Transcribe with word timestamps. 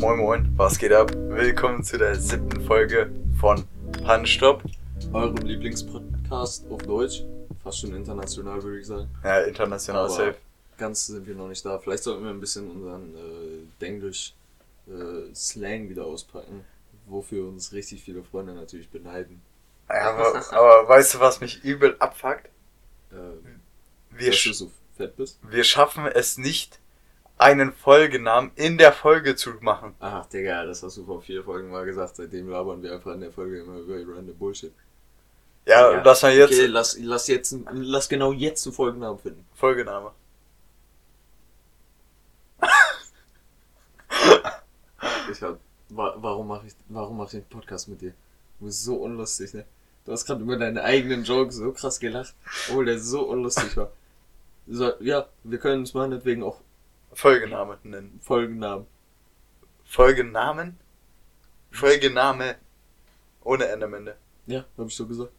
Moin 0.00 0.18
Moin, 0.18 0.52
was 0.56 0.78
geht 0.78 0.92
ab? 0.92 1.12
Willkommen 1.14 1.82
zu 1.84 1.98
der 1.98 2.14
siebten 2.14 2.60
Folge 2.66 3.10
von 3.38 3.64
Handstopp. 4.04 4.62
Eurem 5.12 5.36
Lieblingspodcast 5.36 6.64
auf 6.70 6.82
Deutsch. 6.82 7.22
Fast 7.62 7.80
schon 7.80 7.94
international, 7.94 8.62
würde 8.62 8.80
ich 8.80 8.86
sagen. 8.86 9.08
Ja, 9.22 9.40
international 9.40 10.04
Aber 10.04 10.10
safe. 10.10 10.36
Ganz 10.78 11.06
sind 11.06 11.26
wir 11.26 11.34
noch 11.34 11.48
nicht 11.48 11.64
da. 11.64 11.78
Vielleicht 11.78 12.04
sollten 12.04 12.24
wir 12.24 12.30
ein 12.30 12.40
bisschen 12.40 12.70
unseren 12.70 13.14
äh, 13.14 13.66
Denglisch 13.80 14.32
äh, 14.88 15.34
Slang 15.34 15.90
wieder 15.90 16.06
auspacken, 16.06 16.64
wofür 17.06 17.46
uns 17.46 17.72
richtig 17.72 18.02
viele 18.02 18.22
Freunde 18.22 18.54
natürlich 18.54 18.88
beneiden. 18.88 19.42
Ja, 19.90 20.12
aber, 20.14 20.52
aber 20.52 20.88
weißt 20.88 21.14
du, 21.14 21.20
was 21.20 21.40
mich 21.40 21.62
übel 21.62 21.96
abfuckt? 21.98 22.46
Äh, 23.12 24.16
Wir, 24.18 24.32
sch 24.32 24.52
so 24.54 24.70
fett 24.96 25.16
bist. 25.16 25.38
wir 25.42 25.64
schaffen 25.64 26.06
es 26.06 26.38
nicht, 26.38 26.78
einen 27.40 27.72
Folgenamen 27.72 28.50
in 28.54 28.76
der 28.76 28.92
Folge 28.92 29.34
zu 29.34 29.50
machen. 29.60 29.94
Ach, 29.98 30.26
Digga, 30.26 30.66
das 30.66 30.82
hast 30.82 30.98
du 30.98 31.04
vor 31.06 31.22
vier 31.22 31.42
Folgen 31.42 31.70
mal 31.70 31.86
gesagt. 31.86 32.16
Seitdem 32.16 32.50
labern 32.50 32.82
wir 32.82 32.92
einfach 32.92 33.14
in 33.14 33.22
der 33.22 33.32
Folge 33.32 33.60
immer 33.60 33.78
über 33.78 33.94
random 34.14 34.36
Bullshit. 34.36 34.72
Ja, 35.66 35.90
Ja. 35.90 36.02
lass 36.04 36.22
mal 36.22 36.32
jetzt 36.34 36.52
Okay, 36.52 36.66
lass, 36.66 36.98
lass, 37.00 37.28
jetzt, 37.28 37.56
lass 37.72 38.08
genau 38.10 38.32
jetzt 38.32 38.66
einen 38.66 38.74
Folgennamen 38.74 39.18
finden. 39.18 39.46
Folgename. 39.54 40.10
Ich 45.32 45.42
hab, 45.42 45.58
wa 45.88 46.14
warum 46.16 46.48
mache 46.48 46.66
ich, 46.66 46.74
warum 46.88 47.16
mach 47.16 47.26
ich 47.26 47.30
den 47.32 47.44
Podcast 47.44 47.88
mit 47.88 48.00
dir? 48.02 48.12
Du 48.58 48.66
bist 48.66 48.84
so 48.84 48.96
unlustig, 48.96 49.54
ne? 49.54 49.64
Du 50.04 50.12
hast 50.12 50.26
gerade 50.26 50.42
über 50.42 50.56
deine 50.58 50.82
eigenen 50.82 51.24
Jokes 51.24 51.56
so 51.56 51.72
krass 51.72 52.00
gelacht, 52.00 52.34
obwohl 52.68 52.84
der 52.84 52.98
so 52.98 53.22
unlustig 53.22 53.76
war. 53.76 53.90
So, 54.66 54.92
ja, 55.00 55.26
wir 55.44 55.58
können 55.58 55.80
uns 55.80 55.94
meinetwegen 55.94 56.42
auch 56.42 56.60
Folgename 57.12 57.78
nennen. 57.82 58.20
Folgennamen. 58.22 58.86
Folgenamen? 59.84 60.78
Folgename. 61.70 62.56
Ohne 63.42 63.66
N 63.66 63.82
am 63.82 63.94
Ende. 63.94 64.16
Ja, 64.46 64.64
hab 64.76 64.86
ich 64.86 64.94
so 64.96 65.06
gesagt. 65.06 65.32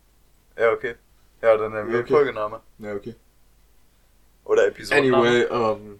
Ja, 0.57 0.71
okay. 0.71 0.95
Ja, 1.41 1.57
dann 1.57 1.71
nennen 1.71 1.91
wir 1.91 1.99
Okay. 1.99 2.13
Folgename. 2.13 2.61
Ja, 2.79 2.93
okay. 2.93 3.15
Oder 4.43 4.67
Episodenname. 4.67 5.27
Anyway, 5.27 5.43
ähm, 5.43 5.99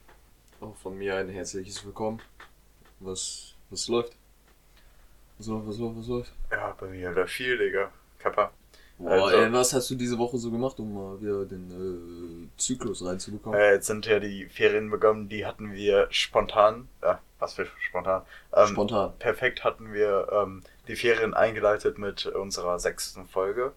auch 0.59 0.75
von 0.77 0.97
mir 0.97 1.15
ein 1.15 1.29
herzliches 1.29 1.83
Willkommen. 1.85 2.21
Was, 2.99 3.55
was 3.69 3.87
läuft? 3.87 4.13
Was 5.37 5.47
läuft, 5.47 5.67
was 5.67 5.77
läuft, 5.77 5.97
was 5.97 6.07
läuft? 6.07 6.33
Ja, 6.51 6.75
bei 6.79 6.87
mir 6.87 7.11
wieder 7.11 7.27
viel, 7.27 7.57
Digga. 7.57 7.91
Kappa. 8.19 8.51
Boah, 9.01 9.11
Also- 9.25 9.37
ey, 9.37 9.51
was 9.53 9.73
hast 9.73 9.89
du 9.89 9.95
diese 9.95 10.17
Woche 10.17 10.37
so 10.37 10.51
gemacht, 10.51 10.79
um 10.79 10.93
mal 10.93 11.21
wieder 11.21 11.45
den 11.45 11.71
äh, 11.71 12.57
Zyklus 12.57 13.03
reinzubekommen? 13.05 13.59
Äh, 13.59 13.73
jetzt 13.73 13.87
sind 13.87 14.05
ja 14.05 14.19
die 14.19 14.45
Ferien 14.47 14.89
begonnen, 14.89 15.27
die 15.29 15.45
hatten 15.45 15.73
wir 15.73 16.07
spontan. 16.09 16.87
Ja, 17.01 17.19
was 17.39 17.53
für 17.53 17.67
spontan. 17.79 18.21
Ähm, 18.53 18.67
Spontan. 18.67 19.13
perfekt 19.19 19.63
hatten 19.63 19.93
wir 19.93 20.27
ähm, 20.31 20.61
die 20.87 20.95
Ferien 20.95 21.33
eingeleitet 21.33 21.97
mit 21.97 22.25
unserer 22.27 22.79
sechsten 22.79 23.25
Folge. 23.27 23.71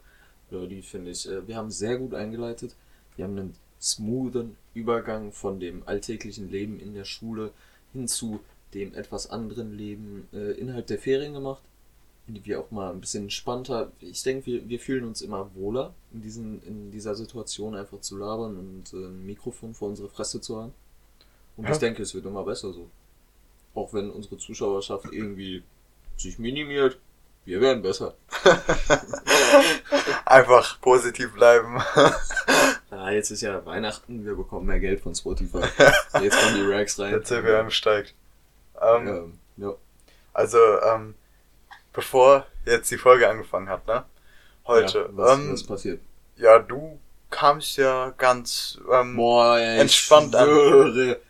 Ja, 0.50 0.67
die 0.67 0.83
finde 0.83 1.11
ich. 1.11 1.28
Äh, 1.28 1.47
wir 1.48 1.56
haben 1.56 1.70
sehr 1.70 1.97
gut 1.97 2.14
eingeleitet. 2.14 2.75
Wir 3.17 3.25
haben 3.25 3.39
einen 3.39 3.55
smoothen 3.80 4.56
Übergang 4.75 5.33
von 5.33 5.61
dem 5.61 5.83
alltäglichen 5.86 6.50
Leben 6.50 6.78
in 6.80 6.95
der 6.95 7.05
Schule 7.05 7.50
hin 7.92 8.08
zu 8.08 8.41
dem 8.75 8.92
etwas 8.95 9.30
anderen 9.30 9.77
Leben 9.77 10.28
äh, 10.33 10.52
innerhalb 10.58 10.86
der 10.89 10.98
Ferien 10.98 11.33
gemacht. 11.33 11.62
Die 12.27 12.44
wir 12.47 12.58
auch 12.61 12.70
mal 12.70 12.91
ein 12.91 13.00
bisschen 13.00 13.25
entspannter. 13.25 13.92
Ich 14.00 14.22
denke, 14.22 14.47
wir, 14.47 14.69
wir 14.69 14.80
fühlen 14.80 15.05
uns 15.05 15.20
immer 15.20 15.50
wohler 15.55 15.92
in, 16.12 16.22
diesen, 16.22 16.62
in 16.67 16.91
dieser 16.91 17.14
Situation 17.14 17.75
einfach 17.75 18.00
zu 18.00 18.17
labern 18.17 18.56
und 18.56 18.92
äh, 18.94 19.05
ein 19.06 19.27
Mikrofon 19.27 19.75
vor 19.75 19.89
unsere 19.89 20.08
Fresse 20.08 20.40
zu 20.40 20.58
haben. 20.63 20.73
Und 21.57 21.64
Ja. 21.67 21.73
ich 21.73 21.79
denke, 21.79 22.02
es 22.02 22.14
wird 22.14 22.24
immer 22.24 22.42
besser 22.45 22.73
so. 22.73 22.89
Auch 23.74 23.92
wenn 23.92 24.11
unsere 24.11 24.39
Zuschauerschaft 24.39 25.07
irgendwie 25.13 25.63
sich 26.17 26.39
minimiert, 26.39 26.98
wir 27.45 27.61
werden 27.61 27.83
besser. 27.83 28.14
Einfach 30.24 30.80
positiv 30.80 31.33
bleiben. 31.34 31.80
Ah, 32.90 33.11
jetzt 33.11 33.33
ist 33.33 33.40
ja 33.40 33.67
Weihnachten, 33.67 34.24
wir 34.24 34.36
bekommen 34.36 34.67
mehr 34.67 34.79
Geld 34.79 35.01
von 35.01 35.13
Spotify. 35.17 35.58
Jetzt 36.23 36.40
kommen 36.40 36.55
die 36.55 36.73
Racks 36.73 36.96
rein. 37.01 37.11
Der 37.11 37.24
CWM 37.24 37.68
steigt. 37.70 38.14
Ähm, 38.80 39.08
Ähm, 39.08 39.39
ja. 39.57 39.74
Also, 40.33 40.58
ähm, 40.80 41.14
bevor 41.94 42.46
jetzt 42.66 42.90
die 42.90 42.98
Folge 42.98 43.28
angefangen 43.28 43.70
hat, 43.70 43.86
ne? 43.86 44.05
Heute. 44.66 44.98
Ja, 44.98 45.16
was, 45.16 45.38
ähm, 45.38 45.52
was 45.52 45.62
passiert? 45.64 46.00
ja, 46.36 46.58
du 46.58 46.98
kamst 47.30 47.77
ja 47.78 48.12
ganz 48.18 48.78
ähm, 48.92 49.16
Boah, 49.16 49.56
ey, 49.58 49.80
entspannt 49.80 50.34
ich 50.34 50.40
an. 50.40 50.48
schwöre. 50.48 51.20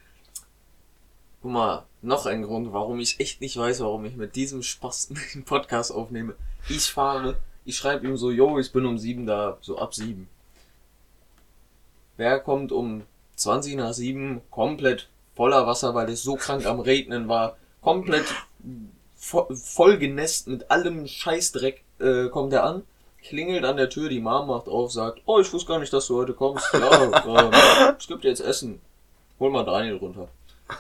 Guck 1.42 1.50
mal, 1.50 1.84
noch 2.02 2.26
ein 2.26 2.42
Grund, 2.42 2.72
warum 2.72 3.00
ich 3.00 3.20
echt 3.20 3.40
nicht 3.40 3.56
weiß, 3.56 3.80
warum 3.80 4.04
ich 4.04 4.16
mit 4.16 4.34
diesem 4.34 4.62
Spasten 4.62 5.18
den 5.34 5.44
Podcast 5.44 5.92
aufnehme. 5.92 6.34
Ich 6.68 6.90
fahre, 6.90 7.36
ich 7.64 7.76
schreibe 7.76 8.06
ihm 8.06 8.16
so, 8.16 8.30
yo, 8.30 8.58
ich 8.58 8.72
bin 8.72 8.86
um 8.86 8.98
sieben 8.98 9.26
da, 9.26 9.58
so 9.60 9.78
ab 9.78 9.94
sieben. 9.94 10.28
Wer 12.16 12.40
kommt 12.40 12.72
um 12.72 13.02
20 13.36 13.76
nach 13.76 13.92
sieben, 13.92 14.40
komplett 14.50 15.08
voller 15.34 15.66
Wasser, 15.66 15.94
weil 15.94 16.08
es 16.08 16.22
so 16.22 16.36
krank 16.36 16.64
am 16.64 16.80
Regnen 16.80 17.28
war, 17.28 17.56
komplett 17.82 18.24
vo 19.24 19.48
voll 19.54 19.98
genässt 19.98 20.48
mit 20.48 20.70
allem 20.70 21.06
Scheißdreck, 21.06 21.82
äh, 22.00 22.28
kommt 22.28 22.52
er 22.52 22.64
an, 22.64 22.82
klingelt 23.22 23.64
an 23.64 23.76
der 23.76 23.88
Tür, 23.90 24.08
die 24.08 24.20
Mom 24.20 24.48
macht 24.48 24.68
auf, 24.68 24.92
sagt, 24.92 25.22
oh, 25.24 25.40
ich 25.40 25.52
wusste 25.52 25.68
gar 25.68 25.78
nicht, 25.78 25.92
dass 25.92 26.06
du 26.06 26.16
heute 26.16 26.34
kommst. 26.34 26.72
Ja, 26.72 27.02
ähm, 27.26 27.94
es 27.98 28.06
gibt 28.06 28.24
jetzt 28.24 28.40
Essen. 28.40 28.80
Hol 29.40 29.50
mal 29.50 29.64
Daniel 29.64 29.96
runter. 29.96 30.28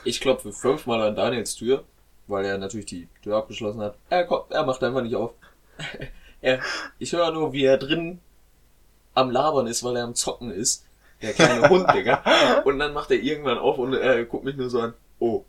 Ich 0.04 0.20
klopfe 0.20 0.52
fünfmal 0.52 1.02
an 1.02 1.16
Daniels 1.16 1.54
Tür, 1.56 1.84
weil 2.26 2.44
er 2.44 2.58
natürlich 2.58 2.86
die 2.86 3.08
Tür 3.22 3.36
abgeschlossen 3.36 3.80
hat. 3.80 3.96
Er, 4.10 4.24
kommt, 4.24 4.50
er 4.50 4.64
macht 4.64 4.82
einfach 4.82 5.02
nicht 5.02 5.16
auf. 5.16 5.32
er, 6.40 6.60
ich 6.98 7.12
höre 7.12 7.32
nur, 7.32 7.52
wie 7.52 7.64
er 7.64 7.78
drin 7.78 8.20
am 9.14 9.30
Labern 9.30 9.66
ist, 9.66 9.82
weil 9.82 9.96
er 9.96 10.04
am 10.04 10.14
Zocken 10.14 10.50
ist. 10.50 10.84
Der 11.22 11.32
kleine 11.32 11.68
Hund, 11.70 11.92
Digga. 11.92 12.62
Und 12.64 12.78
dann 12.78 12.92
macht 12.92 13.10
er 13.10 13.18
irgendwann 13.18 13.58
auf 13.58 13.78
und 13.78 13.94
er 13.94 14.24
guckt 14.24 14.44
mich 14.44 14.56
nur 14.56 14.70
so 14.70 14.80
an. 14.80 14.94
Oh. 15.18 15.44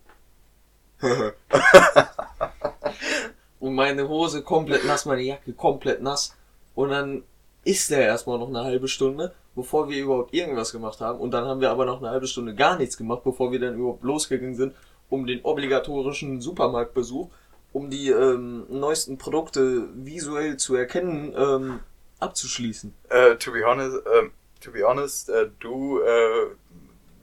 Und 3.66 3.74
meine 3.74 4.08
Hose 4.08 4.44
komplett 4.44 4.86
nass, 4.86 5.06
meine 5.06 5.24
Jacke 5.24 5.52
komplett 5.54 6.00
nass. 6.00 6.36
Und 6.76 6.90
dann 6.90 7.24
ist 7.64 7.90
er 7.90 8.02
erstmal 8.02 8.38
noch 8.38 8.50
eine 8.50 8.64
halbe 8.64 8.88
Stunde, 8.88 9.34
bevor 9.56 9.90
wir 9.90 10.04
überhaupt 10.04 10.36
irgendwas 10.36 10.72
gemacht 10.72 11.02
haben. 11.02 11.20
Und 11.20 11.32
dann 11.32 11.46
haben 11.46 11.62
wir 11.62 11.72
aber 11.72 11.86
noch 11.86 11.98
eine 11.98 12.12
halbe 12.12 12.28
Stunde 12.28 12.54
gar 12.54 12.78
nichts 12.78 12.96
gemacht, 12.96 13.24
bevor 13.24 13.52
wir 13.52 13.60
dann 13.60 13.74
überhaupt 13.74 14.04
losgegangen 14.04 14.54
sind, 14.54 14.76
um 15.10 15.26
den 15.26 15.44
obligatorischen 15.44 16.42
Supermarktbesuch, 16.42 17.30
um 17.74 17.90
die 17.90 18.12
ähm, 18.12 18.68
neuesten 18.70 19.18
Produkte 19.18 19.90
visuell 19.96 20.58
zu 20.58 20.76
erkennen, 20.76 21.34
ähm, 21.36 21.80
abzuschließen. 22.20 22.94
äh, 23.10 23.36
to 23.38 23.52
be 23.52 23.64
honest, 23.66 23.98
ähm, 24.16 24.30
to 24.62 24.72
be 24.72 24.88
honest, 24.88 25.30
äh, 25.30 25.50
du 25.60 26.02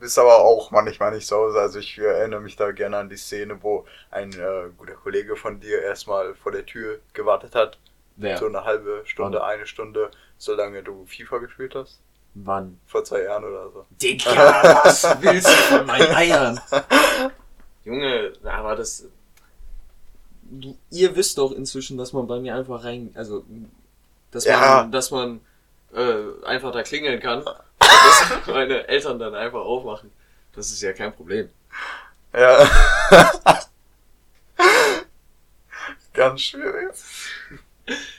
äh, 0.02 0.04
bist 0.04 0.18
aber 0.18 0.38
auch 0.40 0.70
manchmal 0.70 1.12
nicht 1.12 1.26
so. 1.26 1.36
Also 1.42 1.78
ich 1.78 1.98
erinnere 1.98 2.40
mich 2.40 2.56
da 2.56 2.70
gerne 2.72 2.98
an 2.98 3.08
die 3.08 3.16
Szene, 3.16 3.62
wo 3.62 3.86
ein 4.10 4.32
äh, 4.32 4.70
guter 4.76 4.94
Kollege 4.94 5.36
von 5.36 5.60
dir 5.60 5.82
erstmal 5.82 6.34
vor 6.34 6.52
der 6.52 6.66
Tür 6.66 6.98
gewartet 7.12 7.54
hat. 7.54 7.78
Wer? 8.16 8.36
So 8.38 8.46
eine 8.46 8.64
halbe 8.64 9.02
Stunde, 9.04 9.38
Wann? 9.40 9.48
eine 9.48 9.66
Stunde, 9.66 10.10
solange 10.38 10.82
du 10.82 11.06
FIFA 11.06 11.38
gespielt 11.38 11.74
hast. 11.74 11.98
Wann? 12.34 12.78
Vor 12.86 13.04
zwei 13.04 13.22
Jahren 13.22 13.44
oder 13.44 13.70
so. 13.70 13.86
Digga, 13.90 14.80
was 14.84 15.04
willst 15.20 15.48
du 15.48 15.52
von 15.76 15.86
meinen 15.86 16.14
Eiern? 16.14 16.60
Junge, 17.84 18.32
aber 18.44 18.76
das. 18.76 19.06
Du, 20.42 20.76
ihr 20.90 21.16
wisst 21.16 21.38
doch 21.38 21.52
inzwischen, 21.52 21.96
dass 21.98 22.12
man 22.12 22.26
bei 22.26 22.38
mir 22.38 22.54
einfach 22.54 22.84
rein. 22.84 23.10
Also, 23.14 23.44
dass 24.30 24.44
Ja. 24.44 24.58
man, 24.82 24.92
dass 24.92 25.10
man 25.10 25.40
äh, 25.94 26.44
einfach 26.44 26.72
da 26.72 26.82
klingeln 26.82 27.20
kann. 27.20 27.44
Dass 27.92 28.46
meine 28.46 28.88
Eltern 28.88 29.18
dann 29.18 29.34
einfach 29.34 29.60
aufmachen. 29.60 30.10
Das 30.54 30.70
ist 30.70 30.82
ja 30.82 30.92
kein 30.92 31.12
Problem. 31.14 31.48
Ja. 32.32 32.70
Ganz 36.12 36.42
schwierig. 36.42 36.90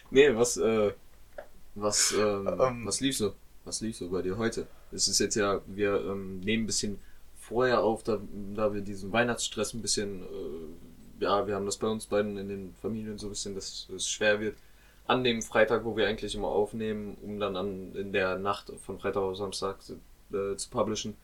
Nee, 0.10 0.36
was, 0.36 0.58
äh, 0.58 0.94
was, 1.76 2.12
ähm, 2.12 2.48
Ähm. 2.60 2.86
was 2.86 3.00
lief 3.02 3.18
so? 3.18 3.34
Was 3.66 3.82
lief 3.82 3.98
so 3.98 4.10
bei 4.10 4.22
dir 4.22 4.38
heute? 4.38 4.68
Es 4.92 5.08
ist 5.08 5.20
jetzt 5.20 5.36
ja, 5.36 5.62
wir 5.68 5.96
ähm, 5.96 6.40
nehmen 6.42 6.64
ein 6.64 6.68
bisschen 6.68 7.00
vorher 7.40 7.82
auf, 7.82 8.04
da, 8.04 8.20
da 8.56 8.74
wir 8.74 8.82
diesen 8.82 9.12
Weihnachtsstress 9.12 9.74
ein 9.74 9.82
bisschen, 9.82 10.24
äh, 10.24 11.24
ja, 11.24 11.48
wir 11.48 11.56
haben 11.56 11.66
das 11.66 11.78
bei 11.78 11.88
uns 11.88 12.06
beiden 12.06 12.38
in 12.38 12.50
den 12.50 12.76
Familien 12.82 13.18
so 13.18 13.28
ein 13.28 13.30
bisschen, 13.30 13.56
dass 13.56 13.88
es 13.96 14.10
schwer 14.10 14.40
wird. 14.40 14.56
An 15.06 15.24
dem 15.24 15.42
Freitag, 15.42 15.84
wo 15.84 15.98
wir 15.98 16.08
eigentlich 16.08 16.36
immer 16.36 16.48
aufnehmen, 16.48 17.18
um 17.22 17.40
dann 17.40 17.56
an, 17.56 17.94
in 17.96 18.14
der 18.14 18.38
Nacht 18.38 18.72
von 18.86 19.00
Freitag 19.00 19.22
auf 19.22 19.38
Samstag 19.38 19.82
zu, 19.82 20.00
äh, 20.32 20.56
zu 20.56 20.70
publishen. 20.70 21.16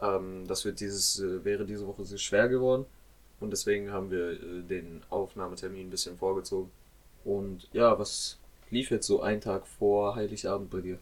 Ähm, 0.00 0.46
das 0.46 0.64
wird 0.64 0.80
dieses, 0.80 1.20
äh, 1.20 1.44
wäre 1.44 1.66
diese 1.66 1.86
Woche 1.86 2.04
sehr 2.04 2.18
schwer 2.18 2.48
geworden. 2.48 2.86
Und 3.40 3.50
deswegen 3.50 3.92
haben 3.92 4.10
wir 4.10 4.30
äh, 4.30 4.62
den 4.62 5.02
Aufnahmetermin 5.10 5.88
ein 5.88 5.90
bisschen 5.90 6.16
vorgezogen. 6.16 6.70
Und 7.24 7.68
ja, 7.72 7.98
was 7.98 8.38
lief 8.70 8.90
jetzt 8.90 9.06
so 9.06 9.20
einen 9.20 9.40
Tag 9.40 9.66
vor 9.66 10.14
Heiligabend 10.14 10.70
bei 10.70 10.80
dir? 10.80 10.98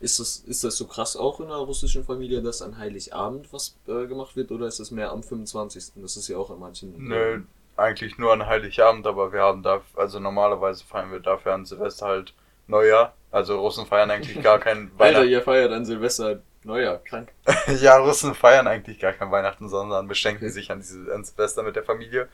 Ist 0.00 0.18
das, 0.18 0.38
ist 0.46 0.64
das 0.64 0.76
so 0.76 0.86
krass 0.86 1.16
auch 1.16 1.40
in 1.40 1.46
einer 1.46 1.56
russischen 1.56 2.04
Familie, 2.04 2.42
dass 2.42 2.60
an 2.60 2.76
Heiligabend 2.76 3.52
was 3.52 3.76
äh, 3.86 4.06
gemacht 4.06 4.34
wird 4.34 4.50
oder 4.50 4.66
ist 4.66 4.80
das 4.80 4.90
mehr 4.90 5.12
am 5.12 5.22
25.? 5.22 5.92
Das 5.96 6.16
ist 6.16 6.28
ja 6.28 6.36
auch 6.38 6.50
an 6.50 6.58
manchen. 6.58 7.06
Nö, 7.06 7.42
eigentlich 7.76 8.18
nur 8.18 8.32
an 8.32 8.46
Heiligabend, 8.46 9.06
aber 9.06 9.32
wir 9.32 9.42
haben 9.42 9.62
da, 9.62 9.82
also 9.96 10.20
normalerweise 10.20 10.84
feiern 10.84 11.12
wir 11.12 11.20
dafür 11.20 11.54
an 11.54 11.64
Silvester 11.66 12.06
halt 12.06 12.34
Neujahr. 12.66 13.14
Also 13.30 13.60
Russen 13.60 13.86
feiern 13.86 14.10
eigentlich 14.10 14.40
gar 14.40 14.58
kein 14.58 14.90
Alter, 14.98 15.24
Weihnachten. 15.24 15.26
ihr 15.26 15.42
feiert 15.42 15.72
an 15.72 15.84
Silvester 15.84 16.42
Neujahr, 16.64 16.98
krank. 16.98 17.34
ja, 17.80 17.96
Russen 17.98 18.34
feiern 18.34 18.66
eigentlich 18.68 18.98
gar 19.00 19.12
kein 19.12 19.30
Weihnachten, 19.30 19.68
sondern 19.68 20.06
beschenken 20.08 20.48
Okay. 20.48 20.50
sich 20.50 20.70
an, 20.70 20.80
diese, 20.80 21.12
an 21.12 21.24
Silvester 21.24 21.62
mit 21.62 21.76
der 21.76 21.84
Familie. 21.84 22.28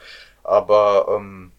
Aber, 0.44 1.06
ähm, 1.16 1.52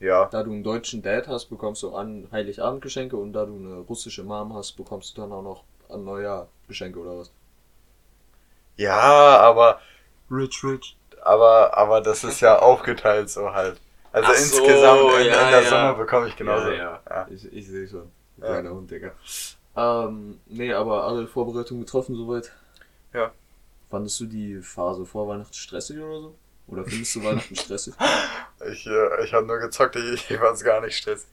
ja. 0.00 0.30
Da 0.30 0.42
du 0.42 0.52
einen 0.52 0.62
deutschen 0.62 1.02
Dad 1.02 1.28
hast, 1.28 1.50
bekommst 1.50 1.82
du 1.82 1.94
an 1.94 2.28
Heiligabend 2.32 2.80
Geschenke 2.80 3.18
und 3.18 3.34
da 3.34 3.44
du 3.44 3.56
eine 3.56 3.74
russische 3.80 4.24
Mom 4.24 4.54
hast, 4.54 4.72
bekommst 4.72 5.14
du 5.18 5.20
dann 5.20 5.32
auch 5.32 5.42
noch 5.42 5.64
an 5.90 6.04
Neujahr 6.04 6.48
Geschenke 6.66 6.98
oder 6.98 7.18
was? 7.18 7.30
Ja, 8.76 9.38
aber, 9.40 9.80
Rich, 10.30 10.64
rich. 10.64 10.96
Aber, 11.22 11.76
aber 11.76 12.00
das 12.00 12.24
ist 12.24 12.40
ja 12.40 12.58
aufgeteilt 12.58 13.30
so 13.30 13.52
halt. 13.52 13.80
Also 14.12 14.28
Ach 14.30 14.34
so, 14.36 14.58
insgesamt 14.58 15.00
in, 15.20 15.26
ja, 15.26 15.44
in 15.44 15.50
der 15.50 15.62
ja. 15.62 15.68
Sommer 15.68 15.94
bekomme 15.94 16.28
ich 16.28 16.36
genauso. 16.36 16.68
Ja, 16.70 16.74
ja. 16.74 17.00
Ja. 17.08 17.26
Ich, 17.30 17.52
ich 17.52 17.68
sehe 17.68 17.86
schon. 17.86 18.10
Ja. 18.38 18.46
Kleiner 18.46 18.70
Hund, 18.70 18.90
Digga. 18.90 19.12
Ähm, 19.76 20.40
nee, 20.46 20.72
aber 20.72 21.04
alle 21.04 21.26
Vorbereitungen 21.26 21.84
getroffen 21.84 22.14
soweit. 22.16 22.52
Ja. 23.12 23.30
Fandest 23.90 24.20
du 24.20 24.26
die 24.26 24.60
Phase 24.62 25.04
vor 25.06 25.28
Weihnachten 25.28 25.54
stressig 25.54 25.98
oder 25.98 26.20
so? 26.20 26.34
Oder 26.68 26.84
findest 26.84 27.14
du 27.14 27.24
Weihnachten 27.24 27.54
stressig? 27.56 27.94
Ich, 28.70 28.86
äh, 28.86 29.24
ich 29.24 29.32
habe 29.34 29.46
nur 29.46 29.58
gezockt, 29.58 29.96
ich, 29.96 30.30
ich 30.30 30.36
fand 30.38 30.54
es 30.56 30.64
gar 30.64 30.80
nicht 30.80 30.96
stressig. 30.96 31.28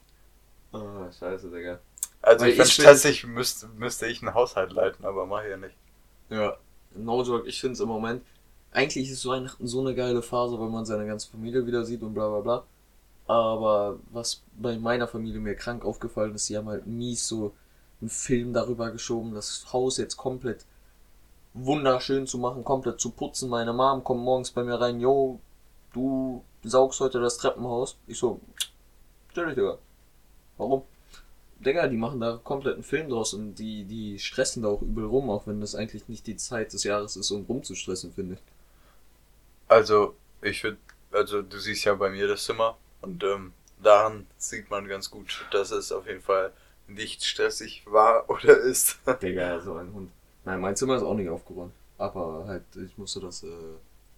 Ah, 0.74 1.10
scheiße, 1.18 1.50
Digga. 1.50 1.80
Also 2.22 2.44
Weil 2.46 2.50
ich 2.52 2.56
finde 2.56 2.70
ich 2.70 2.78
bin- 2.78 2.84
stressig, 2.86 3.26
müsste, 3.28 3.68
müsste 3.78 4.08
ich 4.08 4.22
einen 4.22 4.34
Haushalt 4.34 4.72
leiten, 4.74 5.06
aber 5.06 5.26
mach 5.26 5.44
ich 5.44 5.50
ja 5.50 5.58
nicht. 5.58 5.76
Ja, 6.30 6.58
no 6.96 7.24
joke, 7.24 7.48
ich 7.48 7.60
finde 7.60 7.74
es 7.74 7.80
im 7.80 7.88
Moment, 7.88 8.24
eigentlich 8.76 9.10
ist 9.10 9.26
Weihnachten 9.26 9.68
so 9.68 9.82
eine 9.82 9.96
geile 9.96 10.22
Phase, 10.22 10.60
weil 10.60 10.70
man 10.70 10.86
seine 10.86 11.08
ganze 11.08 11.30
Familie 11.30 11.66
wieder 11.66 11.86
sieht 11.86 12.02
und 12.04 12.14
bla 12.14 12.28
bla 12.28 12.42
bla. 12.42 12.64
Aber 13.28 14.00
was 14.12 14.44
bei 14.60 14.78
meiner 14.78 15.08
Familie 15.08 15.40
mir 15.40 15.56
krank 15.56 15.86
aufgefallen 15.86 16.36
ist, 16.36 16.50
die 16.50 16.58
haben 16.58 16.68
halt 16.68 16.86
mies 16.86 17.28
so 17.28 17.54
einen 18.02 18.10
Film 18.10 18.54
darüber 18.54 18.92
geschoben, 18.92 19.34
das 19.34 19.66
Haus 19.72 19.98
jetzt 19.98 20.18
komplett 20.18 20.66
wunderschön 21.54 22.28
zu 22.28 22.38
machen, 22.38 22.64
komplett 22.64 23.00
zu 23.00 23.12
putzen. 23.12 23.50
Meine 23.50 23.74
Mom 23.74 24.04
kommt 24.04 24.22
morgens 24.24 24.52
bei 24.52 24.64
mir 24.64 24.80
rein, 24.80 25.00
yo, 25.00 25.40
du 25.94 26.44
saugst 26.64 27.00
heute 27.00 27.22
das 27.22 27.38
Treppenhaus. 27.38 27.98
Ich 28.08 28.20
so, 28.20 28.42
stell 29.32 29.46
dich, 29.48 29.56
Digga. 29.56 29.78
Warum? 30.58 30.84
Digga, 31.60 31.88
die 31.88 31.98
machen 31.98 32.20
da 32.20 32.40
komplett 32.44 32.76
einen 32.76 32.84
Film 32.84 33.10
draus 33.10 33.34
und 33.34 33.56
die, 33.56 33.86
die 33.86 34.20
stressen 34.20 34.64
da 34.64 34.70
auch 34.70 34.82
übel 34.82 35.06
rum, 35.06 35.30
auch 35.30 35.48
wenn 35.48 35.62
das 35.62 35.76
eigentlich 35.76 36.10
nicht 36.10 36.28
die 36.28 36.36
Zeit 36.36 36.74
des 36.74 36.84
Jahres 36.84 37.16
ist, 37.16 37.32
um 37.32 37.46
rumzustressen, 37.46 38.12
finde 38.12 38.36
ich. 38.36 38.55
Also, 39.76 40.16
ich 40.42 40.64
würde, 40.64 40.78
also 41.12 41.42
du 41.42 41.60
siehst 41.60 41.84
ja 41.84 41.96
bei 41.96 42.10
mir 42.10 42.30
das 42.30 42.46
Zimmer 42.46 42.78
und 43.02 43.22
ähm, 43.26 43.52
daran 43.84 44.26
sieht 44.38 44.70
man 44.70 44.88
ganz 44.88 45.12
gut, 45.12 45.46
dass 45.52 45.72
es 45.72 45.92
auf 45.92 46.08
jeden 46.08 46.22
Fall 46.22 46.54
nicht 46.88 47.26
stressig 47.26 47.84
war 47.86 48.30
oder 48.30 48.58
ist. 48.58 49.00
Digga, 49.22 49.60
so 49.60 49.76
ein 49.76 49.94
Hund. 49.94 50.12
Nein, 50.46 50.62
mein 50.62 50.78
Zimmer 50.78 50.96
ist 50.96 51.04
auch 51.04 51.14
nicht 51.14 51.28
aufgeräumt. 51.28 51.74
Aber 51.98 52.46
halt, 52.48 52.64
ich 52.86 52.98
musste 52.98 53.20
das 53.20 53.44
äh, 53.44 53.48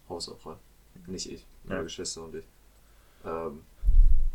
Haus 0.08 0.30
aufräumen. 0.30 0.60
Nicht 1.08 1.32
ich, 1.32 1.44
meine 1.64 1.80
Ja. 1.80 1.84
Geschwister 1.86 2.22
und 2.24 2.36
ich. 2.36 2.46
Ähm, 3.26 3.64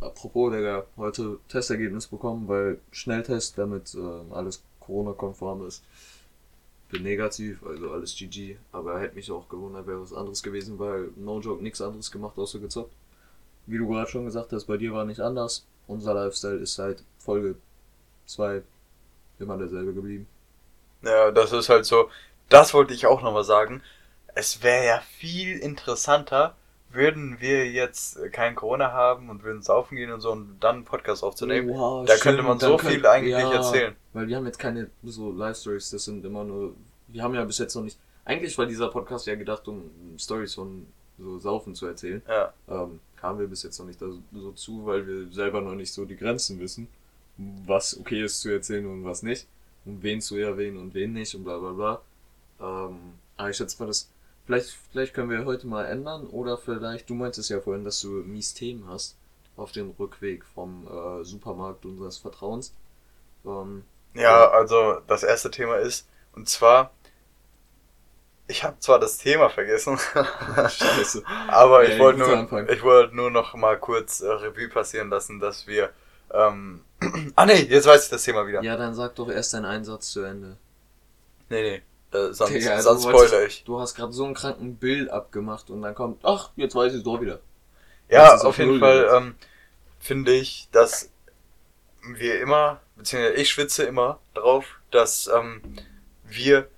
apropos, 0.01 0.53
Digga, 0.53 0.87
heute 0.97 1.39
Testergebnis 1.49 2.09
bekommen, 2.09 2.49
weil 2.49 2.81
Schnelltest, 2.91 3.57
damit 3.59 3.95
ähm, 3.95 4.33
alles 4.33 4.61
Corona-konform 4.81 5.69
ist. 5.69 5.85
Bin 6.93 7.05
negativ, 7.05 7.65
also 7.65 7.91
alles 7.91 8.15
GG. 8.15 8.59
Aber 8.71 9.01
hätte 9.01 9.15
mich 9.15 9.31
auch 9.31 9.49
gewundert, 9.49 9.87
wäre 9.87 10.03
was 10.03 10.13
anderes 10.13 10.43
gewesen, 10.43 10.79
weil 10.79 11.09
No 11.17 11.41
Joke 11.41 11.63
nichts 11.63 11.81
anderes 11.81 12.11
gemacht, 12.11 12.39
außer 12.39 12.59
gezockt. 12.59 12.93
Wie 13.67 13.79
du 13.79 13.89
gerade 13.89 14.11
schon 14.11 14.27
gesagt 14.27 14.53
hast, 14.53 14.67
bei 14.67 14.77
dir 14.77 14.93
war 14.93 15.07
nicht 15.07 15.21
anders. 15.21 15.65
Unser 15.87 16.13
Lifestyle 16.13 16.59
ist 16.59 16.75
seit 16.75 17.03
Folge 17.19 17.55
2 18.27 18.63
immer 19.39 19.57
derselbe 19.57 19.95
geblieben. 19.95 20.27
Ja, 21.01 21.31
das 21.31 21.53
ist 21.53 21.71
halt 21.71 21.87
so, 21.87 22.11
das 22.51 22.75
wollte 22.75 22.93
ich 22.93 23.07
auch 23.07 23.23
nochmal 23.23 23.45
sagen. 23.45 23.83
Es 24.35 24.63
wäre 24.63 24.85
ja 24.85 25.01
viel 25.19 25.59
interessanter, 25.59 26.55
würden 26.95 27.41
wir 27.41 27.71
jetzt 27.71 28.19
kein 28.33 28.55
Corona 28.55 28.93
haben 28.93 29.31
und 29.31 29.43
würden 29.43 29.63
saufen 29.63 29.97
gehen 29.97 30.13
und 30.13 30.21
so 30.21 30.33
und 30.33 30.59
dann 30.61 30.77
einen 30.77 30.85
Podcast 30.85 31.23
aufzunehmen. 31.23 31.71
Oha, 31.71 32.05
da 32.05 32.17
könnte 32.17 32.43
man 32.43 32.59
so 32.59 32.79
viel 32.79 33.05
eigentlich 33.07 33.33
ja, 33.33 33.53
erzählen. 33.53 33.95
Weil 34.13 34.29
wir 34.29 34.37
haben 34.37 34.47
jetzt 34.47 34.59
keine 34.59 34.91
so 35.03 35.33
Live-Stories, 35.33 35.91
das 35.91 36.05
sind 36.05 36.25
immer 36.25 36.45
nur. 36.45 36.75
Wir 37.09 37.23
haben 37.23 37.35
ja 37.35 37.45
bis 37.45 37.59
jetzt 37.59 37.75
noch 37.75 37.83
nicht. 37.83 37.99
Eigentlich 38.25 38.57
war 38.57 38.67
dieser 38.67 38.89
Podcast 38.89 39.27
ja 39.27 39.35
gedacht, 39.35 39.67
um 39.69 39.91
Stories 40.19 40.55
von 40.55 40.87
so 41.19 41.39
Saufen 41.39 41.75
zu 41.75 41.87
erzählen. 41.87 42.23
Ja. 42.29 42.53
Ähm, 42.69 43.01
kamen 43.17 43.39
wir 43.39 43.47
bis 43.47 43.63
jetzt 43.63 43.79
noch 43.79 43.87
nicht 43.87 44.01
da 44.01 44.07
so, 44.07 44.21
so 44.33 44.53
zu, 44.53 44.87
weil 44.87 45.07
wir 45.07 45.33
selber 45.33 45.61
noch 45.61 45.75
nicht 45.75 45.93
so 45.93 46.05
die 46.05 46.17
Grenzen 46.17 46.61
wissen, 46.61 46.89
was 47.37 47.99
okay 47.99 48.25
ist 48.25 48.41
zu 48.41 48.51
erzählen 48.51 48.87
und 48.87 49.05
was 49.05 49.23
nicht. 49.23 49.47
Und 49.85 50.03
wen 50.03 50.21
zu 50.21 50.37
erwähnen 50.37 50.77
und 50.77 50.95
wen 50.95 51.13
nicht 51.13 51.35
und 51.35 51.45
bla 51.45 51.59
bla 51.59 51.73
bla. 51.73 52.01
Ähm, 52.61 52.99
aber 53.37 53.51
ich 53.51 53.57
schätze 53.57 53.81
mal, 53.81 53.87
das. 53.87 54.09
Vielleicht, 54.47 54.71
vielleicht 54.91 55.15
können 55.15 55.31
wir 55.31 55.45
heute 55.45 55.67
mal 55.67 55.85
ändern 55.87 56.27
oder 56.27 56.59
vielleicht, 56.59 57.09
du 57.11 57.15
meintest 57.15 57.51
ja 57.51 57.61
vorhin, 57.61 57.85
dass 57.85 58.01
du 58.01 58.09
mies 58.09 58.55
Themen 58.55 58.89
hast 58.89 59.17
auf 59.57 59.73
dem 59.73 59.91
Rückweg 59.99 60.45
vom 60.45 60.87
äh, 60.87 61.25
Supermarkt 61.25 61.85
unseres 61.85 62.19
Vertrauens. 62.19 62.75
Ähm, 63.45 63.85
Ja, 64.15 64.51
also 64.51 65.01
das 65.07 65.23
erste 65.23 65.51
Thema 65.51 65.77
ist, 65.77 66.09
und 66.35 66.49
zwar, 66.49 66.93
ich 68.49 68.65
habe 68.65 68.79
zwar 68.81 68.99
das 68.99 69.19
Thema 69.19 69.49
vergessen, 69.49 69.99
Scheiße. 70.69 71.23
aber 71.47 71.85
Ja, 71.85 71.95
ich 71.95 71.99
wollte 71.99 72.19
nur, 72.19 72.69
ich 72.69 72.83
wollte 72.83 73.15
nur 73.17 73.31
noch 73.31 73.55
mal 73.55 73.79
kurz 73.79 74.21
äh, 74.21 74.29
Revue 74.31 74.69
passieren 74.69 75.09
lassen, 75.11 75.41
dass 75.41 75.67
wir, 75.67 75.91
ähm, 76.33 76.85
ah 77.37 77.47
nee, 77.47 77.63
jetzt 77.63 77.87
weiß 77.87 78.05
ich 78.05 78.11
das 78.11 78.25
Thema 78.25 78.47
wieder. 78.47 78.63
Ja, 78.63 78.77
dann 78.77 78.95
sag 78.95 79.15
doch 79.15 79.31
erst 79.31 79.55
deinen 79.55 79.67
Einsatz 79.67 80.11
zu 80.13 80.23
Ende. 80.23 80.57
Nee, 81.49 81.63
nee, 81.63 81.83
äh, 82.13 82.33
sonst, 82.33 82.67
also 82.69 82.95
sonst 82.95 83.03
spoiler 83.05 83.47
ich. 83.47 83.65
Du 83.65 83.81
hast 83.81 83.95
gerade 83.95 84.13
so 84.13 84.25
einen 84.25 84.35
kranken 84.35 84.77
Bild 84.77 85.11
abgemacht 85.11 85.71
und 85.71 85.83
dann 85.83 85.95
kommt, 85.95 86.25
ach, 86.25 86.51
jetzt 86.57 86.75
weiß 86.75 86.93
ich 86.93 86.99
es 86.99 87.05
doch 87.05 87.21
wieder. 87.21 87.41
Ja, 88.09 88.35
auf 88.35 88.45
auf 88.45 88.59
jeden 88.59 88.73
Null 88.73 88.81
Fall 88.81 89.11
ähm, 89.15 89.35
finde 89.99 90.33
ich, 90.33 90.69
dass 90.73 91.11
wir 92.03 92.41
immer, 92.41 92.81
beziehungsweise 92.97 93.35
ich 93.35 93.51
schwitze 93.51 93.85
immer 93.85 94.19
drauf, 94.35 94.67
dass 94.91 95.31
ähm, 95.35 95.63
wir 96.25 96.69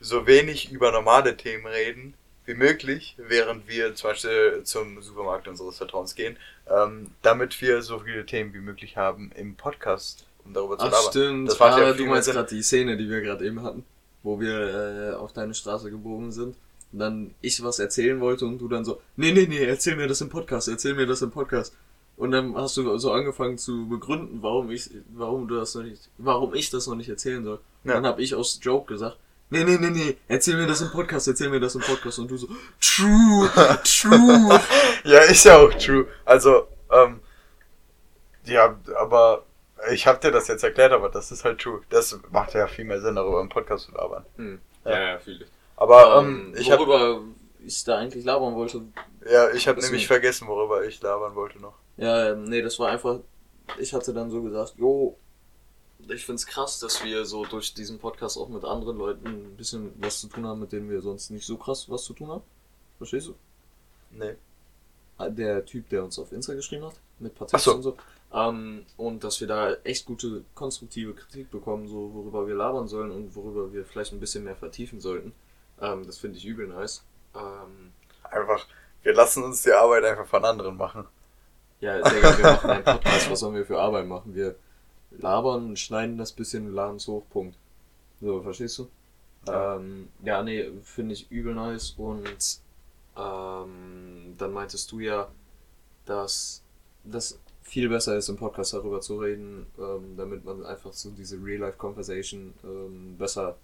so 0.00 0.26
wenig 0.26 0.70
über 0.70 0.90
normale 0.90 1.36
Themen 1.36 1.66
reden 1.66 2.14
wie 2.46 2.54
möglich, 2.54 3.14
während 3.16 3.68
wir 3.68 3.94
zum 3.94 4.10
Beispiel 4.10 4.62
zum 4.64 5.00
Supermarkt 5.00 5.48
unseres 5.48 5.78
Vertrauens 5.78 6.14
gehen, 6.14 6.36
ähm, 6.68 7.10
damit 7.22 7.60
wir 7.62 7.80
so 7.82 8.00
viele 8.00 8.26
Themen 8.26 8.52
wie 8.52 8.58
möglich 8.58 8.96
haben 8.96 9.30
im 9.34 9.54
Podcast, 9.56 10.26
um 10.44 10.52
darüber 10.52 10.76
zu 10.78 10.86
Ach 10.86 10.90
labern. 10.90 11.10
stimmt, 11.10 11.48
Das 11.48 11.58
macht 11.58 11.78
ja 11.78 11.86
ah, 11.86 11.92
du 11.92 12.04
meinst 12.06 12.30
gerade 12.30 12.54
die 12.54 12.62
Szene, 12.62 12.96
die 12.96 13.08
wir 13.08 13.20
gerade 13.22 13.46
eben 13.46 13.62
hatten, 13.62 13.84
wo 14.24 14.40
wir 14.40 15.12
äh, 15.12 15.14
auf 15.14 15.32
deine 15.32 15.54
Straße 15.54 15.90
gebogen 15.90 16.32
sind. 16.32 16.56
Und 16.92 16.98
dann 16.98 17.34
ich 17.40 17.62
was 17.62 17.78
erzählen 17.78 18.20
wollte 18.20 18.46
und 18.46 18.58
du 18.58 18.66
dann 18.66 18.84
so, 18.84 19.00
nee, 19.16 19.32
nee, 19.32 19.46
nee, 19.48 19.64
erzähl 19.64 19.94
mir 19.94 20.08
das 20.08 20.20
im 20.20 20.28
Podcast, 20.28 20.66
erzähl 20.66 20.94
mir 20.94 21.06
das 21.06 21.22
im 21.22 21.30
Podcast. 21.30 21.76
Und 22.16 22.30
dann 22.30 22.56
hast 22.56 22.76
du 22.76 22.96
so 22.98 23.12
angefangen 23.12 23.58
zu 23.58 23.88
begründen, 23.88 24.38
warum 24.40 24.70
ich, 24.70 24.90
warum 25.12 25.48
du 25.48 25.56
das 25.56 25.74
noch 25.74 25.82
nicht, 25.82 26.08
warum 26.18 26.54
ich 26.54 26.70
das 26.70 26.86
noch 26.86 26.94
nicht 26.94 27.08
erzählen 27.08 27.44
soll. 27.44 27.60
Ja. 27.82 27.94
Dann 27.94 28.06
habe 28.06 28.22
ich 28.22 28.34
aus 28.34 28.60
Joke 28.62 28.92
gesagt, 28.92 29.18
nee, 29.50 29.64
nee, 29.64 29.76
nee, 29.78 29.90
nee, 29.90 30.16
erzähl 30.28 30.56
mir 30.56 30.66
das 30.66 30.80
im 30.80 30.90
Podcast, 30.90 31.26
erzähl 31.26 31.50
mir 31.50 31.60
das 31.60 31.74
im 31.74 31.80
Podcast. 31.80 32.20
Und 32.20 32.30
du 32.30 32.36
so, 32.36 32.46
true, 32.80 33.50
true. 33.84 34.60
Ja, 35.04 35.18
ist 35.18 35.44
ja 35.44 35.58
auch 35.58 35.74
true. 35.74 36.06
Also, 36.24 36.68
ähm, 36.90 37.20
ja, 38.46 38.78
aber 38.96 39.44
ich 39.92 40.06
habe 40.06 40.18
dir 40.20 40.30
das 40.30 40.48
jetzt 40.48 40.64
erklärt, 40.64 40.92
aber 40.92 41.08
das 41.08 41.30
ist 41.32 41.44
halt 41.44 41.60
true. 41.60 41.80
Das 41.90 42.18
macht 42.30 42.54
ja 42.54 42.66
viel 42.66 42.84
mehr 42.84 43.00
Sinn, 43.00 43.14
darüber 43.16 43.40
im 43.40 43.48
Podcast 43.48 43.86
zu 43.86 43.92
labern. 43.92 44.24
Hm. 44.36 44.60
Ja. 44.84 45.00
Ja, 45.14 45.20
ich. 45.24 45.44
Aber 45.76 46.18
ähm, 46.20 46.54
ich 46.56 46.70
habe 46.70 46.86
worüber 46.86 47.22
ich 47.66 47.82
da 47.84 47.96
eigentlich 47.98 48.24
labern 48.24 48.54
wollte, 48.54 48.82
ja, 49.30 49.50
ich 49.50 49.66
habe 49.66 49.80
nämlich 49.80 50.00
nicht. 50.02 50.06
vergessen, 50.06 50.46
worüber 50.46 50.84
ich 50.84 51.00
labern 51.00 51.34
wollte 51.34 51.58
noch. 51.60 51.74
Ja, 51.96 52.32
ähm, 52.32 52.44
nee, 52.44 52.60
das 52.60 52.78
war 52.78 52.90
einfach, 52.90 53.20
ich 53.78 53.94
hatte 53.94 54.12
dann 54.12 54.30
so 54.30 54.42
gesagt, 54.42 54.74
jo, 54.76 55.16
ich 56.08 56.26
find's 56.26 56.46
krass, 56.46 56.78
dass 56.80 57.02
wir 57.02 57.24
so 57.24 57.44
durch 57.46 57.72
diesen 57.72 57.98
Podcast 57.98 58.36
auch 58.36 58.48
mit 58.48 58.64
anderen 58.64 58.98
Leuten 58.98 59.26
ein 59.26 59.56
bisschen 59.56 59.92
was 59.98 60.20
zu 60.20 60.28
tun 60.28 60.46
haben, 60.46 60.60
mit 60.60 60.72
denen 60.72 60.90
wir 60.90 61.00
sonst 61.00 61.30
nicht 61.30 61.46
so 61.46 61.56
krass 61.56 61.88
was 61.88 62.04
zu 62.04 62.12
tun 62.12 62.28
haben. 62.28 62.42
Verstehst 62.98 63.28
du? 63.28 63.34
Nee. 64.10 64.34
Ah, 65.16 65.28
Der 65.30 65.64
Typ, 65.64 65.88
der 65.88 66.04
uns 66.04 66.18
auf 66.18 66.32
Insta 66.32 66.54
geschrieben 66.54 66.84
hat, 66.84 66.94
mit 67.18 67.34
Tipps 67.38 67.64
so. 67.64 67.74
und 67.74 67.82
so. 67.82 67.96
Ähm, 68.34 68.84
und 68.96 69.22
dass 69.22 69.40
wir 69.40 69.46
da 69.46 69.74
echt 69.84 70.06
gute, 70.06 70.44
konstruktive 70.54 71.14
Kritik 71.14 71.50
bekommen, 71.52 71.86
so 71.86 72.12
worüber 72.12 72.46
wir 72.48 72.56
labern 72.56 72.88
sollen 72.88 73.12
und 73.12 73.36
worüber 73.36 73.72
wir 73.72 73.84
vielleicht 73.84 74.12
ein 74.12 74.18
bisschen 74.20 74.42
mehr 74.42 74.56
vertiefen 74.56 75.00
sollten. 75.00 75.32
Ähm, 75.80 76.04
das 76.04 76.18
finde 76.18 76.38
ich 76.38 76.44
übel 76.44 76.66
nice. 76.66 77.04
Ähm, 77.34 77.92
Einfach, 78.24 78.66
wir 79.02 79.14
lassen 79.14 79.44
uns 79.44 79.62
die 79.62 79.72
Arbeit 79.72 80.04
einfach 80.04 80.26
von 80.26 80.44
anderen 80.44 80.76
machen. 80.76 81.06
Ja, 81.80 82.00
Digga, 82.00 82.38
wir 82.38 82.44
machen 82.44 82.70
einen 82.70 82.84
Podcast, 82.84 83.30
was 83.30 83.40
sollen 83.40 83.54
wir 83.54 83.66
für 83.66 83.80
Arbeit 83.80 84.06
machen? 84.06 84.34
Wir 84.34 84.56
labern, 85.10 85.76
schneiden 85.76 86.18
das 86.18 86.32
bisschen, 86.32 86.74
laden 86.74 86.96
es 86.96 87.06
hoch, 87.06 87.22
Punkt. 87.30 87.56
So, 88.20 88.42
verstehst 88.42 88.78
du? 88.78 88.88
Ja. 89.46 89.76
Ähm, 89.76 90.08
ja, 90.24 90.42
nee, 90.42 90.70
finde 90.82 91.14
ich 91.14 91.30
übel 91.30 91.54
nice 91.54 91.94
und 91.98 92.60
ähm, 93.16 94.34
dann 94.38 94.52
meintest 94.52 94.90
du 94.90 94.98
ja, 94.98 95.28
dass 96.06 96.62
das 97.04 97.38
viel 97.64 97.88
besser 97.88 98.16
ist, 98.16 98.28
im 98.28 98.36
Podcast 98.36 98.74
darüber 98.74 99.00
zu 99.00 99.18
reden, 99.18 99.66
ähm, 99.78 100.16
damit 100.16 100.44
man 100.44 100.64
einfach 100.64 100.92
so 100.92 101.10
diese 101.10 101.42
Real-Life-Conversation 101.42 102.54
ähm, 102.62 103.16
besser 103.18 103.56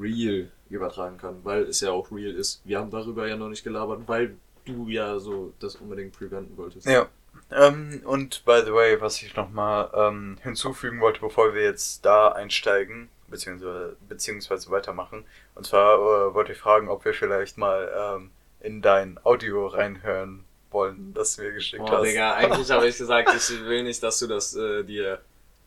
real 0.00 0.50
übertragen 0.68 1.16
kann, 1.16 1.40
weil 1.42 1.62
es 1.62 1.80
ja 1.80 1.90
auch 1.90 2.12
real 2.12 2.32
ist. 2.32 2.60
Wir 2.64 2.78
haben 2.78 2.90
darüber 2.90 3.26
ja 3.26 3.36
noch 3.36 3.48
nicht 3.48 3.64
gelabert, 3.64 4.02
weil 4.06 4.36
du 4.66 4.88
ja 4.88 5.18
so 5.18 5.52
das 5.58 5.76
unbedingt 5.76 6.12
preventen 6.12 6.56
wolltest. 6.56 6.86
Ja. 6.86 7.08
Ähm, 7.50 8.02
und 8.04 8.44
by 8.44 8.60
the 8.64 8.72
way, 8.72 9.00
was 9.00 9.20
ich 9.22 9.34
nochmal 9.34 9.90
ähm, 9.94 10.36
hinzufügen 10.42 11.00
wollte, 11.00 11.20
bevor 11.20 11.54
wir 11.54 11.62
jetzt 11.62 12.04
da 12.04 12.28
einsteigen, 12.28 13.08
beziehungsweise, 13.28 13.96
beziehungsweise 14.08 14.70
weitermachen, 14.70 15.24
und 15.54 15.66
zwar 15.66 15.94
äh, 15.94 16.34
wollte 16.34 16.52
ich 16.52 16.58
fragen, 16.58 16.88
ob 16.88 17.04
wir 17.04 17.14
vielleicht 17.14 17.56
mal 17.56 17.90
ähm, 17.96 18.30
in 18.60 18.82
dein 18.82 19.18
Audio 19.24 19.66
reinhören 19.66 20.44
wollen, 20.72 21.12
das 21.14 21.36
du 21.36 21.42
mir 21.42 21.52
geschickt 21.52 21.82
Oh, 21.84 21.90
hast. 21.90 22.04
Digga, 22.06 22.34
eigentlich 22.34 22.70
habe 22.70 22.88
ich 22.88 22.96
gesagt, 22.98 23.30
ich 23.34 23.64
will 23.64 23.82
nicht, 23.84 24.02
dass 24.02 24.18
du 24.18 24.26
das 24.26 24.54
äh, 24.56 24.82
dir 24.84 25.20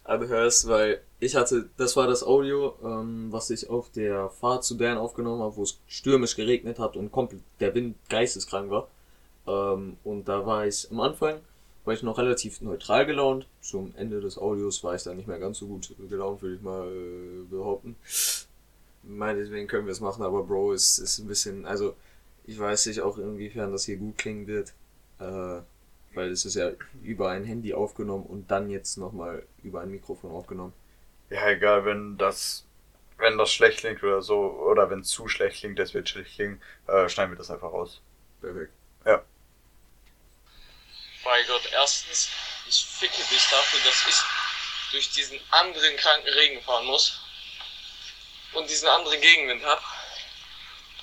anhörst, 0.03 0.67
weil 0.67 1.01
ich 1.19 1.35
hatte, 1.35 1.69
das 1.77 1.95
war 1.95 2.07
das 2.07 2.23
Audio, 2.23 2.75
ähm, 2.83 3.27
was 3.31 3.49
ich 3.49 3.69
auf 3.69 3.89
der 3.91 4.29
Fahrt 4.29 4.63
zu 4.63 4.77
Bern 4.77 4.97
aufgenommen 4.97 5.41
habe, 5.41 5.55
wo 5.55 5.63
es 5.63 5.79
stürmisch 5.87 6.35
geregnet 6.35 6.77
hat 6.79 6.95
und 6.95 7.11
komplett 7.11 7.41
der 7.59 7.73
Wind 7.73 7.95
geisteskrank 8.09 8.69
war. 8.69 8.87
Ähm, 9.47 9.97
und 10.03 10.27
da 10.27 10.45
war 10.45 10.67
ich 10.67 10.87
am 10.91 10.99
Anfang, 10.99 11.39
war 11.85 11.93
ich 11.93 12.03
noch 12.03 12.17
relativ 12.17 12.61
neutral 12.61 13.05
gelaunt. 13.05 13.47
Zum 13.61 13.93
Ende 13.95 14.21
des 14.21 14.37
Audios 14.37 14.83
war 14.83 14.95
ich 14.95 15.03
dann 15.03 15.17
nicht 15.17 15.27
mehr 15.27 15.39
ganz 15.39 15.59
so 15.59 15.67
gut 15.67 15.93
gelaunt, 16.09 16.41
würde 16.41 16.55
ich 16.55 16.61
mal 16.61 16.87
äh, 16.87 17.43
behaupten. 17.49 17.95
Meinetwegen 19.03 19.67
können 19.67 19.85
wir 19.85 19.91
es 19.91 20.01
machen, 20.01 20.23
aber 20.23 20.43
Bro, 20.43 20.73
ist, 20.73 20.97
ist 20.97 21.19
ein 21.19 21.27
bisschen, 21.27 21.65
also 21.65 21.95
ich 22.45 22.57
weiß 22.59 22.87
nicht 22.87 23.01
auch 23.01 23.17
inwiefern 23.17 23.71
das 23.71 23.85
hier 23.85 23.97
gut 23.97 24.17
klingen 24.17 24.47
wird. 24.47 24.73
Äh, 25.19 25.61
weil 26.15 26.31
es 26.31 26.45
ist 26.45 26.55
ja 26.55 26.71
über 27.03 27.29
ein 27.29 27.43
Handy 27.43 27.73
aufgenommen 27.73 28.25
und 28.25 28.49
dann 28.49 28.69
jetzt 28.69 28.97
nochmal 28.97 29.45
über 29.63 29.81
ein 29.81 29.91
Mikrofon 29.91 30.31
aufgenommen. 30.31 30.73
Ja, 31.29 31.49
egal, 31.49 31.85
wenn 31.85 32.17
das, 32.17 32.65
wenn 33.17 33.37
das 33.37 33.51
schlecht 33.51 33.79
klingt 33.79 34.01
oder 34.03 34.21
so, 34.21 34.39
oder 34.39 34.89
wenn 34.89 35.01
es 35.01 35.09
zu 35.09 35.27
schlecht 35.27 35.59
klingt, 35.59 35.79
das 35.79 35.93
wird 35.93 36.07
schlecht 36.07 36.35
klingen, 36.35 36.61
äh, 36.87 37.09
schneiden 37.09 37.33
wir 37.33 37.37
das 37.37 37.51
einfach 37.51 37.71
raus. 37.71 38.01
Perfekt. 38.41 38.71
Ja. 39.05 39.23
Bei 41.23 41.43
Gott, 41.47 41.69
erstens, 41.73 42.29
ich 42.67 42.85
ficke 42.85 43.21
dich 43.29 43.47
dafür, 43.49 43.79
dass 43.83 44.07
ich 44.07 44.91
durch 44.91 45.09
diesen 45.11 45.39
anderen 45.51 45.95
kranken 45.97 46.29
Regen 46.29 46.61
fahren 46.61 46.85
muss 46.85 47.19
und 48.53 48.69
diesen 48.69 48.87
anderen 48.87 49.19
Gegenwind 49.19 49.65
hab. 49.65 49.81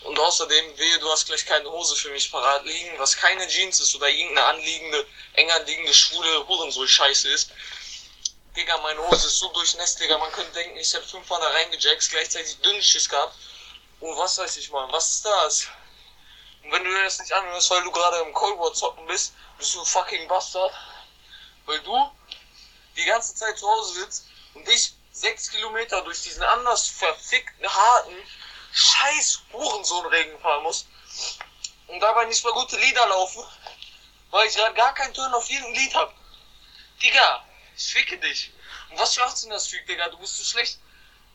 Und 0.04 0.18
außerdem, 0.18 0.78
wehe, 0.78 0.98
du 0.98 1.10
hast 1.10 1.26
gleich 1.26 1.46
keine 1.46 1.70
Hose 1.70 1.94
für 1.94 2.10
mich 2.10 2.30
parat 2.30 2.64
liegen, 2.64 2.98
was 2.98 3.16
keine 3.16 3.46
Jeans 3.46 3.78
ist 3.80 3.94
oder 3.94 4.08
irgendeine 4.08 4.46
anliegende, 4.48 5.06
eng 5.34 5.50
anliegende, 5.50 5.94
schwule 5.94 6.46
Hurensohl-Scheiße 6.48 7.28
ist. 7.28 7.50
Digga, 8.56 8.76
meine 8.78 9.00
Hose 9.06 9.28
ist 9.28 9.38
so 9.38 9.48
durchnässt, 9.52 10.00
Digga, 10.00 10.18
man 10.18 10.32
könnte 10.32 10.52
denken, 10.52 10.76
ich 10.76 10.92
hätte 10.92 11.08
fünfmal 11.08 11.40
da 11.40 11.48
reingejackt, 11.48 12.10
gleichzeitig 12.10 12.58
Dünnschiss 12.58 13.08
gehabt. 13.08 13.34
Und 14.00 14.18
was 14.18 14.36
weiß 14.38 14.56
ich 14.56 14.70
mal, 14.70 14.90
was 14.92 15.10
ist 15.12 15.24
das? 15.24 15.68
Und 16.64 16.72
wenn 16.72 16.84
du 16.84 16.90
dir 16.90 17.04
das 17.04 17.18
nicht 17.20 17.32
anhörst, 17.32 17.70
weil 17.70 17.82
du 17.82 17.90
gerade 17.92 18.18
im 18.18 18.32
Cold 18.34 18.58
War 18.58 18.74
zocken 18.74 19.06
bist, 19.06 19.32
bist 19.56 19.74
du 19.74 19.80
ein 19.80 19.86
fucking 19.86 20.28
Bastard. 20.28 20.72
Weil 21.66 21.80
du 21.80 22.10
die 22.96 23.04
ganze 23.04 23.34
Zeit 23.34 23.56
zu 23.56 23.68
Hause 23.68 24.00
sitzt 24.00 24.26
und 24.54 24.68
ich 24.68 24.92
sechs 25.12 25.50
Kilometer 25.50 26.02
durch 26.02 26.22
diesen 26.22 26.42
anders 26.42 26.88
verfickten, 26.88 27.72
harten, 27.72 28.16
scheiß 28.72 29.42
Hurensohnregen 29.52 30.38
fahren 30.40 30.62
muss. 30.62 30.86
Und 31.88 32.00
dabei 32.00 32.24
nicht 32.24 32.42
mal 32.44 32.54
gute 32.54 32.78
Lieder 32.78 33.06
laufen, 33.08 33.44
weil 34.30 34.48
ich 34.48 34.56
gerade 34.56 34.74
gar 34.74 34.94
keinen 34.94 35.12
Ton 35.12 35.34
auf 35.34 35.50
irgendein 35.50 35.74
Lied 35.74 35.94
hab. 35.94 36.14
Digga, 37.02 37.44
ich 37.76 37.92
ficke 37.92 38.16
dich. 38.18 38.52
Und 38.90 38.98
was 38.98 39.14
für 39.14 39.24
18 39.24 39.50
das 39.50 39.68
Freak, 39.68 39.86
Digga, 39.86 40.08
du 40.08 40.18
bist 40.18 40.36
so 40.36 40.44
schlecht. 40.44 40.80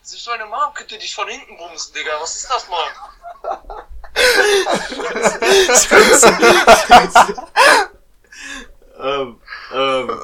Selbst 0.01 0.27
meine 0.27 0.45
Mom 0.45 0.73
könnte 0.73 0.97
dich 0.97 1.13
von 1.13 1.27
hinten 1.27 1.57
bumsen, 1.57 1.93
Digga. 1.93 2.19
Was 2.21 2.37
ist 2.37 2.49
das, 2.49 2.67
Mann? 2.69 2.89
ähm, 8.99 9.39
ähm, 9.73 10.21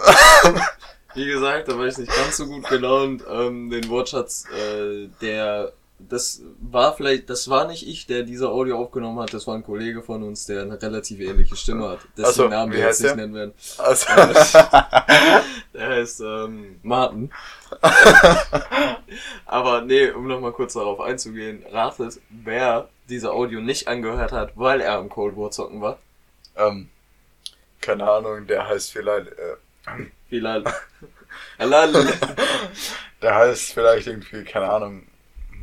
wie 1.14 1.26
gesagt, 1.26 1.68
da 1.68 1.78
war 1.78 1.86
ich 1.86 1.98
nicht 1.98 2.16
ganz 2.16 2.38
so 2.38 2.48
gut 2.48 2.68
gelaunt. 2.70 3.24
Ähm, 3.28 3.70
den 3.70 3.90
Wortschatz, 3.90 4.46
äh, 4.50 5.10
der, 5.22 5.74
das 6.10 6.42
war 6.60 6.96
vielleicht, 6.96 7.30
das 7.30 7.50
war 7.50 7.68
nicht 7.68 7.88
ich, 7.88 8.06
der 8.08 8.24
diese 8.24 8.50
Audio 8.50 8.78
aufgenommen 8.80 9.20
hat, 9.20 9.34
das 9.34 9.48
war 9.48 9.56
ein 9.56 9.64
Kollege 9.64 10.02
von 10.02 10.24
uns, 10.24 10.46
der 10.46 10.64
eine 10.64 10.82
relativ 10.82 11.20
ähnliche 11.20 11.56
Stimme 11.56 11.90
hat. 11.90 12.00
Dessen 12.18 12.30
Ach 12.30 12.34
so, 12.34 12.48
Namen 12.48 12.72
wir 12.74 12.80
jetzt 12.80 13.02
nicht 13.02 13.16
nennen 13.16 13.34
werden. 13.34 13.54
Also, 13.78 14.06
Der 15.74 15.88
heißt 15.90 16.22
ähm, 16.22 16.80
Martin. 16.84 17.32
Aber 19.46 19.82
nee, 19.82 20.10
um 20.12 20.28
nochmal 20.28 20.52
kurz 20.52 20.74
darauf 20.74 21.00
einzugehen, 21.00 21.64
ratet, 21.72 22.20
wer 22.30 22.90
diese 23.10 23.32
Audio 23.32 23.60
nicht 23.62 23.88
angehört 23.88 24.32
hat, 24.32 24.52
weil 24.56 24.82
er 24.82 24.94
am 24.94 25.10
Cold 25.10 25.36
War 25.36 25.52
zocken 25.52 25.82
war. 25.82 26.00
ähm, 26.56 26.90
keine 27.82 28.10
Ahnung, 28.10 28.48
der 28.48 28.68
heißt 28.68 28.92
vielleicht, 28.92 29.28
äh, 29.28 29.56
Vielleicht. 30.30 30.68
Der 33.22 33.36
heißt 33.36 33.74
vielleicht 33.74 34.08
irgendwie, 34.08 34.44
keine 34.44 34.70
Ahnung, 34.70 35.04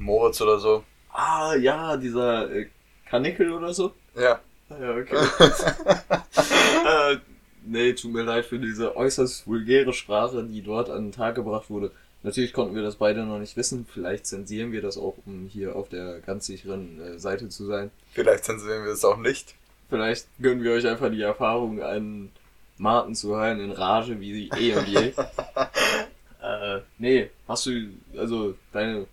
Moritz 0.01 0.41
oder 0.41 0.59
so. 0.59 0.85
ah, 1.13 1.55
ja, 1.55 1.97
dieser 1.97 2.51
äh, 2.51 2.67
Kanickel 3.09 3.53
oder 3.53 3.73
so. 3.75 3.93
Ja. 4.17 4.41
Ah, 4.69 4.77
Ja, 4.81 4.97
okay. 4.97 5.17
äh, 7.15 7.17
nee, 7.65 7.93
tut 7.93 8.13
mir 8.13 8.23
leid 8.23 8.47
für 8.47 8.59
diese 8.59 8.97
äußerst 8.97 9.47
vulgäre 9.47 9.93
Sprache, 9.93 10.45
die 10.45 10.63
dort 10.63 10.91
an 10.91 11.07
den 11.07 11.13
Tag 11.13 11.35
gebracht 11.35 11.71
wurde. 11.71 11.91
Natürlich 12.23 12.53
konnten 12.53 12.75
wir 12.75 12.83
das 12.83 12.97
beide 12.97 13.25
noch 13.25 13.39
nicht 13.39 13.57
wissen. 13.57 13.87
Vielleicht 13.93 14.27
zensieren 14.27 14.73
wir 14.73 14.83
das 14.83 14.99
auch, 14.99 15.17
um 15.27 15.49
hier 15.51 15.75
auf 15.75 15.89
der 15.89 16.21
ganz 16.21 16.47
sicheren 16.47 17.01
äh, 17.01 17.19
Seite 17.19 17.49
zu 17.49 17.65
sein. 17.67 17.91
Vielleicht 18.13 18.45
zensieren 18.45 18.85
wir 18.85 18.93
es 18.93 19.05
auch 19.05 19.17
nicht. 19.17 19.55
Vielleicht 19.89 20.27
gönnen 20.41 20.63
wir 20.63 20.73
euch 20.73 20.87
einfach 20.87 21.11
die 21.11 21.23
Erfahrung, 21.23 21.83
einen 21.83 22.31
Martin 22.79 23.15
zu 23.15 23.37
hören 23.37 23.61
in 23.61 23.73
Rage 23.73 24.21
wie 24.21 24.49
eh 24.49 24.75
und 24.75 24.87
je. 24.89 24.99
äh, 26.43 26.81
nee, 26.99 27.31
hast 27.49 27.67
du, 27.67 27.89
also 28.17 28.55
deine 28.73 29.07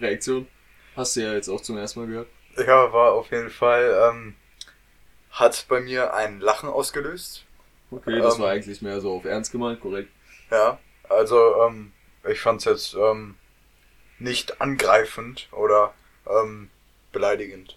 Reaktion 0.00 0.46
hast 0.96 1.16
du 1.16 1.20
ja 1.20 1.34
jetzt 1.34 1.48
auch 1.48 1.60
zum 1.60 1.76
ersten 1.78 2.00
Mal 2.00 2.06
gehört. 2.08 2.28
Ja, 2.56 2.92
war 2.92 3.12
auf 3.12 3.30
jeden 3.30 3.50
Fall, 3.50 4.10
ähm, 4.10 4.34
hat 5.30 5.66
bei 5.68 5.80
mir 5.80 6.14
ein 6.14 6.40
Lachen 6.40 6.68
ausgelöst. 6.68 7.44
Okay, 7.90 8.18
das 8.20 8.36
Ähm, 8.36 8.42
war 8.42 8.50
eigentlich 8.50 8.82
mehr 8.82 9.00
so 9.00 9.12
auf 9.14 9.24
Ernst 9.24 9.52
gemeint, 9.52 9.80
korrekt. 9.80 10.10
Ja, 10.50 10.78
also 11.08 11.62
ähm, 11.66 11.92
ich 12.28 12.40
fand's 12.40 12.64
jetzt 12.64 12.94
ähm, 12.94 13.36
nicht 14.18 14.60
angreifend 14.60 15.48
oder 15.52 15.94
ähm, 16.26 16.70
beleidigend. 17.12 17.76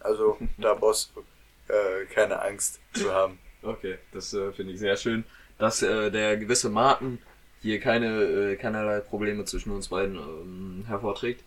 Also 0.00 0.38
da 0.58 0.74
brauchst 0.74 1.12
du 1.14 1.24
äh, 1.72 2.06
keine 2.06 2.40
Angst 2.42 2.80
zu 2.94 3.12
haben. 3.12 3.38
Okay, 3.62 3.98
das 4.12 4.32
äh, 4.34 4.52
finde 4.52 4.72
ich 4.72 4.78
sehr 4.80 4.96
schön, 4.96 5.24
dass 5.58 5.82
äh, 5.82 6.10
der 6.10 6.36
gewisse 6.38 6.70
Martin 6.70 7.20
hier 7.60 7.80
keine 7.80 8.22
äh, 8.22 8.56
keinerlei 8.56 9.00
Probleme 9.00 9.44
zwischen 9.44 9.70
uns 9.70 9.88
beiden 9.88 10.16
ähm, 10.16 10.84
hervorträgt. 10.86 11.44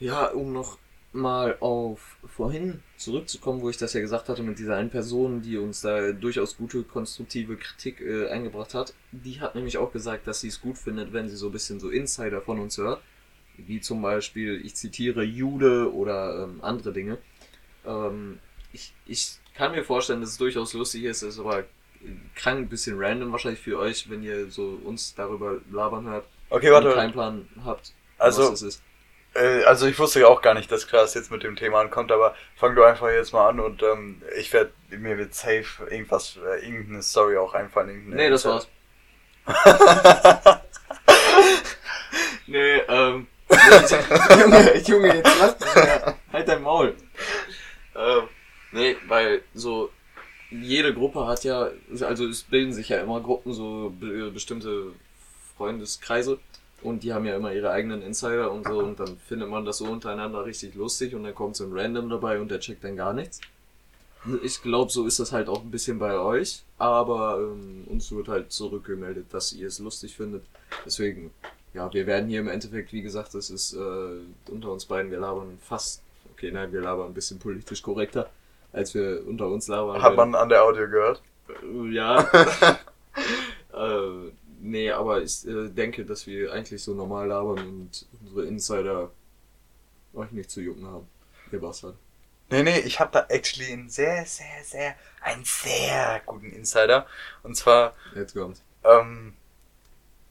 Ja, 0.00 0.26
um 0.26 0.52
noch 0.52 0.78
mal 1.14 1.56
auf 1.60 2.16
vorhin 2.26 2.82
zurückzukommen, 2.96 3.62
wo 3.62 3.70
ich 3.70 3.76
das 3.76 3.92
ja 3.92 4.00
gesagt 4.00 4.28
hatte 4.28 4.42
mit 4.42 4.58
dieser 4.58 4.76
einen 4.76 4.90
Person, 4.90 5.42
die 5.42 5.56
uns 5.56 5.80
da 5.80 6.12
durchaus 6.12 6.56
gute 6.56 6.82
konstruktive 6.82 7.56
Kritik 7.56 8.00
äh, 8.00 8.28
eingebracht 8.28 8.74
hat. 8.74 8.94
Die 9.12 9.40
hat 9.40 9.54
nämlich 9.54 9.78
auch 9.78 9.92
gesagt, 9.92 10.26
dass 10.26 10.40
sie 10.40 10.48
es 10.48 10.60
gut 10.60 10.76
findet, 10.76 11.12
wenn 11.12 11.28
sie 11.28 11.36
so 11.36 11.46
ein 11.46 11.52
bisschen 11.52 11.78
so 11.78 11.90
Insider 11.90 12.42
von 12.42 12.58
uns 12.58 12.76
hört. 12.78 13.00
Wie 13.56 13.80
zum 13.80 14.02
Beispiel, 14.02 14.60
ich 14.64 14.74
zitiere 14.74 15.22
Jude 15.22 15.94
oder 15.94 16.44
ähm, 16.44 16.58
andere 16.62 16.92
Dinge. 16.92 17.18
Ähm, 17.86 18.40
ich, 18.72 18.92
ich 19.06 19.38
kann 19.54 19.70
mir 19.70 19.84
vorstellen, 19.84 20.20
dass 20.20 20.30
es 20.30 20.38
durchaus 20.38 20.72
lustig 20.72 21.04
ist, 21.04 21.22
ist 21.22 21.38
aber 21.38 21.64
krank 22.34 22.58
ein 22.60 22.68
bisschen 22.68 22.96
random 22.98 23.32
wahrscheinlich 23.32 23.60
für 23.60 23.78
euch, 23.78 24.08
wenn 24.10 24.22
ihr 24.22 24.50
so 24.50 24.78
uns 24.84 25.14
darüber 25.14 25.56
labern 25.70 26.06
hört 26.08 26.26
Okay, 26.50 26.68
und 26.68 26.84
warte. 26.84 26.94
keinen 26.94 27.12
Plan 27.12 27.48
habt, 27.64 27.92
Also- 28.18 28.42
was 28.44 28.50
das 28.50 28.62
ist. 28.62 28.82
Äh, 29.36 29.64
also 29.64 29.86
ich 29.88 29.98
wusste 29.98 30.20
ja 30.20 30.28
auch 30.28 30.42
gar 30.42 30.54
nicht, 30.54 30.70
dass 30.70 30.86
Klaas 30.86 31.14
jetzt 31.14 31.32
mit 31.32 31.42
dem 31.42 31.56
Thema 31.56 31.80
ankommt, 31.80 32.12
aber 32.12 32.36
fang 32.54 32.76
du 32.76 32.84
einfach 32.84 33.08
jetzt 33.10 33.32
mal 33.32 33.48
an 33.48 33.58
und 33.58 33.82
ähm, 33.82 34.22
ich 34.38 34.52
werde 34.52 34.70
mir 34.90 35.18
wird 35.18 35.34
safe 35.34 35.64
irgendwas, 35.90 36.36
äh, 36.36 36.64
irgendeine 36.64 37.02
Story 37.02 37.36
auch 37.36 37.52
einfallen. 37.52 37.88
irgendeine 37.88 38.22
Nee, 38.22 38.30
das 38.30 38.44
war's. 38.44 38.68
Nee, 42.46 42.76
ähm. 42.88 43.26
Junge, 43.50 44.78
Junge, 44.86 45.14
jetzt 45.16 45.38
lass 45.40 45.58
mich. 45.60 46.14
Halt 46.32 46.48
dein 46.48 46.62
Maul. 46.62 46.94
Ähm, 47.96 48.22
nee, 48.72 48.96
weil 49.08 49.42
so 49.54 49.90
jede 50.62 50.94
Gruppe 50.94 51.26
hat 51.26 51.44
ja, 51.44 51.70
also 52.00 52.26
es 52.26 52.42
bilden 52.42 52.72
sich 52.72 52.88
ja 52.88 52.98
immer 52.98 53.20
Gruppen, 53.20 53.52
so 53.52 53.92
be 53.98 54.30
bestimmte 54.30 54.92
Freundeskreise. 55.56 56.38
Und 56.82 57.02
die 57.02 57.14
haben 57.14 57.24
ja 57.24 57.36
immer 57.36 57.52
ihre 57.52 57.70
eigenen 57.70 58.02
Insider 58.02 58.52
und 58.52 58.66
so. 58.66 58.78
Und 58.80 59.00
dann 59.00 59.16
findet 59.16 59.48
man 59.48 59.64
das 59.64 59.78
so 59.78 59.86
untereinander 59.86 60.44
richtig 60.44 60.74
lustig. 60.74 61.14
Und 61.14 61.24
dann 61.24 61.34
kommt 61.34 61.56
so 61.56 61.64
ein 61.64 61.72
Random 61.72 62.10
dabei 62.10 62.38
und 62.40 62.50
der 62.50 62.60
checkt 62.60 62.84
dann 62.84 62.96
gar 62.96 63.14
nichts. 63.14 63.40
Ich 64.42 64.62
glaube, 64.62 64.90
so 64.90 65.06
ist 65.06 65.18
das 65.20 65.32
halt 65.32 65.48
auch 65.48 65.62
ein 65.62 65.70
bisschen 65.70 65.98
bei 65.98 66.18
euch, 66.18 66.62
aber 66.78 67.38
ähm, 67.40 67.84
uns 67.86 68.10
wird 68.10 68.28
halt 68.28 68.52
zurückgemeldet, 68.52 69.26
dass 69.30 69.52
ihr 69.52 69.66
es 69.66 69.78
lustig 69.80 70.16
findet. 70.16 70.44
Deswegen, 70.86 71.30
ja, 71.74 71.92
wir 71.92 72.06
werden 72.06 72.30
hier 72.30 72.40
im 72.40 72.48
Endeffekt, 72.48 72.94
wie 72.94 73.02
gesagt, 73.02 73.34
das 73.34 73.50
ist 73.50 73.74
äh, 73.74 74.50
unter 74.50 74.72
uns 74.72 74.86
beiden, 74.86 75.10
wir 75.10 75.20
labern 75.20 75.58
fast, 75.60 76.00
okay, 76.32 76.50
nein, 76.50 76.72
wir 76.72 76.80
labern 76.80 77.08
ein 77.08 77.14
bisschen 77.14 77.38
politisch 77.38 77.82
korrekter, 77.82 78.30
als 78.74 78.94
wir 78.94 79.26
unter 79.26 79.48
uns 79.48 79.68
labern. 79.68 80.02
Hat 80.02 80.16
man 80.16 80.34
an 80.34 80.48
der 80.48 80.64
Audio 80.64 80.88
gehört? 80.88 81.22
Äh, 81.48 81.94
Ja. 81.94 82.20
äh, 83.72 84.32
nee, 84.60 84.90
aber 84.90 85.22
ich 85.22 85.46
äh, 85.46 85.68
denke, 85.68 86.04
dass 86.04 86.26
wir 86.26 86.52
eigentlich 86.52 86.82
so 86.82 86.92
normal 86.94 87.28
labern 87.28 87.58
und 87.58 88.06
unsere 88.20 88.46
Insider 88.46 89.10
euch 90.12 90.30
nicht 90.32 90.50
zu 90.50 90.60
jucken 90.60 90.86
haben. 90.86 91.08
Ihr 91.52 91.60
Bastard. 91.60 91.94
Nee, 92.50 92.62
nee, 92.62 92.78
ich 92.80 93.00
habe 93.00 93.10
da 93.12 93.26
actually 93.28 93.72
einen 93.72 93.88
sehr, 93.88 94.24
sehr, 94.26 94.62
sehr, 94.64 94.94
einen 95.22 95.44
sehr 95.44 96.20
guten 96.26 96.52
Insider. 96.52 97.06
Und 97.42 97.56
zwar, 97.56 97.94
Jetzt 98.14 98.34
kommt's. 98.34 98.62
ähm, 98.84 99.34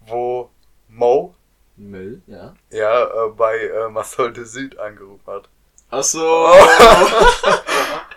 wo 0.01 0.49
Mo, 0.89 1.33
Müll, 1.75 2.21
ja. 2.27 2.53
ja, 2.69 3.25
äh, 3.25 3.29
bei 3.31 3.57
äh, 3.57 3.89
Marcel 3.89 4.31
de 4.31 4.43
Süd 4.45 4.77
angerufen 4.77 5.25
hat. 5.25 5.49
Ach 5.89 6.03
so. 6.03 6.19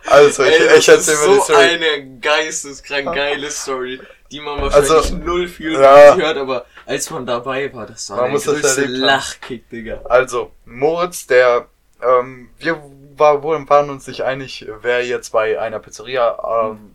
Also, 0.07 0.45
ich, 0.45 0.53
Ey, 0.53 0.69
das 0.69 0.79
ich 0.79 0.89
erzähl 0.89 1.15
ist 1.15 1.21
mal 1.21 1.29
die 1.29 1.35
so 1.35 1.41
Story. 1.43 1.59
eine 1.65 2.19
geisteskrank 2.21 3.15
geile 3.15 3.51
Story, 3.51 4.01
die 4.31 4.41
man 4.41 4.61
wahrscheinlich 4.61 4.91
Also, 4.93 5.17
null 5.17 5.49
fühlt, 5.49 5.75
wenn 5.75 5.83
ja. 5.83 6.17
hört, 6.17 6.37
aber 6.37 6.67
als 6.87 7.11
man 7.11 7.27
dabei 7.27 7.73
war, 7.75 7.87
das 7.87 8.09
war 8.11 8.29
Man 8.29 8.33
der 8.33 8.41
größte. 8.41 8.85
Lachkick, 8.87 9.69
Digga. 9.71 10.03
Also, 10.05 10.53
Moritz, 10.65 11.27
der, 11.27 11.67
ähm, 12.03 12.51
wir 12.59 12.81
war, 13.17 13.43
wohl- 13.43 13.69
waren 13.69 13.91
uns 13.91 14.07
nicht 14.07 14.23
einig, 14.23 14.67
wer 14.83 15.05
jetzt 15.05 15.31
bei 15.33 15.59
einer 15.61 15.81
Pizzeria, 15.81 16.71
ähm, 16.71 16.93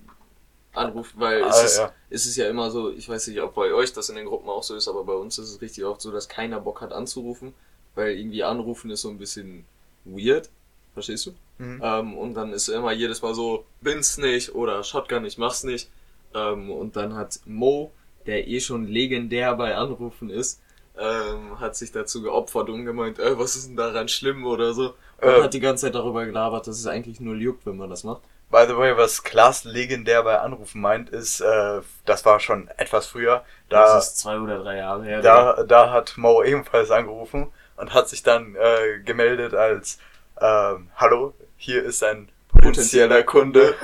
Anruft, 0.74 1.20
weil 1.20 1.44
Ah, 1.44 1.50
es, 1.50 1.64
ist, 1.64 1.78
ja. 1.80 1.92
es 2.10 2.26
ist 2.26 2.38
ja 2.38 2.48
immer 2.48 2.72
so, 2.72 2.92
ich 2.92 3.10
weiß 3.10 3.28
nicht, 3.28 3.42
ob 3.42 3.56
bei 3.56 3.74
euch 3.74 3.92
das 3.92 4.08
in 4.08 4.16
den 4.16 4.26
Gruppen 4.26 4.48
auch 4.50 4.64
so 4.64 4.74
ist, 4.76 4.88
aber 4.88 5.04
bei 5.04 5.12
uns 5.14 5.38
ist 5.38 5.50
es 5.50 5.62
richtig 5.62 5.84
oft 5.84 6.00
so, 6.02 6.12
dass 6.12 6.30
keiner 6.30 6.62
Bock 6.62 6.80
hat 6.80 6.94
anzurufen, 6.94 7.54
weil 7.96 8.12
irgendwie 8.18 8.44
anrufen 8.46 8.90
ist 8.90 9.02
so 9.02 9.10
ein 9.10 9.18
bisschen 9.18 9.66
weird. 10.06 10.50
Verstehst 10.94 11.26
du? 11.28 11.32
Mhm. 11.58 11.82
Ähm, 11.84 12.18
und 12.18 12.34
dann 12.34 12.52
ist 12.54 12.68
immer 12.68 12.92
jedes 12.92 13.22
Mal 13.22 13.34
so, 13.34 13.66
bin's 13.82 14.18
nicht 14.18 14.54
oder 14.56 14.84
Shotgun, 14.84 15.26
ich 15.26 15.38
mach's 15.38 15.64
nicht. 15.64 15.90
Ähm, 16.34 16.70
und 16.70 16.96
dann 16.96 17.16
hat 17.16 17.40
Mo, 17.46 17.92
der 18.26 18.48
eh 18.48 18.60
schon 18.60 18.86
legendär 18.88 19.56
bei 19.56 19.76
Anrufen 19.76 20.30
ist, 20.30 20.62
ähm, 20.98 21.60
hat 21.60 21.76
sich 21.76 21.92
dazu 21.92 22.22
geopfert 22.22 22.70
und 22.70 22.86
gemeint, 22.86 23.20
äh, 23.20 23.40
was 23.40 23.56
ist 23.56 23.68
denn 23.70 23.78
daran 23.78 24.08
schlimm 24.10 24.46
oder 24.46 24.74
so. 24.74 24.94
Und 25.22 25.30
Äh. 25.30 25.44
hat 25.44 25.54
die 25.54 25.60
ganze 25.60 25.86
Zeit 25.86 25.96
darüber 25.96 26.26
gelabert, 26.26 26.68
dass 26.68 26.78
es 26.78 26.88
eigentlich 26.88 27.20
nur 27.20 27.36
juckt, 27.36 27.66
wenn 27.66 27.78
man 27.78 27.90
das 27.90 28.04
macht. 28.04 28.22
By 28.50 28.66
the 28.68 28.76
way, 28.76 28.96
was 28.98 29.24
Klaas 29.24 29.64
legendär 29.64 30.24
bei 30.24 30.38
Anrufen 30.40 30.82
meint, 30.82 31.10
ist, 31.10 31.40
äh, 31.40 31.80
das 32.06 32.26
war 32.26 32.42
schon 32.42 32.68
etwas 32.76 33.08
früher, 33.08 33.46
da, 33.70 33.96
das 33.96 34.10
ist 34.10 34.20
zwei 34.20 34.38
oder 34.38 34.60
drei 34.62 34.78
Jahre 34.78 35.06
her. 35.06 35.22
Da, 35.22 35.64
da 35.64 35.90
hat 35.92 36.18
Mo 36.18 36.44
ebenfalls 36.44 36.92
angerufen 36.92 37.48
und 37.78 37.94
hat 37.94 38.10
sich 38.10 38.24
dann 38.24 38.56
äh, 38.56 39.00
gemeldet 39.06 39.54
als, 39.54 40.00
ähm, 40.42 40.90
hallo, 40.96 41.34
hier 41.58 41.84
ist 41.84 42.04
ein 42.04 42.30
potenzieller 42.48 43.24
Kunde. 43.24 43.76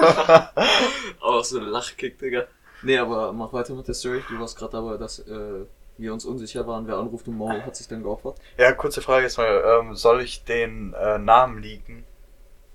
Auch 1.19 1.43
so 1.43 1.59
ein 1.59 1.65
Lachkick, 1.65 2.19
Digga. 2.19 2.45
Nee, 2.83 2.97
aber 2.97 3.33
mach 3.33 3.53
weiter 3.53 3.73
mit 3.73 3.87
der 3.87 3.95
Story. 3.95 4.23
Du 4.29 4.39
warst 4.39 4.57
gerade 4.57 4.73
dabei, 4.73 4.97
dass 4.97 5.19
äh, 5.19 5.65
wir 5.97 6.13
uns 6.13 6.25
unsicher 6.25 6.67
waren, 6.67 6.87
wer 6.87 6.97
anruft 6.97 7.27
und 7.27 7.37
Mo 7.37 7.49
hat 7.51 7.75
sich 7.75 7.87
dann 7.87 8.03
geopfert. 8.03 8.37
ja, 8.57 8.71
kurze 8.73 9.01
Frage 9.01 9.23
jetzt 9.23 9.37
mal, 9.37 9.79
ähm, 9.81 9.95
soll 9.95 10.21
ich 10.21 10.43
den 10.43 10.93
äh, 10.93 11.17
Namen 11.17 11.61
leaken 11.61 12.03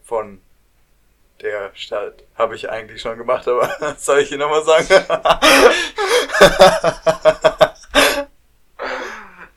von 0.02 0.40
der 1.40 1.70
Stadt? 1.74 2.24
Habe 2.36 2.56
ich 2.56 2.68
eigentlich 2.70 3.00
schon 3.00 3.18
gemacht, 3.18 3.46
aber 3.46 3.94
soll 3.98 4.20
ich 4.20 4.32
ihn 4.32 4.38
nochmal 4.38 4.64
sagen? 4.64 4.86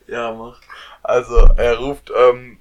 Ja, 0.07 0.31
mach. 0.33 0.61
also, 1.01 1.35
er 1.57 1.77
ruft, 1.79 2.11
ähm, 2.15 2.59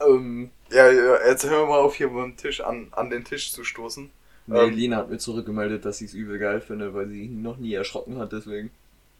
Ähm, 0.00 0.50
ja, 0.70 0.90
jetzt 1.26 1.44
hören 1.48 1.62
wir 1.62 1.66
mal 1.66 1.78
auf, 1.80 1.94
hier 1.94 2.08
beim 2.08 2.36
Tisch 2.36 2.60
an, 2.60 2.88
an 2.92 3.10
den 3.10 3.24
Tisch 3.24 3.52
zu 3.52 3.64
stoßen. 3.64 4.10
nee, 4.46 4.58
Ähm. 4.58 4.74
Lina 4.74 4.96
hat 4.98 5.10
mir 5.10 5.18
zurückgemeldet, 5.18 5.84
dass 5.84 5.98
sie 5.98 6.06
es 6.06 6.14
übel 6.14 6.38
geil 6.38 6.60
finde, 6.60 6.94
weil 6.94 7.08
sie 7.08 7.24
ihn 7.24 7.42
noch 7.42 7.56
nie 7.56 7.74
erschrocken 7.74 8.18
hat, 8.18 8.32
deswegen. 8.32 8.70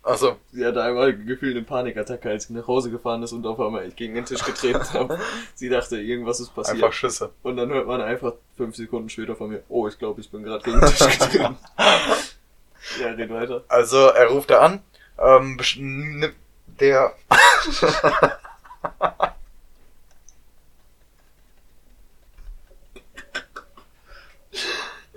Achso, 0.02 0.36
Sie 0.52 0.64
hatte 0.64 0.80
einmal 0.84 1.16
gefühlt 1.16 1.56
eine 1.56 1.64
Panikattacke, 1.64 2.30
als 2.30 2.46
sie 2.46 2.52
nach 2.54 2.68
Hause 2.68 2.92
gefahren 2.92 3.24
ist 3.24 3.32
und 3.32 3.44
auf 3.44 3.58
einmal 3.58 3.88
ich 3.88 3.96
gegen 3.96 4.14
den 4.14 4.24
Tisch 4.24 4.44
getreten 4.44 4.84
habe. 4.92 5.18
Sie 5.56 5.68
dachte, 5.68 5.96
irgendwas 6.00 6.38
ist 6.38 6.54
passiert. 6.54 6.76
einfach 6.76 6.92
Schüsse. 6.92 7.30
Und 7.42 7.56
dann 7.56 7.70
hört 7.70 7.88
man 7.88 8.00
einfach 8.00 8.34
fünf 8.56 8.76
Sekunden 8.76 9.08
später 9.08 9.34
von 9.34 9.50
mir, 9.50 9.64
oh, 9.68 9.88
ich 9.88 9.98
glaube, 9.98 10.20
ich 10.20 10.30
bin 10.30 10.44
gerade 10.44 10.62
gegen 10.62 10.78
den 10.80 10.88
Tisch 10.90 11.18
getreten. 11.18 11.56
ja, 13.00 13.08
red 13.16 13.30
weiter. 13.30 13.64
Also, 13.66 13.98
er 13.98 14.28
ruft 14.28 14.50
da 14.50 14.60
an, 14.60 14.80
ähm, 15.18 15.58
nimmt 15.76 16.34
der, 16.80 17.12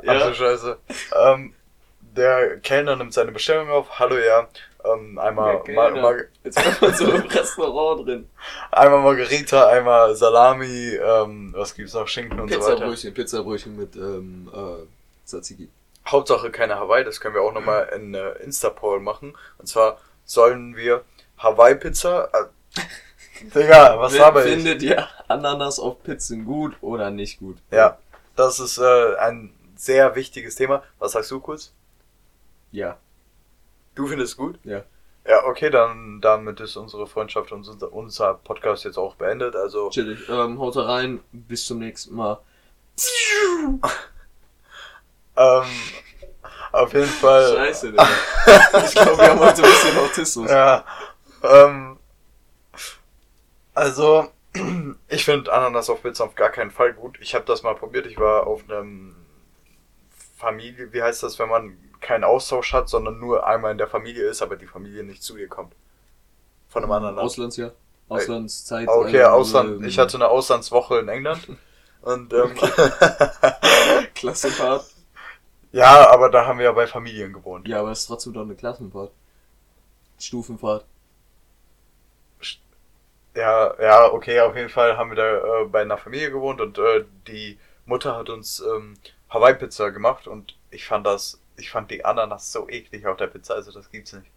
Ach 0.09 0.19
Ja. 0.19 0.27
du 0.27 0.33
Scheiße. 0.35 0.77
Ähm, 1.23 1.53
der 2.01 2.57
Kellner 2.59 2.95
nimmt 2.95 3.13
seine 3.13 3.31
Bestellung 3.31 3.69
auf. 3.69 3.99
Hallo, 3.99 4.17
ja. 4.17 4.47
Ähm, 4.83 5.19
einmal, 5.19 5.61
Der 5.67 5.75
Mar 5.75 6.15
Jetzt 6.43 6.57
ist 6.65 6.81
man 6.81 6.93
so 6.93 7.11
im 7.11 7.21
Restaurant 7.27 8.07
drin. 8.07 8.29
einmal 8.71 9.01
Margarita, 9.01 9.67
einmal 9.67 10.15
Salami, 10.15 10.95
ähm, 10.95 11.53
was 11.55 11.75
gibt's 11.75 11.93
noch? 11.93 12.07
Schinken 12.07 12.39
und 12.39 12.49
so 12.49 12.59
weiter. 12.61 12.75
Pizzabrötchen, 12.75 13.13
Pizzabrötchen 13.13 13.77
mit 13.77 13.95
ähm, 13.97 14.49
äh, 14.53 15.27
Tzatziki. 15.27 15.69
Hauptsache 16.07 16.49
keine 16.49 16.75
Hawaii, 16.75 17.03
das 17.03 17.19
können 17.19 17.35
wir 17.35 17.41
auch 17.41 17.53
nochmal 17.53 17.89
in 17.93 18.13
äh, 18.15 18.31
Insta-Poll 18.41 19.01
machen. 19.01 19.37
Und 19.57 19.67
zwar 19.67 19.99
sollen 20.25 20.75
wir 20.77 21.03
Hawaii-Pizza. 21.39 22.29
Äh, 22.33 22.81
Digga, 23.53 23.99
was 23.99 24.17
habe 24.19 24.43
ich? 24.43 24.55
Findet 24.55 24.81
ihr 24.81 25.07
Ananas 25.27 25.77
auf 25.79 26.01
Pizzen 26.03 26.45
gut 26.45 26.75
oder 26.81 27.11
nicht 27.11 27.39
gut? 27.39 27.57
Ja, 27.71 27.97
das 28.37 28.59
ist 28.59 28.77
äh, 28.77 29.15
ein 29.17 29.53
sehr 29.79 30.15
wichtiges 30.15 30.55
Thema. 30.55 30.83
Was 30.99 31.13
sagst 31.13 31.31
du 31.31 31.39
kurz? 31.39 31.73
Ja. 32.71 32.97
Du 33.95 34.07
findest 34.07 34.33
es 34.33 34.37
gut? 34.37 34.59
Ja. 34.63 34.83
Ja, 35.25 35.45
okay, 35.45 35.69
dann 35.69 36.21
damit 36.21 36.59
ist 36.59 36.75
unsere 36.75 37.07
Freundschaft 37.07 37.51
und 37.51 37.67
unser, 37.91 38.33
Podcast 38.35 38.83
jetzt 38.83 38.97
auch 38.97 39.15
beendet. 39.15 39.55
Also 39.55 39.89
Chillig. 39.89 40.27
Ähm, 40.27 40.59
haut 40.59 40.75
rein. 40.77 41.21
Bis 41.31 41.65
zum 41.65 41.79
nächsten 41.79 42.15
Mal. 42.15 42.39
ähm, 45.37 45.65
auf 46.71 46.93
jeden 46.93 47.05
Fall. 47.05 47.55
Scheiße, 47.55 47.91
Digga. 47.91 48.07
Ich 48.83 48.91
glaube, 48.91 49.17
wir 49.17 49.29
haben 49.29 49.39
heute 49.39 49.63
ein 49.63 49.69
bisschen 49.69 49.97
Autismus. 49.97 50.51
Ja. 50.51 50.83
Ähm, 51.43 51.97
also 53.73 54.29
ich 55.07 55.23
finde 55.23 55.53
Ananas 55.53 55.89
auf 55.89 56.01
Pizza 56.01 56.25
auf 56.25 56.35
gar 56.35 56.49
keinen 56.49 56.71
Fall 56.71 56.93
gut. 56.93 57.17
Ich 57.21 57.33
habe 57.33 57.45
das 57.45 57.63
mal 57.63 57.75
probiert. 57.75 58.07
Ich 58.07 58.17
war 58.17 58.45
auf 58.47 58.69
einem 58.69 59.15
Familie. 60.39 60.93
Wie 60.93 61.03
heißt 61.03 61.21
das, 61.21 61.37
wenn 61.37 61.49
man 61.49 61.77
keinen 61.99 62.23
Austausch 62.23 62.71
hat, 62.73 62.87
sondern 62.87 63.19
nur 63.19 63.45
einmal 63.45 63.73
in 63.73 63.77
der 63.77 63.87
Familie 63.87 64.23
ist, 64.23 64.41
aber 64.41 64.55
die 64.55 64.67
Familie 64.67 65.03
nicht 65.03 65.21
zu 65.21 65.35
dir 65.35 65.49
kommt? 65.49 65.75
Von 66.69 66.83
einem 66.83 66.93
anderen 66.93 67.15
Land. 67.15 67.25
Auslandsjahr. 67.25 67.71
Auslandszeit. 68.07 68.87
Okay, 68.87 69.19
ähm, 69.21 69.27
Ausland. 69.27 69.81
ähm, 69.81 69.83
Ich 69.83 69.99
hatte 69.99 70.15
eine 70.17 70.29
Auslandswoche 70.29 70.99
in 70.99 71.09
England. 71.09 71.47
Und 72.01 72.33
ähm, 72.33 72.55
Klassenfahrt. 74.15 74.85
ja, 75.73 76.09
aber 76.09 76.29
da 76.29 76.45
haben 76.45 76.57
wir 76.59 76.65
ja 76.65 76.71
bei 76.71 76.87
Familien 76.87 77.33
gewohnt. 77.33 77.67
Ja, 77.67 77.81
aber 77.81 77.91
es 77.91 77.99
ist 77.99 78.07
trotzdem 78.07 78.33
doch 78.33 78.41
eine 78.43 78.55
Klassenfahrt. 78.55 79.11
Stufenfahrt. 80.17 80.85
Ja, 83.35 83.73
ja, 83.81 84.11
okay, 84.11 84.39
auf 84.41 84.55
jeden 84.55 84.69
Fall 84.69 84.97
haben 84.97 85.11
wir 85.11 85.15
da 85.15 85.61
äh, 85.61 85.65
bei 85.65 85.81
einer 85.81 85.97
Familie 85.97 86.31
gewohnt 86.31 86.61
und 86.61 86.77
äh, 86.77 87.05
die 87.27 87.59
Mutter 87.85 88.15
hat 88.17 88.29
uns 88.29 88.59
ähm, 88.59 88.95
Hawaii-Pizza 89.29 89.91
gemacht 89.91 90.27
und 90.27 90.55
ich 90.71 90.85
fand 90.85 91.05
das, 91.05 91.39
ich 91.57 91.69
fand 91.69 91.91
die 91.91 92.03
Ananas 92.05 92.51
so 92.51 92.67
eklig 92.69 93.05
auf 93.05 93.17
der 93.17 93.27
Pizza, 93.27 93.55
also 93.55 93.71
das 93.71 93.89
gibt's 93.91 94.13
nicht. 94.13 94.27